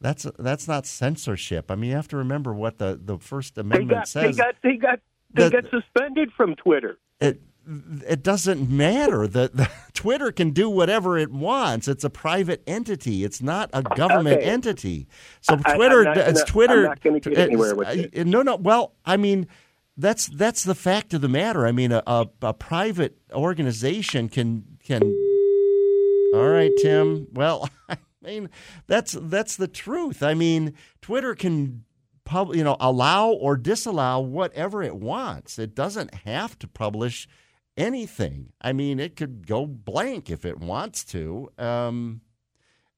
That's 0.00 0.26
that's 0.38 0.66
not 0.68 0.86
censorship. 0.86 1.70
I 1.70 1.74
mean, 1.74 1.90
you 1.90 1.96
have 1.96 2.08
to 2.08 2.16
remember 2.16 2.54
what 2.54 2.78
the, 2.78 2.98
the 3.02 3.18
First 3.18 3.56
They 3.56 3.60
Amendment 3.62 3.90
got, 3.90 4.06
they 4.06 4.28
says. 4.28 4.36
got, 4.36 4.54
they 4.62 4.76
got, 4.76 5.00
they 5.34 5.44
The- 5.48 5.62
got 5.62 5.70
suspended 5.70 6.30
from 6.36 6.54
Twitter. 6.54 6.98
it 7.20 7.42
it 8.08 8.22
doesn't 8.22 8.68
matter. 8.68 9.26
The 9.26 9.70
Twitter 9.94 10.32
can 10.32 10.50
do 10.50 10.68
whatever 10.68 11.16
it 11.18 11.30
wants. 11.30 11.86
It's 11.88 12.02
a 12.04 12.10
private 12.10 12.62
entity. 12.66 13.22
It's 13.24 13.40
not 13.40 13.70
a 13.72 13.82
government 13.82 14.38
Okay. 14.38 14.46
entity. 14.50 15.06
So 15.40 15.58
I- 15.64 15.76
Twitter, 15.76 16.04
not 16.04 16.16
it's 16.16 16.40
gonna- 16.42 16.46
Twitter. 16.46 16.94
Get 17.00 17.16
it's- 17.16 17.38
anywhere 17.38 17.74
with 17.74 17.88
uh. 17.88 18.24
No, 18.24 18.42
no. 18.42 18.56
Well, 18.56 18.94
I 19.04 19.16
mean, 19.16 19.46
that's 19.96 20.26
that's 20.28 20.64
the 20.64 20.74
fact 20.74 21.14
of 21.14 21.20
the 21.20 21.28
matter. 21.28 21.66
I 21.66 21.72
mean, 21.72 21.92
a, 21.92 22.02
a, 22.06 22.26
a 22.42 22.54
private 22.54 23.18
organization 23.32 24.28
can 24.28 24.64
can. 24.84 25.02
All 26.34 26.48
right, 26.48 26.70
Tim. 26.80 27.26
Well, 27.32 27.68
I 27.88 27.96
mean, 28.22 28.50
that's 28.86 29.12
that's 29.20 29.56
the 29.56 29.68
truth. 29.68 30.22
I 30.22 30.34
mean, 30.34 30.74
Twitter 31.02 31.34
can 31.34 31.84
pub, 32.24 32.54
you 32.54 32.62
know, 32.62 32.76
allow 32.78 33.30
or 33.30 33.56
disallow 33.56 34.20
whatever 34.20 34.82
it 34.82 34.94
wants. 34.96 35.58
It 35.58 35.74
doesn't 35.74 36.14
have 36.26 36.56
to 36.60 36.68
publish 36.68 37.26
anything. 37.76 38.52
I 38.60 38.72
mean, 38.72 39.00
it 39.00 39.16
could 39.16 39.46
go 39.46 39.66
blank 39.66 40.30
if 40.30 40.44
it 40.44 40.58
wants 40.58 41.04
to. 41.06 41.50
Um, 41.58 42.22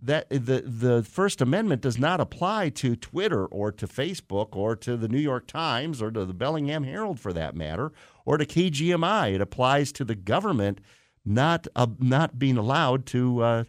that 0.02 0.28
the 0.30 0.64
the 0.66 1.04
First 1.04 1.40
Amendment 1.40 1.80
does 1.80 1.98
not 1.98 2.20
apply 2.20 2.70
to 2.70 2.96
Twitter 2.96 3.46
or 3.46 3.70
to 3.70 3.86
Facebook 3.86 4.56
or 4.56 4.74
to 4.76 4.96
the 4.96 5.08
New 5.08 5.20
York 5.20 5.46
Times 5.46 6.02
or 6.02 6.10
to 6.10 6.24
the 6.24 6.34
Bellingham 6.34 6.82
Herald 6.82 7.20
for 7.20 7.32
that 7.32 7.54
matter 7.54 7.92
or 8.24 8.36
to 8.36 8.44
KGMI. 8.44 9.34
It 9.34 9.40
applies 9.40 9.92
to 9.92 10.04
the 10.04 10.16
government 10.16 10.80
not 11.24 11.68
uh, 11.76 11.86
not 12.00 12.38
being 12.38 12.56
allowed 12.56 13.06
to 13.06 13.42
uh, 13.42 13.64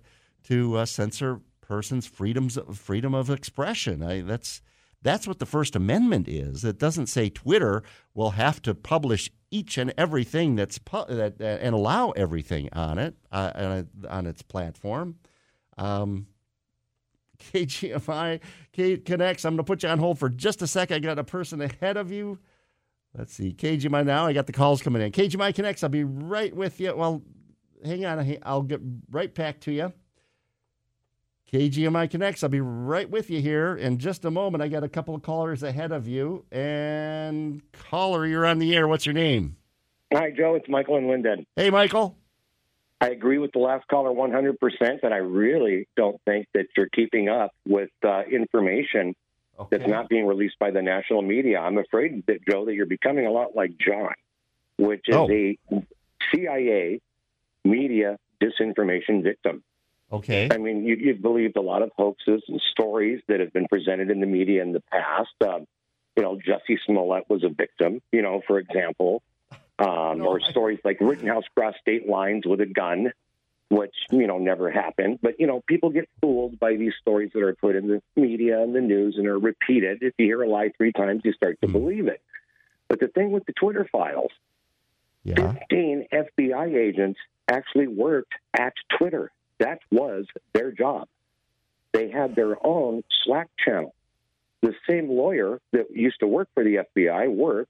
to 0.45 0.77
uh, 0.77 0.85
censor 0.85 1.41
persons' 1.61 2.07
freedoms 2.07 2.57
freedom 2.73 3.13
of 3.13 3.29
expression. 3.29 4.01
I, 4.01 4.21
that's 4.21 4.61
that's 5.03 5.27
what 5.27 5.39
the 5.39 5.45
First 5.45 5.75
Amendment 5.75 6.27
is. 6.27 6.63
It 6.63 6.79
doesn't 6.79 7.07
say 7.07 7.29
Twitter 7.29 7.83
will 8.13 8.31
have 8.31 8.61
to 8.63 8.73
publish 8.73 9.29
each 9.51 9.77
and 9.77 9.93
everything 9.97 10.55
that's 10.55 10.79
pu- 10.79 11.05
that 11.07 11.39
uh, 11.39 11.43
and 11.43 11.75
allow 11.75 12.11
everything 12.11 12.69
on 12.73 12.97
it 12.97 13.15
uh, 13.31 13.83
on, 14.09 14.25
its 14.25 14.41
platform. 14.41 15.17
Um, 15.77 16.27
KGMI 17.53 18.39
K 18.71 18.97
connects. 18.97 19.45
I'm 19.45 19.53
going 19.53 19.57
to 19.57 19.63
put 19.63 19.83
you 19.83 19.89
on 19.89 19.99
hold 19.99 20.17
for 20.17 20.29
just 20.29 20.61
a 20.61 20.67
sec. 20.67 20.91
I 20.91 20.99
got 20.99 21.19
a 21.19 21.23
person 21.23 21.61
ahead 21.61 21.97
of 21.97 22.11
you. 22.11 22.39
Let's 23.15 23.33
see. 23.33 23.53
KGMI 23.53 24.05
now. 24.05 24.25
I 24.25 24.33
got 24.33 24.47
the 24.47 24.53
calls 24.53 24.81
coming 24.81 25.01
in. 25.01 25.11
KGMI 25.11 25.53
connects. 25.53 25.83
I'll 25.83 25.89
be 25.89 26.03
right 26.03 26.55
with 26.55 26.79
you. 26.79 26.95
Well, 26.95 27.21
hang 27.85 28.05
on. 28.05 28.37
I'll 28.43 28.63
get 28.63 28.81
right 29.11 29.33
back 29.33 29.59
to 29.61 29.71
you. 29.71 29.93
KGMI 31.63 32.09
connects. 32.09 32.41
I'll 32.43 32.49
be 32.49 32.61
right 32.61 33.07
with 33.07 33.29
you 33.29 33.39
here 33.39 33.75
in 33.75 33.99
just 33.99 34.25
a 34.25 34.31
moment. 34.31 34.63
I 34.63 34.67
got 34.69 34.83
a 34.83 34.89
couple 34.89 35.13
of 35.13 35.21
callers 35.21 35.61
ahead 35.61 35.91
of 35.91 36.07
you. 36.07 36.45
And 36.51 37.61
caller, 37.91 38.25
you're 38.25 38.45
on 38.47 38.57
the 38.57 38.75
air. 38.75 38.87
What's 38.87 39.05
your 39.05 39.13
name? 39.13 39.55
Hi, 40.11 40.31
Joe. 40.31 40.55
It's 40.55 40.67
Michael 40.67 40.97
in 40.97 41.03
Lynden. 41.03 41.45
Hey, 41.55 41.69
Michael. 41.69 42.17
I 42.99 43.09
agree 43.09 43.37
with 43.37 43.51
the 43.51 43.59
last 43.59 43.87
caller 43.87 44.09
100%, 44.09 44.55
and 45.03 45.13
I 45.13 45.17
really 45.17 45.87
don't 45.95 46.19
think 46.25 46.47
that 46.55 46.67
you're 46.75 46.89
keeping 46.89 47.29
up 47.29 47.51
with 47.67 47.89
uh, 48.03 48.23
information 48.31 49.13
that's 49.69 49.87
not 49.87 50.09
being 50.09 50.25
released 50.25 50.57
by 50.57 50.71
the 50.71 50.81
national 50.81 51.21
media. 51.21 51.59
I'm 51.59 51.77
afraid 51.77 52.23
that, 52.27 52.37
Joe, 52.49 52.65
that 52.65 52.73
you're 52.73 52.87
becoming 52.87 53.27
a 53.27 53.31
lot 53.31 53.55
like 53.55 53.71
John, 53.77 54.13
which 54.77 55.01
is 55.07 55.15
Oh. 55.15 55.29
a 55.29 55.57
CIA 56.31 56.99
media 57.63 58.17
disinformation 58.41 59.21
victim. 59.21 59.63
Okay. 60.13 60.47
I 60.51 60.57
mean, 60.57 60.85
you, 60.85 60.95
you've 60.95 61.21
believed 61.23 61.57
a 61.57 61.61
lot 61.61 61.81
of 61.81 61.91
hoaxes 61.97 62.43
and 62.47 62.61
stories 62.71 63.21
that 63.27 63.39
have 63.39 63.51
been 63.51 63.67
presented 63.67 64.11
in 64.11 64.19
the 64.19 64.27
media 64.27 64.61
in 64.61 64.71
the 64.71 64.81
past. 64.91 65.33
Um, 65.41 65.65
you 66.15 66.21
know, 66.21 66.37
Jussie 66.37 66.77
Smollett 66.85 67.27
was 67.27 67.43
a 67.43 67.49
victim, 67.49 67.99
you 68.11 68.21
know, 68.21 68.41
for 68.45 68.59
example, 68.59 69.23
um, 69.79 70.21
or 70.21 70.39
stories 70.39 70.79
like 70.85 70.97
Rittenhouse 71.01 71.45
crossed 71.55 71.79
state 71.79 72.07
lines 72.07 72.45
with 72.45 72.61
a 72.61 72.67
gun, 72.67 73.11
which, 73.69 73.95
you 74.11 74.27
know, 74.27 74.37
never 74.37 74.69
happened. 74.69 75.17
But, 75.23 75.39
you 75.39 75.47
know, 75.47 75.63
people 75.65 75.89
get 75.89 76.07
fooled 76.21 76.59
by 76.59 76.75
these 76.75 76.93
stories 77.01 77.31
that 77.33 77.41
are 77.41 77.55
put 77.55 77.75
in 77.75 77.87
the 77.87 78.01
media 78.15 78.61
and 78.61 78.75
the 78.75 78.81
news 78.81 79.15
and 79.17 79.25
are 79.25 79.39
repeated. 79.39 80.03
If 80.03 80.13
you 80.19 80.27
hear 80.27 80.43
a 80.43 80.47
lie 80.47 80.69
three 80.77 80.91
times, 80.91 81.21
you 81.23 81.33
start 81.33 81.59
to 81.61 81.67
believe 81.67 82.07
it. 82.07 82.21
But 82.87 82.99
the 82.99 83.07
thing 83.07 83.31
with 83.31 83.45
the 83.47 83.53
Twitter 83.53 83.87
files, 83.91 84.29
Yeah. 85.23 85.53
15 85.53 86.05
FBI 86.11 86.75
agents 86.75 87.19
actually 87.49 87.87
worked 87.87 88.33
at 88.53 88.73
Twitter. 88.99 89.31
That 89.63 89.79
was 89.91 90.25
their 90.53 90.73
job. 90.73 91.07
They 91.93 92.09
had 92.09 92.35
their 92.35 92.55
own 92.65 93.03
Slack 93.23 93.47
channel. 93.63 93.95
The 94.61 94.73
same 94.89 95.09
lawyer 95.09 95.61
that 95.71 95.85
used 95.91 96.19
to 96.19 96.27
work 96.27 96.49
for 96.53 96.65
the 96.65 96.85
FBI 96.95 97.29
worked 97.33 97.69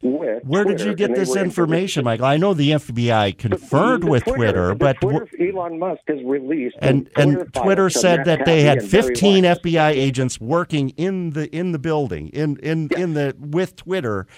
with. 0.00 0.44
Where 0.44 0.64
did 0.64 0.80
you 0.80 0.94
get 0.94 1.16
this 1.16 1.34
information, 1.34 2.04
Michael? 2.04 2.26
I 2.26 2.36
know 2.36 2.54
the 2.54 2.70
FBI 2.70 3.36
confirmed 3.36 4.04
The 4.04 4.06
with 4.06 4.24
Twitter, 4.26 4.68
the 4.68 4.74
but 4.76 5.00
Twitter, 5.00 5.28
Elon 5.40 5.80
Musk 5.80 6.02
has 6.06 6.18
released 6.24 6.76
and 6.80 7.10
Twitter 7.16 7.40
and 7.40 7.54
Twitter 7.54 7.90
said 7.90 8.24
that 8.26 8.44
they 8.44 8.62
had 8.62 8.84
15 8.84 9.42
FBI 9.42 9.90
agents 9.90 10.40
working 10.40 10.90
in 10.90 11.30
the 11.30 11.54
in 11.54 11.72
the 11.72 11.80
building 11.80 12.28
in 12.28 12.58
in 12.58 12.90
in 12.96 13.14
the 13.14 13.34
with 13.38 13.74
Twitter 13.74 14.28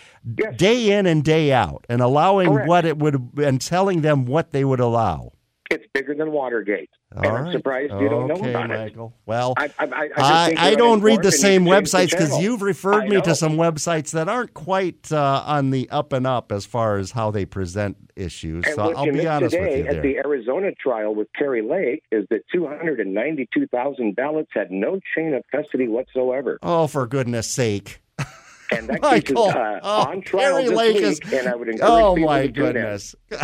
day 0.56 0.92
in 0.92 1.04
and 1.04 1.24
day 1.24 1.52
out 1.52 1.84
and 1.90 2.00
allowing 2.00 2.48
Correct. 2.48 2.68
what 2.68 2.84
it 2.86 2.98
would 2.98 3.32
and 3.36 3.60
telling 3.60 4.00
them 4.00 4.24
what 4.24 4.52
they 4.52 4.64
would 4.64 4.80
allow. 4.80 5.32
It's 5.70 5.86
bigger 5.94 6.14
than 6.16 6.32
Watergate. 6.32 6.90
All 7.16 7.22
and 7.24 7.36
I'm 7.46 7.52
surprised 7.52 7.92
you 8.00 8.08
don't 8.08 8.26
know 8.26 8.34
Okay, 8.34 8.50
about 8.50 8.70
it. 8.72 8.96
Well, 9.24 9.54
I, 9.56 9.64
I, 9.64 9.70
I, 9.78 9.86
I, 9.86 10.10
I, 10.16 10.46
think 10.48 10.60
I 10.60 10.68
you're 10.70 10.76
don't 10.78 11.00
read 11.00 11.22
the 11.22 11.30
same 11.30 11.62
and 11.62 11.68
you 11.68 11.86
should 11.86 11.92
change 11.96 12.10
websites 12.10 12.10
because 12.10 12.42
you've 12.42 12.62
referred 12.62 13.08
me 13.08 13.20
to 13.20 13.34
some 13.36 13.52
websites 13.56 14.10
that 14.12 14.28
aren't 14.28 14.52
quite 14.52 15.12
uh, 15.12 15.44
on 15.46 15.70
the 15.70 15.88
up 15.90 16.12
and 16.12 16.26
up 16.26 16.50
as 16.50 16.66
far 16.66 16.96
as 16.98 17.12
how 17.12 17.30
they 17.30 17.44
present 17.46 17.96
issues. 18.16 18.64
And 18.66 18.74
so 18.74 18.92
I'll 18.94 19.06
you 19.06 19.12
be 19.12 19.26
honest 19.28 19.54
today 19.54 19.82
with 19.82 19.92
you 19.92 19.96
at 19.96 20.02
the 20.02 20.16
Arizona 20.18 20.72
trial 20.72 21.14
with 21.14 21.28
Kari 21.38 21.62
Lake 21.62 22.02
is 22.10 22.26
that 22.30 22.42
292,000 22.52 24.16
ballots 24.16 24.50
had 24.52 24.70
no 24.70 25.00
chain 25.14 25.34
of 25.34 25.44
custody 25.52 25.88
whatsoever. 25.88 26.58
oh, 26.62 26.86
for 26.88 27.06
goodness 27.06 27.46
sake. 27.48 28.02
And 28.72 28.88
that 28.88 29.02
case 29.24 29.30
is 29.30 29.36
uh, 29.36 29.80
oh, 29.82 30.02
on 30.08 30.22
trial 30.22 30.62
Kari 30.64 30.68
Lake 30.68 30.94
week, 30.96 31.04
is- 31.04 31.20
and 31.32 31.48
I 31.48 31.54
would 31.54 31.68
encourage 31.68 31.90
Oh 31.90 32.14
people 32.14 32.28
my 32.30 32.40
to 32.42 32.46
in. 32.48 32.52
goodness. 32.52 33.14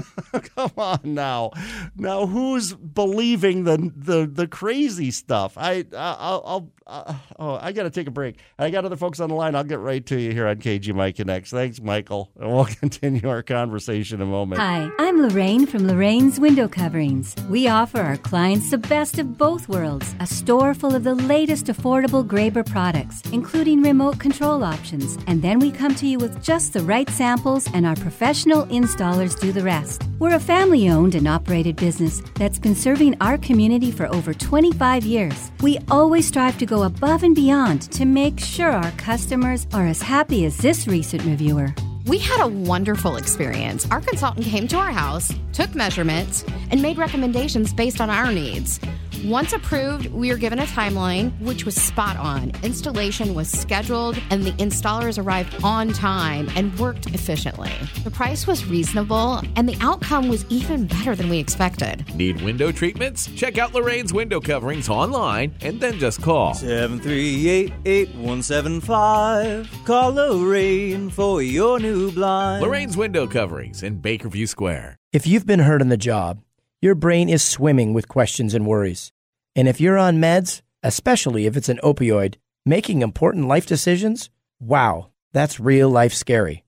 Come 0.56 0.72
on 0.76 1.00
now, 1.04 1.50
now 1.96 2.26
who's 2.26 2.74
believing 2.74 3.64
the 3.64 3.92
the 3.96 4.26
the 4.30 4.46
crazy 4.46 5.10
stuff? 5.10 5.54
I 5.56 5.84
I'll, 5.96 6.42
I'll 6.44 6.72
uh, 6.86 7.14
oh 7.38 7.58
I 7.60 7.72
got 7.72 7.84
to 7.84 7.90
take 7.90 8.06
a 8.06 8.10
break. 8.10 8.38
I 8.58 8.70
got 8.70 8.84
other 8.84 8.96
folks 8.96 9.20
on 9.20 9.28
the 9.28 9.34
line. 9.34 9.54
I'll 9.54 9.64
get 9.64 9.78
right 9.78 10.04
to 10.06 10.20
you 10.20 10.32
here 10.32 10.46
on 10.46 10.56
KG 10.56 10.82
KGMI 10.82 11.14
Connects. 11.14 11.50
Thanks, 11.50 11.80
Michael, 11.80 12.30
and 12.38 12.52
we'll 12.52 12.64
continue 12.80 13.28
our 13.28 13.42
conversation 13.42 14.20
in 14.20 14.28
a 14.28 14.30
moment. 14.30 14.60
Hi, 14.60 14.88
I'm 14.98 15.22
Lorraine 15.22 15.66
from 15.66 15.86
Lorraine's 15.86 16.40
Window 16.40 16.68
Coverings. 16.68 17.34
We 17.48 17.68
offer 17.68 18.00
our 18.00 18.16
clients 18.16 18.70
the 18.70 18.78
best 18.78 19.18
of 19.18 19.36
both 19.36 19.68
worlds: 19.68 20.14
a 20.20 20.26
store 20.26 20.74
full 20.74 20.94
of 20.94 21.04
the 21.04 21.14
latest 21.14 21.66
affordable 21.66 22.26
Graber 22.26 22.64
products, 22.64 23.22
including 23.32 23.82
remote 23.82 24.18
control 24.18 24.64
options, 24.64 25.18
and 25.26 25.42
then 25.42 25.58
we 25.58 25.70
come 25.70 25.94
to 25.96 26.06
you 26.06 26.18
with 26.18 26.42
just 26.42 26.72
the 26.72 26.82
right 26.82 27.08
samples, 27.10 27.68
and 27.74 27.86
our 27.86 27.96
professional 27.96 28.66
installers 28.66 29.38
do 29.38 29.52
the 29.52 29.62
rest. 29.62 29.81
We're 30.18 30.36
a 30.36 30.40
family 30.40 30.88
owned 30.88 31.14
and 31.14 31.26
operated 31.26 31.76
business 31.76 32.22
that's 32.34 32.58
been 32.58 32.74
serving 32.74 33.16
our 33.20 33.38
community 33.38 33.90
for 33.90 34.06
over 34.06 34.32
25 34.32 35.04
years. 35.04 35.50
We 35.60 35.78
always 35.90 36.28
strive 36.28 36.58
to 36.58 36.66
go 36.66 36.84
above 36.84 37.22
and 37.22 37.34
beyond 37.34 37.82
to 37.92 38.04
make 38.04 38.38
sure 38.38 38.70
our 38.70 38.92
customers 38.92 39.66
are 39.72 39.86
as 39.86 40.00
happy 40.00 40.44
as 40.44 40.56
this 40.58 40.86
recent 40.86 41.24
reviewer. 41.24 41.74
We 42.06 42.18
had 42.18 42.40
a 42.40 42.48
wonderful 42.48 43.16
experience. 43.16 43.88
Our 43.90 44.00
consultant 44.00 44.46
came 44.46 44.66
to 44.68 44.76
our 44.76 44.92
house, 44.92 45.32
took 45.52 45.74
measurements, 45.74 46.44
and 46.70 46.82
made 46.82 46.98
recommendations 46.98 47.72
based 47.72 48.00
on 48.00 48.10
our 48.10 48.32
needs. 48.32 48.80
Once 49.24 49.52
approved, 49.52 50.06
we 50.06 50.30
were 50.30 50.36
given 50.36 50.58
a 50.58 50.64
timeline, 50.64 51.38
which 51.40 51.64
was 51.64 51.74
spot 51.74 52.16
on. 52.16 52.50
Installation 52.62 53.34
was 53.34 53.48
scheduled, 53.48 54.18
and 54.30 54.42
the 54.42 54.52
installers 54.52 55.22
arrived 55.22 55.54
on 55.62 55.92
time 55.92 56.48
and 56.56 56.76
worked 56.78 57.06
efficiently. 57.14 57.70
The 58.04 58.10
price 58.10 58.46
was 58.46 58.64
reasonable, 58.66 59.40
and 59.56 59.68
the 59.68 59.76
outcome 59.80 60.28
was 60.28 60.44
even 60.48 60.86
better 60.86 61.14
than 61.14 61.28
we 61.28 61.38
expected. 61.38 62.04
Need 62.16 62.42
window 62.42 62.72
treatments? 62.72 63.28
Check 63.36 63.58
out 63.58 63.74
Lorraine's 63.74 64.12
window 64.12 64.40
coverings 64.40 64.88
online 64.88 65.54
and 65.60 65.80
then 65.80 65.98
just 65.98 66.20
call 66.20 66.54
738 66.54 67.72
8175. 67.84 69.70
Call 69.84 70.12
Lorraine 70.12 71.10
for 71.10 71.42
your 71.42 71.78
new 71.78 72.10
blind. 72.10 72.62
Lorraine's 72.62 72.96
window 72.96 73.26
coverings 73.26 73.82
in 73.82 74.00
Bakerview 74.00 74.48
Square. 74.48 74.96
If 75.12 75.26
you've 75.26 75.46
been 75.46 75.60
hurt 75.60 75.82
on 75.82 75.88
the 75.90 75.96
job, 75.96 76.40
your 76.82 76.96
brain 76.96 77.28
is 77.28 77.44
swimming 77.44 77.94
with 77.94 78.08
questions 78.08 78.54
and 78.54 78.66
worries. 78.66 79.12
And 79.54 79.68
if 79.68 79.80
you're 79.80 79.96
on 79.96 80.18
meds, 80.18 80.62
especially 80.82 81.46
if 81.46 81.56
it's 81.56 81.68
an 81.68 81.78
opioid, 81.84 82.34
making 82.66 83.02
important 83.02 83.46
life 83.46 83.66
decisions, 83.66 84.30
wow, 84.60 85.10
that's 85.32 85.60
real 85.60 85.88
life 85.88 86.12
scary. 86.12 86.64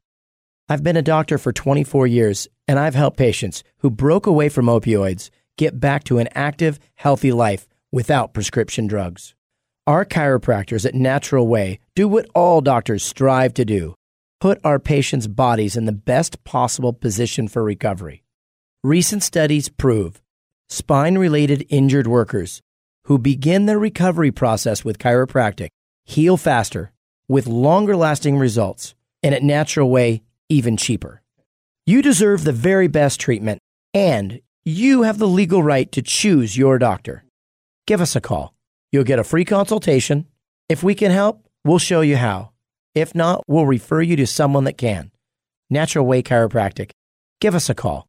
I've 0.68 0.84
been 0.84 0.96
a 0.96 1.02
doctor 1.02 1.36
for 1.36 1.52
24 1.52 2.06
years, 2.06 2.46
and 2.68 2.78
I've 2.78 2.94
helped 2.94 3.16
patients 3.16 3.64
who 3.78 3.90
broke 3.90 4.26
away 4.26 4.48
from 4.48 4.66
opioids 4.66 5.30
get 5.58 5.80
back 5.80 6.04
to 6.04 6.18
an 6.18 6.28
active, 6.32 6.78
healthy 6.94 7.32
life 7.32 7.66
without 7.90 8.32
prescription 8.32 8.86
drugs. 8.86 9.34
Our 9.86 10.04
chiropractors 10.04 10.86
at 10.86 10.94
Natural 10.94 11.46
Way 11.46 11.80
do 11.96 12.06
what 12.06 12.30
all 12.34 12.60
doctors 12.60 13.02
strive 13.02 13.52
to 13.54 13.64
do 13.64 13.94
put 14.40 14.60
our 14.62 14.78
patients' 14.78 15.26
bodies 15.26 15.74
in 15.74 15.86
the 15.86 15.92
best 15.92 16.44
possible 16.44 16.92
position 16.92 17.48
for 17.48 17.64
recovery. 17.64 18.23
Recent 18.84 19.22
studies 19.22 19.70
prove 19.70 20.20
spine 20.68 21.16
related 21.16 21.64
injured 21.70 22.06
workers 22.06 22.60
who 23.04 23.16
begin 23.16 23.64
their 23.64 23.78
recovery 23.78 24.30
process 24.30 24.84
with 24.84 24.98
chiropractic 24.98 25.68
heal 26.04 26.36
faster 26.36 26.92
with 27.26 27.46
longer 27.46 27.96
lasting 27.96 28.36
results 28.36 28.94
and 29.22 29.34
at 29.34 29.42
Natural 29.42 29.88
Way, 29.88 30.22
even 30.50 30.76
cheaper. 30.76 31.22
You 31.86 32.02
deserve 32.02 32.44
the 32.44 32.52
very 32.52 32.86
best 32.86 33.18
treatment 33.18 33.58
and 33.94 34.42
you 34.66 35.04
have 35.04 35.16
the 35.16 35.28
legal 35.28 35.62
right 35.62 35.90
to 35.92 36.02
choose 36.02 36.58
your 36.58 36.78
doctor. 36.78 37.24
Give 37.86 38.02
us 38.02 38.14
a 38.14 38.20
call. 38.20 38.52
You'll 38.92 39.04
get 39.04 39.18
a 39.18 39.24
free 39.24 39.46
consultation. 39.46 40.26
If 40.68 40.82
we 40.82 40.94
can 40.94 41.10
help, 41.10 41.48
we'll 41.64 41.78
show 41.78 42.02
you 42.02 42.18
how. 42.18 42.50
If 42.94 43.14
not, 43.14 43.44
we'll 43.48 43.64
refer 43.64 44.02
you 44.02 44.16
to 44.16 44.26
someone 44.26 44.64
that 44.64 44.76
can. 44.76 45.10
Natural 45.70 46.04
Way 46.04 46.22
Chiropractic. 46.22 46.90
Give 47.40 47.54
us 47.54 47.70
a 47.70 47.74
call. 47.74 48.08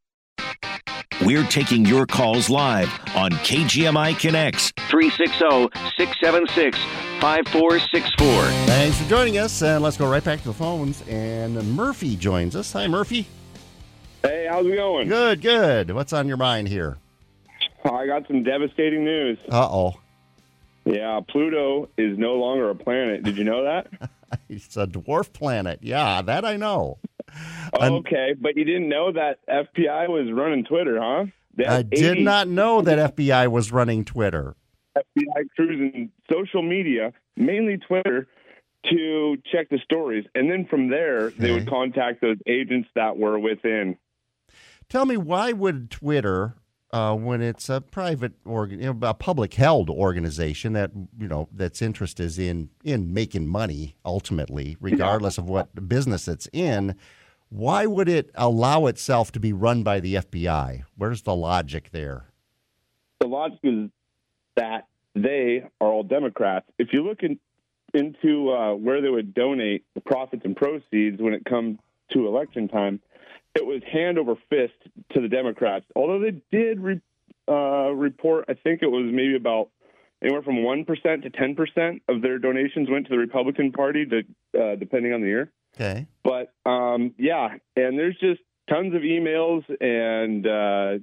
We're 1.24 1.44
taking 1.44 1.86
your 1.86 2.06
calls 2.06 2.50
live 2.50 2.88
on 3.16 3.30
KGMI 3.32 4.18
Connects 4.18 4.70
360 4.90 5.70
676 5.96 6.78
5464. 7.20 8.66
Thanks 8.66 9.00
for 9.00 9.08
joining 9.08 9.38
us, 9.38 9.62
and 9.62 9.82
let's 9.82 9.96
go 9.96 10.08
right 10.08 10.22
back 10.22 10.40
to 10.40 10.44
the 10.44 10.54
phones. 10.54 11.02
And 11.08 11.54
Murphy 11.74 12.16
joins 12.16 12.54
us. 12.54 12.72
Hi, 12.74 12.86
Murphy. 12.86 13.26
Hey, 14.22 14.46
how's 14.48 14.66
it 14.66 14.76
going? 14.76 15.08
Good, 15.08 15.40
good. 15.40 15.90
What's 15.92 16.12
on 16.12 16.28
your 16.28 16.36
mind 16.36 16.68
here? 16.68 16.98
I 17.84 18.06
got 18.06 18.26
some 18.26 18.42
devastating 18.42 19.04
news. 19.04 19.38
Uh 19.50 19.68
oh. 19.70 19.94
Yeah, 20.84 21.20
Pluto 21.26 21.88
is 21.96 22.18
no 22.18 22.34
longer 22.34 22.70
a 22.70 22.74
planet. 22.74 23.22
Did 23.24 23.38
you 23.38 23.44
know 23.44 23.64
that? 23.64 24.10
it's 24.48 24.76
a 24.76 24.86
dwarf 24.86 25.32
planet. 25.32 25.80
Yeah, 25.82 26.20
that 26.22 26.44
I 26.44 26.56
know. 26.56 26.98
okay, 27.80 28.34
but 28.38 28.56
you 28.56 28.64
didn't 28.64 28.88
know 28.88 29.12
that 29.12 29.38
FBI 29.48 30.08
was 30.08 30.32
running 30.32 30.64
Twitter, 30.64 30.98
huh? 31.00 31.26
That 31.56 31.68
I 31.68 31.82
did 31.82 32.20
not 32.20 32.48
know 32.48 32.82
that 32.82 33.16
FBI 33.16 33.50
was 33.50 33.72
running 33.72 34.04
Twitter. 34.04 34.54
FBI 34.96 35.48
cruising 35.54 36.10
social 36.30 36.62
media, 36.62 37.12
mainly 37.36 37.78
Twitter, 37.78 38.28
to 38.90 39.36
check 39.50 39.68
the 39.70 39.78
stories, 39.82 40.24
and 40.34 40.50
then 40.50 40.66
from 40.66 40.88
there 40.88 41.30
they 41.30 41.52
would 41.52 41.68
contact 41.68 42.20
those 42.20 42.36
agents 42.46 42.88
that 42.94 43.16
were 43.16 43.38
within. 43.38 43.96
Tell 44.88 45.04
me, 45.04 45.16
why 45.16 45.52
would 45.52 45.90
Twitter, 45.90 46.54
uh, 46.92 47.14
when 47.14 47.42
it's 47.42 47.68
a 47.68 47.80
private 47.80 48.32
organ, 48.44 48.80
you 48.80 48.92
know, 48.92 49.08
a 49.08 49.14
public 49.14 49.54
held 49.54 49.90
organization 49.90 50.72
that 50.74 50.90
you 51.18 51.28
know 51.28 51.48
that's 51.52 51.82
interest 51.82 52.20
is 52.20 52.38
in 52.38 52.70
in 52.84 53.12
making 53.12 53.46
money 53.46 53.96
ultimately, 54.04 54.76
regardless 54.80 55.38
of 55.38 55.48
what 55.48 55.88
business 55.88 56.28
it's 56.28 56.48
in, 56.52 56.94
why 57.48 57.86
would 57.86 58.08
it 58.08 58.30
allow 58.34 58.86
itself 58.86 59.32
to 59.32 59.40
be 59.40 59.52
run 59.52 59.82
by 59.82 60.00
the 60.00 60.16
FBI? 60.16 60.84
Where's 60.96 61.22
the 61.22 61.34
logic 61.34 61.90
there? 61.90 62.26
The 63.20 63.26
logic 63.26 63.60
is 63.62 63.90
that 64.56 64.86
they 65.14 65.64
are 65.80 65.88
all 65.88 66.02
Democrats. 66.02 66.66
If 66.78 66.88
you 66.92 67.04
look 67.04 67.22
in, 67.22 67.38
into 67.94 68.50
uh, 68.50 68.74
where 68.74 69.00
they 69.00 69.08
would 69.08 69.34
donate 69.34 69.84
the 69.94 70.00
profits 70.00 70.42
and 70.44 70.56
proceeds 70.56 71.20
when 71.20 71.34
it 71.34 71.44
comes 71.44 71.78
to 72.12 72.26
election 72.26 72.68
time, 72.68 73.00
it 73.56 73.66
was 73.66 73.82
hand 73.90 74.18
over 74.18 74.34
fist 74.48 74.74
to 75.12 75.20
the 75.20 75.28
Democrats. 75.28 75.86
Although 75.96 76.20
they 76.20 76.42
did 76.50 76.80
re, 76.80 77.00
uh, 77.48 77.90
report, 77.90 78.44
I 78.48 78.54
think 78.54 78.82
it 78.82 78.90
was 78.90 79.10
maybe 79.12 79.36
about 79.36 79.70
anywhere 80.22 80.42
from 80.42 80.62
one 80.62 80.84
percent 80.84 81.22
to 81.22 81.30
ten 81.30 81.54
percent 81.54 82.02
of 82.08 82.22
their 82.22 82.38
donations 82.38 82.88
went 82.90 83.06
to 83.06 83.10
the 83.10 83.18
Republican 83.18 83.72
Party, 83.72 84.06
to, 84.06 84.18
uh, 84.58 84.76
depending 84.76 85.12
on 85.12 85.20
the 85.20 85.26
year. 85.26 85.50
Okay. 85.74 86.06
But 86.22 86.52
um, 86.68 87.14
yeah, 87.18 87.48
and 87.76 87.98
there's 87.98 88.18
just 88.18 88.40
tons 88.68 88.94
of 88.94 89.02
emails 89.02 89.64
and 89.80 90.46
uh, 90.46 90.98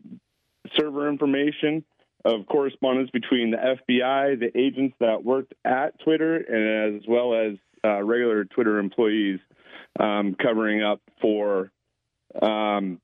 server 0.77 1.09
information 1.09 1.83
of 2.25 2.45
correspondence 2.47 3.09
between 3.11 3.51
the 3.51 3.57
FBI, 3.57 4.39
the 4.39 4.57
agents 4.57 4.95
that 4.99 5.23
worked 5.23 5.53
at 5.65 5.99
Twitter, 5.99 6.37
and 6.37 6.95
as 6.95 7.01
well 7.07 7.33
as 7.33 7.57
uh, 7.85 8.01
regular 8.01 8.45
Twitter 8.45 8.79
employees 8.79 9.39
um, 9.99 10.35
covering 10.41 10.81
up 10.81 11.01
for, 11.21 11.71
um, 12.41 12.99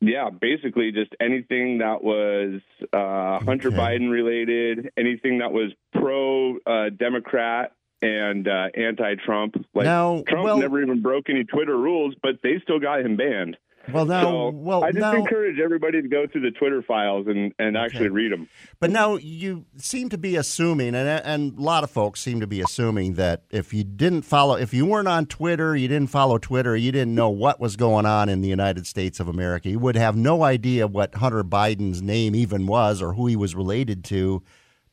yeah, 0.00 0.28
basically 0.30 0.92
just 0.92 1.14
anything 1.20 1.78
that 1.78 2.02
was 2.04 2.60
uh, 2.92 3.44
Hunter 3.44 3.68
Okay. 3.68 3.76
Biden 3.76 4.10
related, 4.10 4.90
anything 4.96 5.38
that 5.38 5.52
was 5.52 5.72
pro 5.92 6.58
uh, 6.66 6.90
Democrat 6.90 7.72
and 8.02 8.46
uh, 8.46 8.68
anti 8.74 9.14
Trump. 9.24 9.54
Like 9.74 9.84
Now, 9.84 10.22
Trump 10.28 10.44
well- 10.44 10.58
never 10.58 10.82
even 10.82 11.00
broke 11.00 11.30
any 11.30 11.44
Twitter 11.44 11.76
rules, 11.76 12.14
but 12.22 12.36
they 12.42 12.60
still 12.62 12.78
got 12.78 13.00
him 13.00 13.16
banned. 13.16 13.56
Well, 13.92 14.06
now, 14.06 14.22
So 14.22 14.48
well, 14.50 14.84
I 14.84 14.88
just 14.90 15.00
now, 15.00 15.14
encourage 15.14 15.58
everybody 15.58 16.02
to 16.02 16.08
go 16.08 16.26
through 16.26 16.42
the 16.42 16.50
Twitter 16.50 16.82
files 16.82 17.26
and, 17.26 17.52
and 17.58 17.76
actually 17.76 18.08
read 18.08 18.32
them. 18.32 18.48
But 18.80 18.90
now 18.90 19.16
you 19.16 19.66
seem 19.76 20.08
to 20.10 20.18
be 20.18 20.36
assuming, 20.36 20.94
and 20.94 21.08
and 21.08 21.58
a 21.58 21.62
lot 21.62 21.84
of 21.84 21.90
folks 21.90 22.20
seem 22.20 22.40
to 22.40 22.46
be 22.46 22.60
assuming 22.60 23.14
that 23.14 23.44
if 23.50 23.72
you 23.72 23.84
didn't 23.84 24.22
follow, 24.22 24.56
if 24.56 24.74
you 24.74 24.86
weren't 24.86 25.08
on 25.08 25.26
Twitter, 25.26 25.76
you 25.76 25.88
didn't 25.88 26.10
follow 26.10 26.38
Twitter, 26.38 26.76
you 26.76 26.92
didn't 26.92 27.14
know 27.14 27.30
what 27.30 27.60
was 27.60 27.76
going 27.76 28.06
on 28.06 28.28
in 28.28 28.40
the 28.40 28.48
United 28.48 28.86
States 28.86 29.20
of 29.20 29.28
America, 29.28 29.68
you 29.68 29.78
would 29.78 29.96
have 29.96 30.16
no 30.16 30.42
idea 30.42 30.86
what 30.86 31.14
Hunter 31.14 31.44
Biden's 31.44 32.02
name 32.02 32.34
even 32.34 32.66
was 32.66 33.00
or 33.00 33.12
who 33.14 33.26
he 33.26 33.36
was 33.36 33.54
related 33.54 34.04
to. 34.04 34.42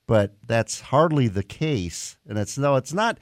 But 0.05 0.35
that's 0.45 0.81
hardly 0.81 1.29
the 1.29 1.43
case, 1.43 2.17
and 2.27 2.37
it's 2.37 2.57
no, 2.57 2.75
it's 2.75 2.93
not. 2.93 3.19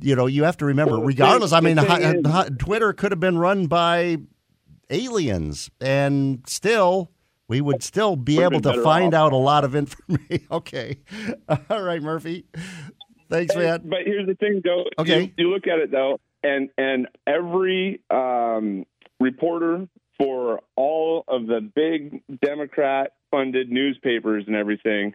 You 0.00 0.16
know, 0.16 0.26
you 0.26 0.42
have 0.42 0.56
to 0.56 0.64
remember, 0.64 0.96
regardless. 0.96 1.52
I 1.52 1.60
mean, 1.60 1.76
the 1.76 1.82
thing 1.82 2.02
hu- 2.02 2.28
is- 2.28 2.48
hu- 2.48 2.54
Twitter 2.56 2.92
could 2.92 3.12
have 3.12 3.20
been 3.20 3.38
run 3.38 3.68
by 3.68 4.16
aliens, 4.94 5.70
and 5.80 6.42
still, 6.46 7.10
we 7.48 7.60
would 7.60 7.82
still 7.82 8.16
be 8.16 8.36
Would've 8.36 8.52
able 8.52 8.72
to 8.72 8.82
find 8.82 9.14
off. 9.14 9.26
out 9.28 9.32
a 9.32 9.36
lot 9.36 9.64
of 9.64 9.74
information. 9.74 10.46
okay, 10.50 10.98
all 11.70 11.82
right, 11.82 12.02
Murphy. 12.02 12.46
Thanks, 13.30 13.54
man. 13.56 13.82
But 13.84 14.00
here's 14.04 14.26
the 14.26 14.34
thing, 14.34 14.62
though. 14.64 14.84
Okay. 14.98 15.22
You, 15.22 15.30
you 15.44 15.50
look 15.50 15.66
at 15.66 15.78
it 15.78 15.90
though, 15.90 16.20
and 16.42 16.68
and 16.78 17.08
every 17.26 18.00
um, 18.10 18.84
reporter 19.20 19.88
for 20.18 20.60
all 20.76 21.24
of 21.26 21.46
the 21.46 21.60
big 21.74 22.22
Democrat 22.40 23.12
funded 23.30 23.70
newspapers 23.70 24.44
and 24.46 24.54
everything. 24.54 25.14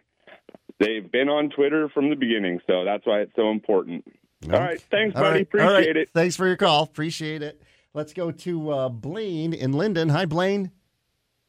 They've 0.78 1.10
been 1.10 1.28
on 1.28 1.50
Twitter 1.50 1.88
from 1.88 2.10
the 2.10 2.16
beginning, 2.16 2.60
so 2.66 2.84
that's 2.84 3.06
why 3.06 3.20
it's 3.20 3.32
so 3.36 3.50
important. 3.50 4.04
All 4.44 4.58
right. 4.58 4.80
Thanks, 4.90 5.14
buddy. 5.14 5.28
right, 5.28 5.42
Appreciate 5.42 5.68
all 5.68 5.74
right. 5.74 5.96
it. 5.96 6.10
Thanks 6.14 6.36
for 6.36 6.46
your 6.46 6.56
call. 6.56 6.84
Appreciate 6.84 7.42
it. 7.42 7.60
Let's 7.92 8.12
go 8.12 8.30
to 8.30 8.70
uh, 8.70 8.88
Blaine 8.88 9.52
in 9.52 9.72
Lynden. 9.72 10.10
Hi, 10.10 10.24
Blaine. 10.24 10.70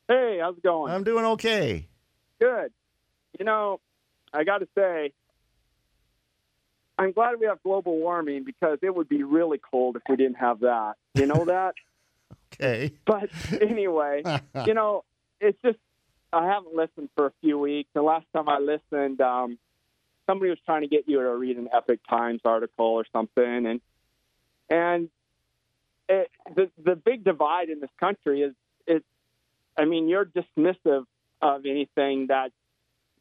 Hey, 0.07 0.39
how's 0.41 0.57
it 0.57 0.63
going? 0.63 0.91
I'm 0.91 1.03
doing 1.03 1.25
okay. 1.25 1.87
Good. 2.39 2.71
You 3.37 3.45
know, 3.45 3.79
I 4.33 4.43
got 4.43 4.59
to 4.59 4.67
say, 4.75 5.13
I'm 6.97 7.11
glad 7.11 7.39
we 7.39 7.45
have 7.45 7.61
global 7.63 7.97
warming 7.97 8.43
because 8.43 8.79
it 8.81 8.93
would 8.93 9.07
be 9.07 9.23
really 9.23 9.59
cold 9.59 9.95
if 9.95 10.01
we 10.09 10.15
didn't 10.15 10.35
have 10.37 10.61
that. 10.61 10.93
You 11.15 11.25
know 11.27 11.45
that? 11.45 11.75
Okay. 12.53 12.91
But 13.05 13.29
anyway, 13.61 14.23
you 14.65 14.73
know, 14.73 15.05
it's 15.39 15.57
just 15.63 15.77
I 16.33 16.45
haven't 16.47 16.75
listened 16.75 17.09
for 17.15 17.27
a 17.27 17.31
few 17.41 17.57
weeks. 17.57 17.89
The 17.93 18.01
last 18.01 18.25
time 18.35 18.49
I 18.49 18.59
listened, 18.59 19.21
um, 19.21 19.57
somebody 20.27 20.49
was 20.49 20.59
trying 20.65 20.81
to 20.81 20.87
get 20.87 21.07
you 21.07 21.19
to 21.19 21.35
read 21.35 21.57
an 21.57 21.69
Epic 21.73 22.01
Times 22.09 22.41
article 22.43 22.85
or 22.85 23.05
something, 23.13 23.65
and 23.65 23.81
and 24.69 25.09
it, 26.11 26.31
the 26.55 26.69
the 26.83 26.95
big 26.95 27.23
divide 27.23 27.69
in 27.69 27.79
this 27.79 27.89
country 27.99 28.41
is 28.41 28.53
is, 28.87 29.01
I 29.77 29.85
mean, 29.85 30.07
you're 30.09 30.25
dismissive 30.25 31.05
of 31.41 31.65
anything 31.65 32.27
that 32.27 32.51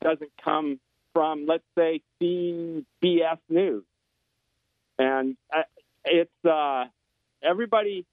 doesn't 0.03 0.33
come 0.43 0.81
from, 1.13 1.47
let's 1.47 1.65
say, 1.77 2.03
CBS 2.21 3.39
News, 3.49 3.85
and 4.99 5.37
uh, 5.55 5.63
it's 6.05 6.45
uh, 6.45 6.85
everybody 7.43 8.07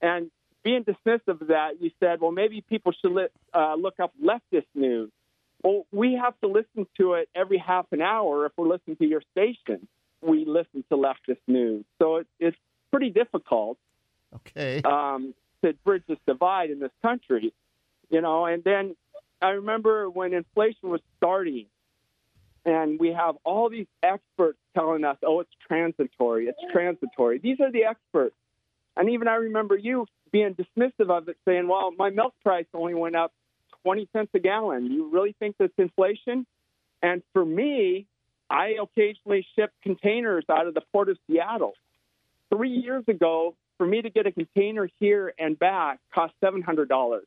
and 0.00 0.30
being 0.62 0.84
dismissive 0.84 1.40
of 1.40 1.48
that, 1.48 1.80
you 1.80 1.90
said, 2.00 2.20
well, 2.20 2.32
maybe 2.32 2.60
people 2.60 2.92
should 2.92 3.12
li- 3.12 3.28
uh, 3.54 3.74
look 3.74 4.00
up 4.00 4.12
leftist 4.22 4.66
news. 4.74 5.10
Well, 5.62 5.86
we 5.92 6.14
have 6.14 6.38
to 6.40 6.46
listen 6.48 6.86
to 6.98 7.14
it 7.14 7.28
every 7.34 7.58
half 7.58 7.86
an 7.92 8.00
hour 8.02 8.46
if 8.46 8.52
we're 8.56 8.68
listening 8.68 8.96
to 8.96 9.06
your 9.06 9.22
station. 9.32 9.88
We 10.20 10.44
listen 10.44 10.84
to 10.90 10.96
leftist 10.96 11.40
news. 11.46 11.84
So 12.00 12.16
it, 12.16 12.26
it's 12.38 12.56
pretty 12.90 13.10
difficult 13.10 13.78
Okay. 14.34 14.82
um, 14.82 15.34
to 15.62 15.72
bridge 15.84 16.02
this 16.08 16.18
divide 16.26 16.70
in 16.70 16.80
this 16.80 16.92
country. 17.02 17.52
You 18.10 18.20
know, 18.20 18.46
and 18.46 18.64
then 18.64 18.96
I 19.42 19.50
remember 19.50 20.08
when 20.08 20.32
inflation 20.32 20.90
was 20.90 21.00
starting, 21.16 21.66
and 22.64 22.98
we 22.98 23.12
have 23.12 23.36
all 23.44 23.68
these 23.68 23.86
experts 24.02 24.58
telling 24.74 25.04
us, 25.04 25.16
"Oh, 25.22 25.40
it's 25.40 25.50
transitory. 25.66 26.48
It's 26.48 26.58
transitory." 26.72 27.38
These 27.38 27.60
are 27.60 27.70
the 27.70 27.84
experts, 27.84 28.36
and 28.96 29.10
even 29.10 29.28
I 29.28 29.36
remember 29.36 29.76
you 29.76 30.06
being 30.30 30.54
dismissive 30.54 31.10
of 31.10 31.28
it, 31.28 31.36
saying, 31.44 31.68
"Well, 31.68 31.92
my 31.92 32.10
milk 32.10 32.34
price 32.42 32.66
only 32.74 32.94
went 32.94 33.16
up 33.16 33.32
twenty 33.82 34.08
cents 34.12 34.30
a 34.34 34.38
gallon. 34.38 34.90
You 34.90 35.08
really 35.10 35.34
think 35.38 35.56
that's 35.58 35.72
inflation?" 35.78 36.46
And 37.02 37.22
for 37.32 37.44
me, 37.44 38.06
I 38.50 38.76
occasionally 38.80 39.46
ship 39.54 39.72
containers 39.82 40.44
out 40.48 40.66
of 40.66 40.74
the 40.74 40.80
port 40.92 41.08
of 41.08 41.18
Seattle. 41.26 41.74
Three 42.50 42.70
years 42.70 43.04
ago, 43.06 43.54
for 43.78 43.86
me 43.86 44.02
to 44.02 44.10
get 44.10 44.26
a 44.26 44.32
container 44.32 44.88
here 45.00 45.32
and 45.38 45.58
back 45.58 46.00
cost 46.12 46.34
seven 46.40 46.60
hundred 46.62 46.88
dollars. 46.88 47.26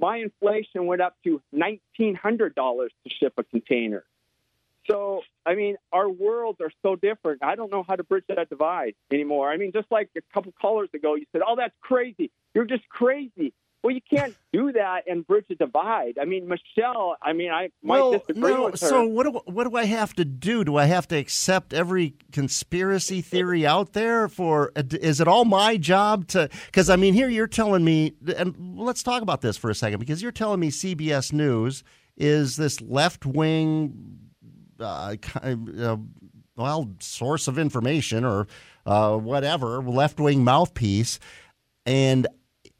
My 0.00 0.18
inflation 0.18 0.86
went 0.86 1.02
up 1.02 1.16
to 1.24 1.42
nineteen 1.52 2.14
hundred 2.14 2.54
dollars 2.54 2.92
to 3.04 3.12
ship 3.14 3.34
a 3.36 3.44
container. 3.44 4.04
So, 4.90 5.20
I 5.44 5.54
mean, 5.54 5.76
our 5.92 6.08
worlds 6.08 6.60
are 6.62 6.70
so 6.82 6.96
different. 6.96 7.42
I 7.42 7.56
don't 7.56 7.70
know 7.70 7.84
how 7.86 7.96
to 7.96 8.04
bridge 8.04 8.24
that 8.28 8.48
divide 8.48 8.94
anymore. 9.10 9.50
I 9.50 9.58
mean, 9.58 9.72
just 9.72 9.90
like 9.90 10.08
a 10.16 10.22
couple 10.32 10.52
callers 10.58 10.88
ago, 10.94 11.14
you 11.14 11.26
said, 11.32 11.42
"Oh, 11.46 11.56
that's 11.56 11.74
crazy. 11.82 12.30
You're 12.54 12.64
just 12.64 12.88
crazy." 12.88 13.52
Well, 13.82 13.94
you 13.94 14.00
can't 14.12 14.34
do 14.52 14.72
that 14.72 15.02
and 15.06 15.24
bridge 15.24 15.44
a 15.50 15.54
divide. 15.54 16.18
I 16.20 16.24
mean, 16.24 16.48
Michelle. 16.48 17.16
I 17.22 17.32
mean, 17.32 17.50
I 17.50 17.70
might 17.82 18.00
Well, 18.00 18.12
disagree 18.18 18.52
no. 18.52 18.64
with 18.64 18.80
her. 18.80 18.86
So 18.88 19.06
what 19.06 19.24
do 19.24 19.40
what 19.46 19.70
do 19.70 19.76
I 19.76 19.84
have 19.84 20.14
to 20.14 20.24
do? 20.24 20.64
Do 20.64 20.76
I 20.76 20.86
have 20.86 21.06
to 21.08 21.16
accept 21.16 21.72
every 21.72 22.14
conspiracy 22.32 23.20
theory 23.20 23.64
out 23.64 23.92
there? 23.92 24.28
For 24.28 24.72
is 24.76 25.20
it 25.20 25.28
all 25.28 25.44
my 25.44 25.76
job 25.76 26.26
to? 26.28 26.48
Because 26.66 26.90
I 26.90 26.96
mean, 26.96 27.14
here 27.14 27.28
you're 27.28 27.46
telling 27.46 27.84
me, 27.84 28.14
and 28.36 28.78
let's 28.78 29.02
talk 29.04 29.22
about 29.22 29.42
this 29.42 29.56
for 29.56 29.70
a 29.70 29.74
second, 29.76 30.00
because 30.00 30.22
you're 30.22 30.32
telling 30.32 30.58
me 30.58 30.70
CBS 30.70 31.32
News 31.32 31.84
is 32.16 32.56
this 32.56 32.80
left 32.80 33.24
wing, 33.24 34.18
uh, 34.80 35.14
kind 35.22 35.68
of, 35.68 35.80
uh, 35.80 35.96
well, 36.56 36.90
source 36.98 37.46
of 37.46 37.58
information 37.60 38.24
or 38.24 38.48
uh, 38.86 39.16
whatever, 39.16 39.80
left 39.82 40.18
wing 40.18 40.42
mouthpiece, 40.42 41.20
and 41.86 42.26
and 42.26 42.26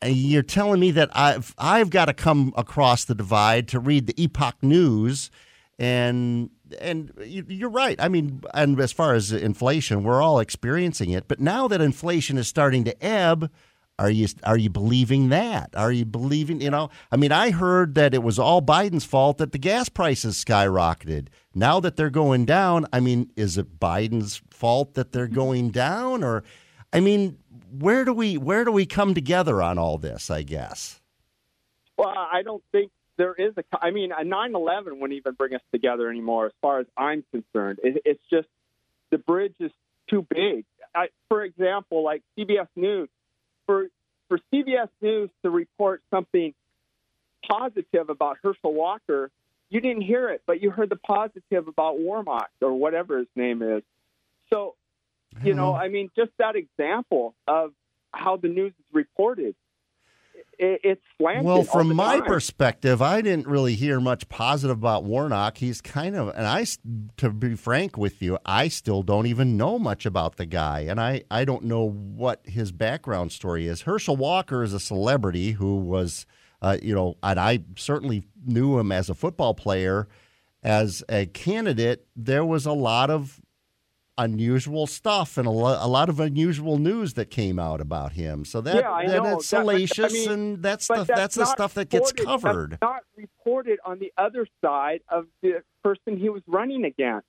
Uh, 0.03 0.09
you're 0.09 0.42
telling 0.42 0.80
me 0.80 0.90
that 0.92 1.11
I've 1.12 1.55
I've 1.59 1.90
got 1.90 2.07
to 2.07 2.14
come 2.14 2.53
across 2.57 3.05
the 3.05 3.14
divide 3.14 3.68
to 3.68 3.80
read 3.80 4.07
the 4.07 4.14
Epoch 4.22 4.57
News, 4.62 5.30
and 5.78 6.51
and 6.80 7.12
you- 7.24 7.46
you're 7.49 7.70
right. 7.70 7.96
I 8.01 8.09
mean, 8.09 8.42
and 8.55 8.78
as 8.80 8.92
far 8.92 9.14
as 9.14 9.32
inflation, 9.32 10.03
we're 10.05 10.22
all 10.22 10.38
experiencing 10.38 11.11
it. 11.11 11.26
But 11.28 11.40
now 11.40 11.66
that 11.68 11.80
inflation 11.80 12.36
is 12.38 12.46
starting 12.46 12.84
to 12.84 13.05
ebb, 13.05 13.51
are 13.99 14.11
you 14.11 14.28
are 14.44 14.57
you 14.57 14.70
believing 14.70 15.30
that? 15.30 15.70
Are 15.74 15.90
you 15.90 16.05
believing? 16.05 16.61
You 16.61 16.70
know, 16.70 16.90
I 17.11 17.16
mean, 17.16 17.32
I 17.32 17.51
heard 17.51 17.94
that 17.96 18.14
it 18.14 18.22
was 18.22 18.38
all 18.38 18.62
Biden's 18.62 19.05
fault 19.05 19.38
that 19.38 19.51
the 19.53 19.59
gas 19.59 19.88
prices 19.88 20.42
skyrocketed. 20.44 21.28
Now 21.55 21.80
that 21.80 21.96
they're 21.96 22.11
going 22.11 22.44
down, 22.44 22.86
I 22.92 23.01
mean, 23.01 23.30
is 23.36 23.59
it 23.59 23.80
Biden's 23.80 24.42
fault 24.51 24.94
that 24.94 25.11
they're 25.11 25.26
going 25.26 25.70
down, 25.70 26.22
or 26.22 26.44
I 26.92 27.01
mean, 27.01 27.38
where 27.71 28.05
do 28.05 28.12
we 28.12 28.37
where 28.37 28.64
do 28.64 28.73
we 28.73 28.87
come 28.87 29.14
together 29.14 29.62
on 29.62 29.79
all 29.79 29.99
this? 29.99 30.31
I 30.31 30.43
guess. 30.43 31.01
Well, 31.97 32.09
I 32.09 32.43
don't 32.43 32.62
think 32.73 32.91
there 33.16 33.35
is 33.35 33.53
a. 33.57 33.64
I 33.81 33.91
mean, 33.91 34.12
a 34.12 34.23
9/11 34.23 34.99
wouldn't 34.99 35.12
even 35.12 35.35
bring 35.35 35.55
us 35.55 35.61
together 35.73 36.09
anymore, 36.09 36.47
as 36.47 36.53
far 36.62 36.81
as 36.81 36.87
I'm 36.97 37.25
concerned. 37.31 37.81
It, 37.83 38.03
it's 38.05 38.23
just 38.31 38.49
the 39.11 39.19
bridge 39.19 39.55
is 39.61 39.73
too 40.09 40.27
big. 40.29 40.64
I, 40.95 41.09
for 41.29 41.43
example, 41.43 42.03
like 42.03 42.23
CBS 42.37 42.69
News, 42.77 43.09
for 43.66 43.89
for 44.29 44.39
CBS 44.53 44.89
News 45.03 45.31
to 45.43 45.51
report 45.51 46.03
something 46.11 46.55
positive 47.49 48.11
about 48.11 48.39
Herschel 48.43 48.73
Walker, 48.73 49.31
you 49.71 49.81
didn't 49.81 50.03
hear 50.03 50.31
it, 50.31 50.43
but 50.47 50.62
you 50.62 50.71
heard 50.71 50.91
the 50.91 50.97
positive 50.97 51.69
about 51.69 51.99
Warnock 51.99 52.51
or 52.61 52.73
whatever 52.73 53.19
his 53.19 53.29
name 53.35 53.62
is. 53.62 53.83
So, 54.51 54.75
you 55.43 55.55
know, 55.55 55.74
I 55.74 55.89
mean, 55.89 56.11
just 56.16 56.31
that 56.39 56.57
example 56.57 57.35
of 57.47 57.72
how 58.12 58.37
the 58.37 58.49
news 58.49 58.72
is 58.79 58.85
reported, 58.93 59.55
it, 60.59 60.81
it's 60.83 61.03
slanted. 61.18 61.45
Well, 61.45 61.62
from 61.62 61.95
my 61.95 62.20
perspective, 62.20 63.01
I 63.01 63.20
didn't 63.20 63.47
really 63.47 63.74
hear 63.74 64.01
much 64.01 64.29
positive 64.29 64.76
about 64.76 65.05
Warnock. 65.05 65.59
He's 65.59 65.81
kind 65.81 66.16
of, 66.16 66.29
and 66.29 66.47
I, 66.47 66.66
to 67.18 67.31
be 67.31 67.55
frank 67.55 67.97
with 67.97 68.20
you, 68.20 68.39
I 68.45 68.68
still 68.68 69.03
don't 69.03 69.26
even 69.26 69.57
know 69.57 69.79
much 69.79 70.07
about 70.07 70.37
the 70.37 70.47
guy, 70.47 70.81
and 70.81 71.01
I, 71.01 71.22
I 71.31 71.45
don't 71.45 71.64
know 71.64 71.89
what 71.89 72.41
his 72.45 72.72
background 72.72 73.31
story 73.33 73.68
is. 73.68 73.83
Herschel 73.83 74.16
Walker 74.16 74.62
is 74.62 74.72
a 74.72 74.81
celebrity 74.81 75.53
who 75.53 75.76
was, 75.79 76.26
uh, 76.61 76.79
you 76.83 76.95
know, 76.95 77.16
and 77.22 77.39
I 77.39 77.61
certainly 77.76 78.24
knew 78.45 78.79
him 78.79 78.91
as 78.91 79.09
a 79.09 79.14
football 79.14 79.55
player. 79.55 80.09
As 80.61 81.05
a 81.09 81.26
candidate, 81.26 82.07
there 82.16 82.45
was 82.45 82.66
a 82.66 82.72
lot 82.72 83.11
of 83.11 83.41
unusual 84.19 84.87
stuff 84.87 85.39
and 85.39 85.47
a, 85.47 85.51
lo- 85.51 85.79
a 85.81 85.89
lot 85.89 86.09
of 86.11 86.21
unusual 86.21 86.77
news 86.77 87.14
that 87.14 87.31
came 87.31 87.59
out 87.59 87.81
about 87.81 88.12
him. 88.12 88.45
So 88.45 88.61
that, 88.61 88.77
yeah, 88.77 89.07
that 89.07 89.23
know. 89.23 89.37
it's 89.39 89.49
That- 89.51 89.59
I 89.59 89.62
salacious, 89.62 90.12
mean, 90.12 90.31
and 90.31 90.62
that's 90.62 90.89
the 90.89 91.05
that's, 91.05 91.37
the 91.37 91.43
not 91.45 91.49
stuff 91.53 91.75
that 91.75 91.89
gets 91.89 92.12
covered. 92.12 92.73
That's 92.73 92.83
not 92.83 93.03
reported 93.16 93.79
on 93.87 93.99
the 93.99 94.12
other 94.19 94.47
side 94.62 95.01
of 95.09 95.27
the 95.41 95.62
person 95.83 96.19
he 96.19 96.29
was 96.29 96.43
running 96.47 96.85
against. 96.85 97.27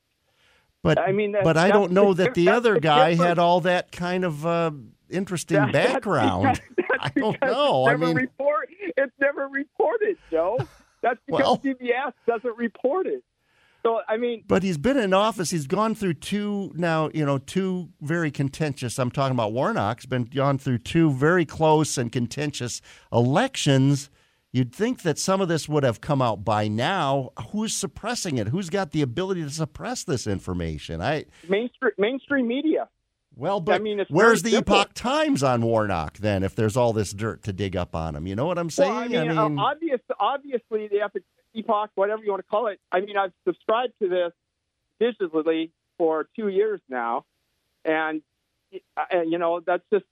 But 0.83 0.99
I 0.99 1.11
mean, 1.11 1.33
that- 1.33 1.43
but 1.43 1.55
I 1.57 1.69
don't 1.69 1.91
know 1.91 2.13
the 2.13 2.23
that 2.25 2.33
the 2.33 2.49
other 2.49 2.73
the 2.75 2.79
guy 2.81 3.13
had 3.15 3.37
all 3.39 3.61
that 3.61 3.91
kind 3.91 4.25
of 4.25 4.45
uh, 4.45 4.71
interesting 5.09 5.57
that's 5.57 5.71
background. 5.71 6.61
I 6.99 7.09
don't 7.15 7.39
know. 7.41 7.87
It's 7.87 7.89
I 7.89 7.91
never 7.91 8.05
mean, 8.07 8.15
report, 8.15 8.69
it's 8.97 9.13
never 9.21 9.47
reported, 9.47 10.17
Joe. 10.31 10.57
That's 11.01 11.17
because 11.25 11.41
Well- 11.43 11.57
CBS 11.59 12.11
doesn't 12.27 12.57
report 12.57 13.07
it. 13.07 13.23
So 13.83 14.01
I 14.07 14.17
mean, 14.17 14.43
but 14.47 14.61
he's 14.63 14.77
been 14.77 14.97
in 14.97 15.13
office. 15.13 15.51
He's 15.51 15.67
gone 15.67 15.95
through 15.95 16.15
two 16.15 16.71
now. 16.75 17.09
You 17.13 17.25
know, 17.25 17.37
two 17.37 17.89
very 18.01 18.29
contentious. 18.31 18.99
I'm 18.99 19.11
talking 19.11 19.35
about 19.35 19.53
Warnock's 19.53 20.05
been 20.05 20.25
gone 20.25 20.57
through 20.57 20.79
two 20.79 21.11
very 21.11 21.45
close 21.45 21.97
and 21.97 22.11
contentious 22.11 22.81
elections. 23.11 24.09
You'd 24.51 24.73
think 24.73 25.03
that 25.03 25.19
some 25.19 25.41
of 25.41 25.47
this 25.47 25.69
would 25.69 25.83
have 25.83 26.01
come 26.01 26.21
out 26.23 26.43
by 26.43 26.67
now. 26.67 27.29
Who's 27.51 27.73
suppressing 27.73 28.37
it? 28.37 28.47
Who's 28.47 28.69
got 28.69 28.91
the 28.91 29.01
ability 29.03 29.43
to 29.43 29.49
suppress 29.51 30.03
this 30.03 30.25
information? 30.27 31.01
I 31.01 31.25
mainstream 31.47 31.91
mainstream 31.97 32.47
media. 32.47 32.89
well, 33.35 33.59
but 33.61 33.75
I 33.75 33.79
mean, 33.79 34.03
where's 34.09 34.41
the 34.41 34.51
simple. 34.51 34.75
Epoch 34.75 34.93
Times 34.95 35.43
on 35.43 35.61
Warnock 35.61 36.17
then? 36.17 36.43
If 36.43 36.55
there's 36.55 36.75
all 36.75 36.93
this 36.93 37.13
dirt 37.13 37.43
to 37.43 37.53
dig 37.53 37.77
up 37.77 37.95
on 37.95 38.15
him, 38.15 38.25
you 38.25 38.35
know 38.35 38.47
what 38.47 38.57
I'm 38.57 38.71
saying? 38.71 38.89
Well, 38.91 38.99
I 39.03 39.07
mean, 39.07 39.37
uh, 39.37 39.61
obvious, 39.61 40.01
obviously, 40.19 40.87
the 40.87 41.01
epic 41.01 41.23
epoch, 41.59 41.91
whatever 41.95 42.23
you 42.23 42.31
want 42.31 42.41
to 42.43 42.49
call 42.49 42.67
it. 42.67 42.79
I 42.91 43.01
mean, 43.01 43.17
I've 43.17 43.33
subscribed 43.47 43.93
to 44.01 44.09
this 44.09 44.33
digitally 45.01 45.71
for 45.97 46.27
two 46.35 46.47
years 46.49 46.81
now, 46.89 47.25
and 47.85 48.21
uh, 48.97 49.21
you 49.25 49.37
know 49.37 49.61
that's 49.65 49.83
just 49.91 50.05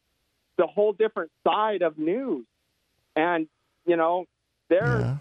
the 0.58 0.68
whole 0.68 0.94
different 0.94 1.32
side 1.48 1.82
of 1.82 1.98
news. 1.98 2.46
and 3.16 3.48
you 3.86 3.96
know 3.98 4.26
their 4.70 5.00
Yeah. 5.00 5.16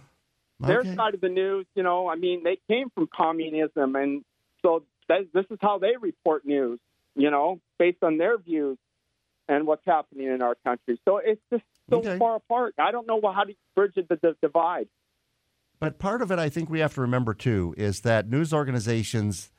their 0.66 0.85
side 0.97 1.14
of 1.14 1.20
the 1.20 1.29
news. 1.29 1.66
You 1.74 1.83
know, 1.83 2.09
I 2.09 2.16
mean, 2.16 2.43
they 2.45 2.59
came 2.68 2.91
from 2.91 3.09
communism, 3.14 3.97
and 3.97 4.24
so 4.62 4.85
that, 5.09 5.33
this 5.33 5.47
is 5.51 5.59
how 5.61 5.79
they 5.79 5.97
report 6.01 6.45
news. 6.45 6.81
You 7.14 7.31
know, 7.31 7.61
based 7.79 8.03
on 8.03 8.18
their 8.18 8.39
views 8.39 8.79
and 9.49 9.66
what's 9.66 9.85
happening 9.87 10.27
in 10.29 10.43
our 10.43 10.57
country. 10.66 11.01
So 11.07 11.18
it's 11.18 11.41
just 11.53 11.64
so 11.91 11.99
Okay. 11.99 12.18
far 12.18 12.37
apart. 12.37 12.74
I 12.79 12.91
don't 12.93 13.07
know 13.07 13.20
how 13.35 13.45
to 13.45 13.55
bridge 13.74 13.95
the, 13.95 14.07
the 14.20 14.37
divide. 14.43 14.89
But 15.79 15.99
part 15.99 16.22
of 16.22 16.31
it, 16.31 16.39
I 16.39 16.49
think 16.49 16.70
we 16.70 16.81
have 16.81 16.95
to 16.95 17.01
remember 17.03 17.35
too, 17.35 17.74
is 17.77 18.01
that 18.01 18.29
news 18.29 18.53
organizations, 18.53 19.51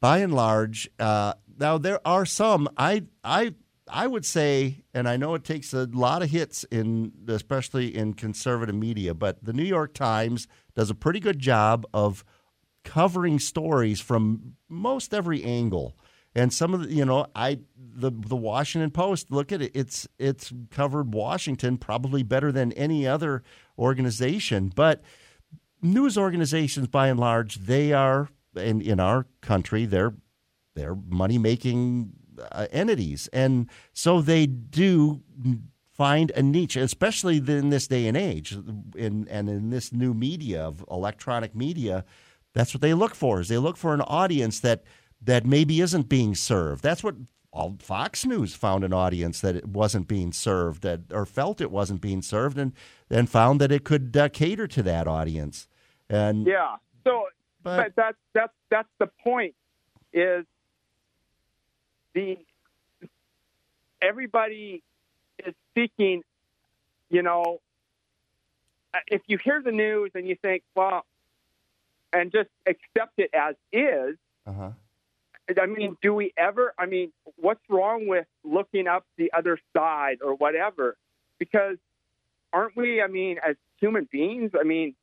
by 0.00 0.18
and 0.18 0.34
large, 0.34 0.88
uh, 0.98 1.34
now 1.58 1.78
there 1.78 2.00
are 2.06 2.26
some. 2.26 2.68
I 2.76 3.04
I 3.22 3.54
I 3.88 4.06
would 4.06 4.24
say, 4.24 4.84
and 4.92 5.08
I 5.08 5.16
know 5.16 5.34
it 5.34 5.44
takes 5.44 5.72
a 5.72 5.84
lot 5.92 6.22
of 6.22 6.30
hits 6.30 6.64
in, 6.64 7.12
especially 7.28 7.94
in 7.94 8.14
conservative 8.14 8.74
media, 8.74 9.14
but 9.14 9.44
the 9.44 9.52
New 9.52 9.64
York 9.64 9.94
Times 9.94 10.48
does 10.74 10.90
a 10.90 10.94
pretty 10.94 11.20
good 11.20 11.38
job 11.38 11.86
of 11.92 12.24
covering 12.82 13.38
stories 13.38 14.00
from 14.00 14.56
most 14.68 15.14
every 15.14 15.42
angle. 15.44 15.96
And 16.34 16.52
some 16.52 16.74
of 16.74 16.88
the, 16.88 16.94
you 16.94 17.04
know, 17.04 17.26
I 17.36 17.60
the 17.76 18.10
the 18.10 18.36
Washington 18.36 18.90
Post, 18.90 19.30
look 19.30 19.52
at 19.52 19.62
it. 19.62 19.70
It's 19.74 20.08
it's 20.18 20.52
covered 20.70 21.14
Washington 21.14 21.78
probably 21.78 22.22
better 22.22 22.50
than 22.50 22.72
any 22.72 23.06
other 23.06 23.42
organization. 23.78 24.72
But 24.74 25.02
news 25.82 26.16
organizations, 26.16 26.88
by 26.88 27.08
and 27.08 27.20
large, 27.20 27.56
they 27.56 27.92
are 27.92 28.28
in 28.56 28.80
in 28.80 29.00
our 29.00 29.26
country, 29.40 29.84
they're 29.86 30.14
they're 30.74 30.94
money 30.94 31.38
making 31.38 32.12
uh, 32.52 32.66
entities, 32.72 33.28
and 33.32 33.68
so 33.92 34.20
they 34.20 34.46
do 34.46 35.22
find 35.92 36.32
a 36.32 36.42
niche, 36.42 36.76
especially 36.76 37.36
in 37.36 37.70
this 37.70 37.86
day 37.86 38.06
and 38.06 38.16
age, 38.16 38.52
in 38.96 39.28
and 39.28 39.48
in 39.48 39.70
this 39.70 39.92
new 39.92 40.14
media 40.14 40.62
of 40.62 40.84
electronic 40.90 41.54
media. 41.54 42.04
That's 42.52 42.72
what 42.72 42.80
they 42.80 42.94
look 42.94 43.14
for. 43.14 43.40
Is 43.40 43.48
they 43.48 43.58
look 43.58 43.76
for 43.76 43.94
an 43.94 44.00
audience 44.02 44.60
that 44.60 44.84
that 45.22 45.46
maybe 45.46 45.80
isn't 45.80 46.08
being 46.08 46.34
served. 46.34 46.82
That's 46.82 47.02
what 47.02 47.14
all 47.54 47.76
Fox 47.78 48.26
News 48.26 48.54
found 48.54 48.82
an 48.82 48.92
audience 48.92 49.40
that 49.40 49.54
it 49.54 49.68
wasn't 49.68 50.08
being 50.08 50.32
served, 50.32 50.82
that 50.82 51.00
or 51.12 51.24
felt 51.24 51.60
it 51.60 51.70
wasn't 51.70 52.00
being 52.00 52.20
served, 52.20 52.58
and 52.58 52.72
then 53.08 53.26
found 53.26 53.60
that 53.60 53.70
it 53.70 53.84
could 53.84 54.16
uh, 54.16 54.28
cater 54.28 54.66
to 54.66 54.82
that 54.82 55.06
audience. 55.06 55.68
And 56.10 56.46
Yeah. 56.46 56.76
So, 57.04 57.26
but, 57.62 57.94
that's 57.94 58.18
that's 58.32 58.52
that's 58.70 58.88
the 58.98 59.08
point. 59.22 59.54
Is 60.12 60.44
the 62.12 62.38
everybody 64.02 64.82
is 65.44 65.54
seeking, 65.76 66.22
you 67.10 67.22
know, 67.22 67.60
uh, 68.92 68.98
if 69.06 69.22
you 69.28 69.38
hear 69.38 69.62
the 69.62 69.72
news 69.72 70.10
and 70.14 70.26
you 70.26 70.36
think, 70.42 70.64
well, 70.74 71.04
and 72.12 72.32
just 72.32 72.50
accept 72.66 73.12
it 73.18 73.30
as 73.32 73.54
is. 73.72 74.16
Uh-huh. 74.44 74.70
I 75.60 75.66
mean, 75.66 75.96
do 76.02 76.14
we 76.14 76.32
ever? 76.36 76.72
I 76.78 76.86
mean, 76.86 77.12
what's 77.36 77.60
wrong 77.68 78.06
with 78.06 78.26
looking 78.44 78.86
up 78.86 79.04
the 79.18 79.30
other 79.36 79.58
side 79.76 80.18
or 80.24 80.34
whatever? 80.34 80.96
Because 81.38 81.76
aren't 82.52 82.76
we? 82.76 83.02
I 83.02 83.06
mean, 83.08 83.36
as 83.46 83.56
human 83.80 84.08
beings, 84.10 84.52
I 84.58 84.64
mean, 84.64 84.94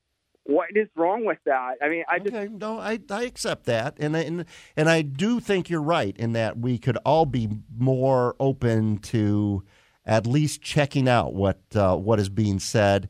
what 0.46 0.70
is 0.76 0.88
wrong 0.96 1.26
with 1.26 1.38
that? 1.46 1.76
I 1.82 1.90
mean, 1.90 2.04
I 2.10 2.18
just 2.20 2.34
okay, 2.34 2.48
no, 2.52 2.80
I, 2.80 3.00
I 3.12 3.24
accept 3.24 3.66
that, 3.66 3.98
and 4.00 4.18
I- 4.18 4.22
and 4.22 4.46
and 4.76 4.90
I 4.90 5.04
do 5.04 5.40
think 5.40 5.70
you're 5.70 5.82
right 5.82 6.18
in 6.18 6.32
that 6.34 6.58
we 6.58 6.78
could 6.80 6.98
all 7.06 7.26
be 7.28 7.48
more 7.78 8.36
open 8.40 8.98
to 9.00 9.64
at 10.06 10.26
least 10.26 10.64
checking 10.64 11.08
out 11.08 11.36
what 11.36 11.60
uh, 11.76 11.96
what 11.96 12.20
is 12.20 12.30
being 12.30 12.58
said. 12.58 13.10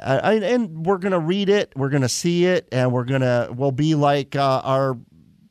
I- 0.00 0.34
and 0.34 0.84
we're 0.84 0.98
gonna 0.98 1.18
read 1.20 1.48
it, 1.48 1.72
we're 1.76 1.88
gonna 1.90 2.08
see 2.08 2.44
it, 2.46 2.68
and 2.72 2.92
we're 2.92 3.04
gonna 3.04 3.48
we'll 3.56 3.72
be 3.72 3.94
like 3.94 4.36
uh, 4.36 4.60
our 4.64 4.98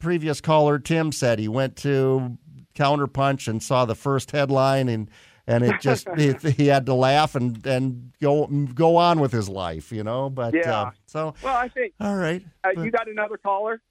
previous 0.03 0.41
caller 0.41 0.77
Tim 0.77 1.11
said. 1.11 1.39
He 1.39 1.47
went 1.47 1.75
to 1.77 2.37
Counterpunch 2.75 3.47
and 3.47 3.63
saw 3.63 3.85
the 3.85 3.95
first 3.95 4.31
headline 4.31 4.89
and. 4.89 5.09
And 5.45 5.61
it 5.65 5.81
just 5.81 6.07
he, 6.17 6.31
he 6.51 6.67
had 6.67 6.85
to 6.85 6.93
laugh 6.93 7.35
and, 7.35 7.67
and 7.67 8.13
go 8.21 8.47
go 8.47 8.95
on 8.95 9.19
with 9.19 9.33
his 9.33 9.49
life, 9.49 9.91
you 9.91 10.01
know. 10.01 10.29
But 10.29 10.53
Yeah. 10.53 10.73
uh, 10.83 10.91
so 11.05 11.33
well, 11.43 11.57
I 11.57 11.67
think. 11.67 11.93
all 11.99 12.15
right. 12.15 12.41
Uh, 12.63 12.69
but- 12.73 12.85
you 12.85 12.91
got 12.91 13.09
another 13.09 13.35
caller? 13.35 13.81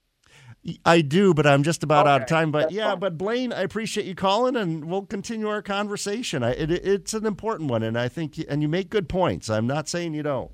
I 0.87 1.03
do, 1.03 1.35
but 1.35 1.47
I'm 1.47 1.63
just 1.63 1.83
about 1.83 2.07
out 2.07 2.23
of 2.23 2.27
time. 2.27 2.53
But 2.53 2.61
that's 2.61 2.73
yeah, 2.73 2.93
fine. 2.93 3.01
but 3.01 3.19
Blaine, 3.19 3.53
I 3.53 3.61
appreciate 3.61 4.07
you 4.07 4.15
calling, 4.15 4.57
and 4.57 4.87
we'll 4.87 5.05
continue 5.05 5.47
our 5.47 5.61
conversation. 5.61 6.43
I, 6.43 6.53
it, 6.53 6.71
it's 6.71 7.13
an 7.13 7.27
important 7.27 7.69
one, 7.69 7.83
and 7.83 7.99
I 7.99 8.09
think, 8.09 8.43
and 8.49 8.63
you 8.63 8.69
make 8.69 8.89
good 8.89 9.09
points. 9.11 9.51
I'm 9.51 9.67
not 9.67 9.91
saying 9.91 10.15
you 10.15 10.23
don't. 10.23 10.53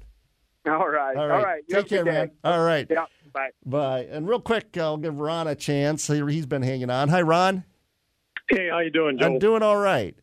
All 0.67 0.89
right. 0.89 1.17
All 1.17 1.23
All 1.23 1.29
right. 1.29 1.45
right. 1.45 1.63
You 1.69 1.77
Take 1.77 1.89
care, 1.91 2.05
man. 2.05 2.33
All 2.43 2.65
right. 2.65 2.89
Yeah. 2.91 3.05
Bye. 3.39 3.51
Bye. 3.65 4.07
And 4.11 4.29
real 4.29 4.41
quick, 4.41 4.77
I'll 4.77 4.97
give 4.97 5.21
Ron 5.21 5.47
a 5.47 5.55
chance. 5.55 6.07
He- 6.07 6.19
He's 6.29 6.47
been 6.47 6.63
hanging 6.63 6.91
on. 6.91 7.09
Hi, 7.09 7.23
Ron. 7.23 7.65
Hey, 8.51 8.69
how 8.71 8.81
you 8.81 8.91
doing, 8.91 9.19
Joe? 9.19 9.27
I'm 9.27 9.39
doing 9.39 9.63
all 9.63 9.77
right. 9.79 10.17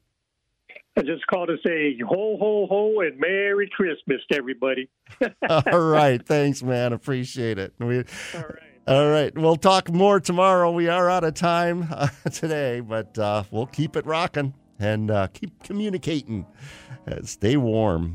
I 0.97 1.01
just 1.01 1.27
called 1.27 1.49
to 1.49 1.57
say 1.65 1.97
ho 1.99 2.37
ho 2.39 2.67
ho 2.69 3.01
and 3.01 3.19
Merry 3.19 3.69
Christmas 3.69 4.21
to 4.31 4.37
everybody. 4.37 4.89
all 5.49 5.79
right. 5.79 6.25
Thanks, 6.25 6.63
man. 6.63 6.93
Appreciate 6.93 7.57
it. 7.59 7.73
We, 7.79 7.97
all 7.97 8.03
right. 8.33 8.59
All 8.87 9.09
right. 9.09 9.37
We'll 9.37 9.57
talk 9.57 9.91
more 9.91 10.19
tomorrow. 10.19 10.71
We 10.71 10.87
are 10.87 11.09
out 11.09 11.23
of 11.25 11.33
time 11.33 11.87
uh, 11.91 12.07
today, 12.31 12.79
but 12.79 13.17
uh, 13.19 13.43
we'll 13.51 13.65
keep 13.67 13.95
it 13.95 14.05
rocking 14.05 14.53
and 14.79 15.11
uh, 15.11 15.27
keep 15.27 15.63
communicating. 15.63 16.45
Uh, 17.07 17.17
stay 17.23 17.57
warm. 17.57 18.13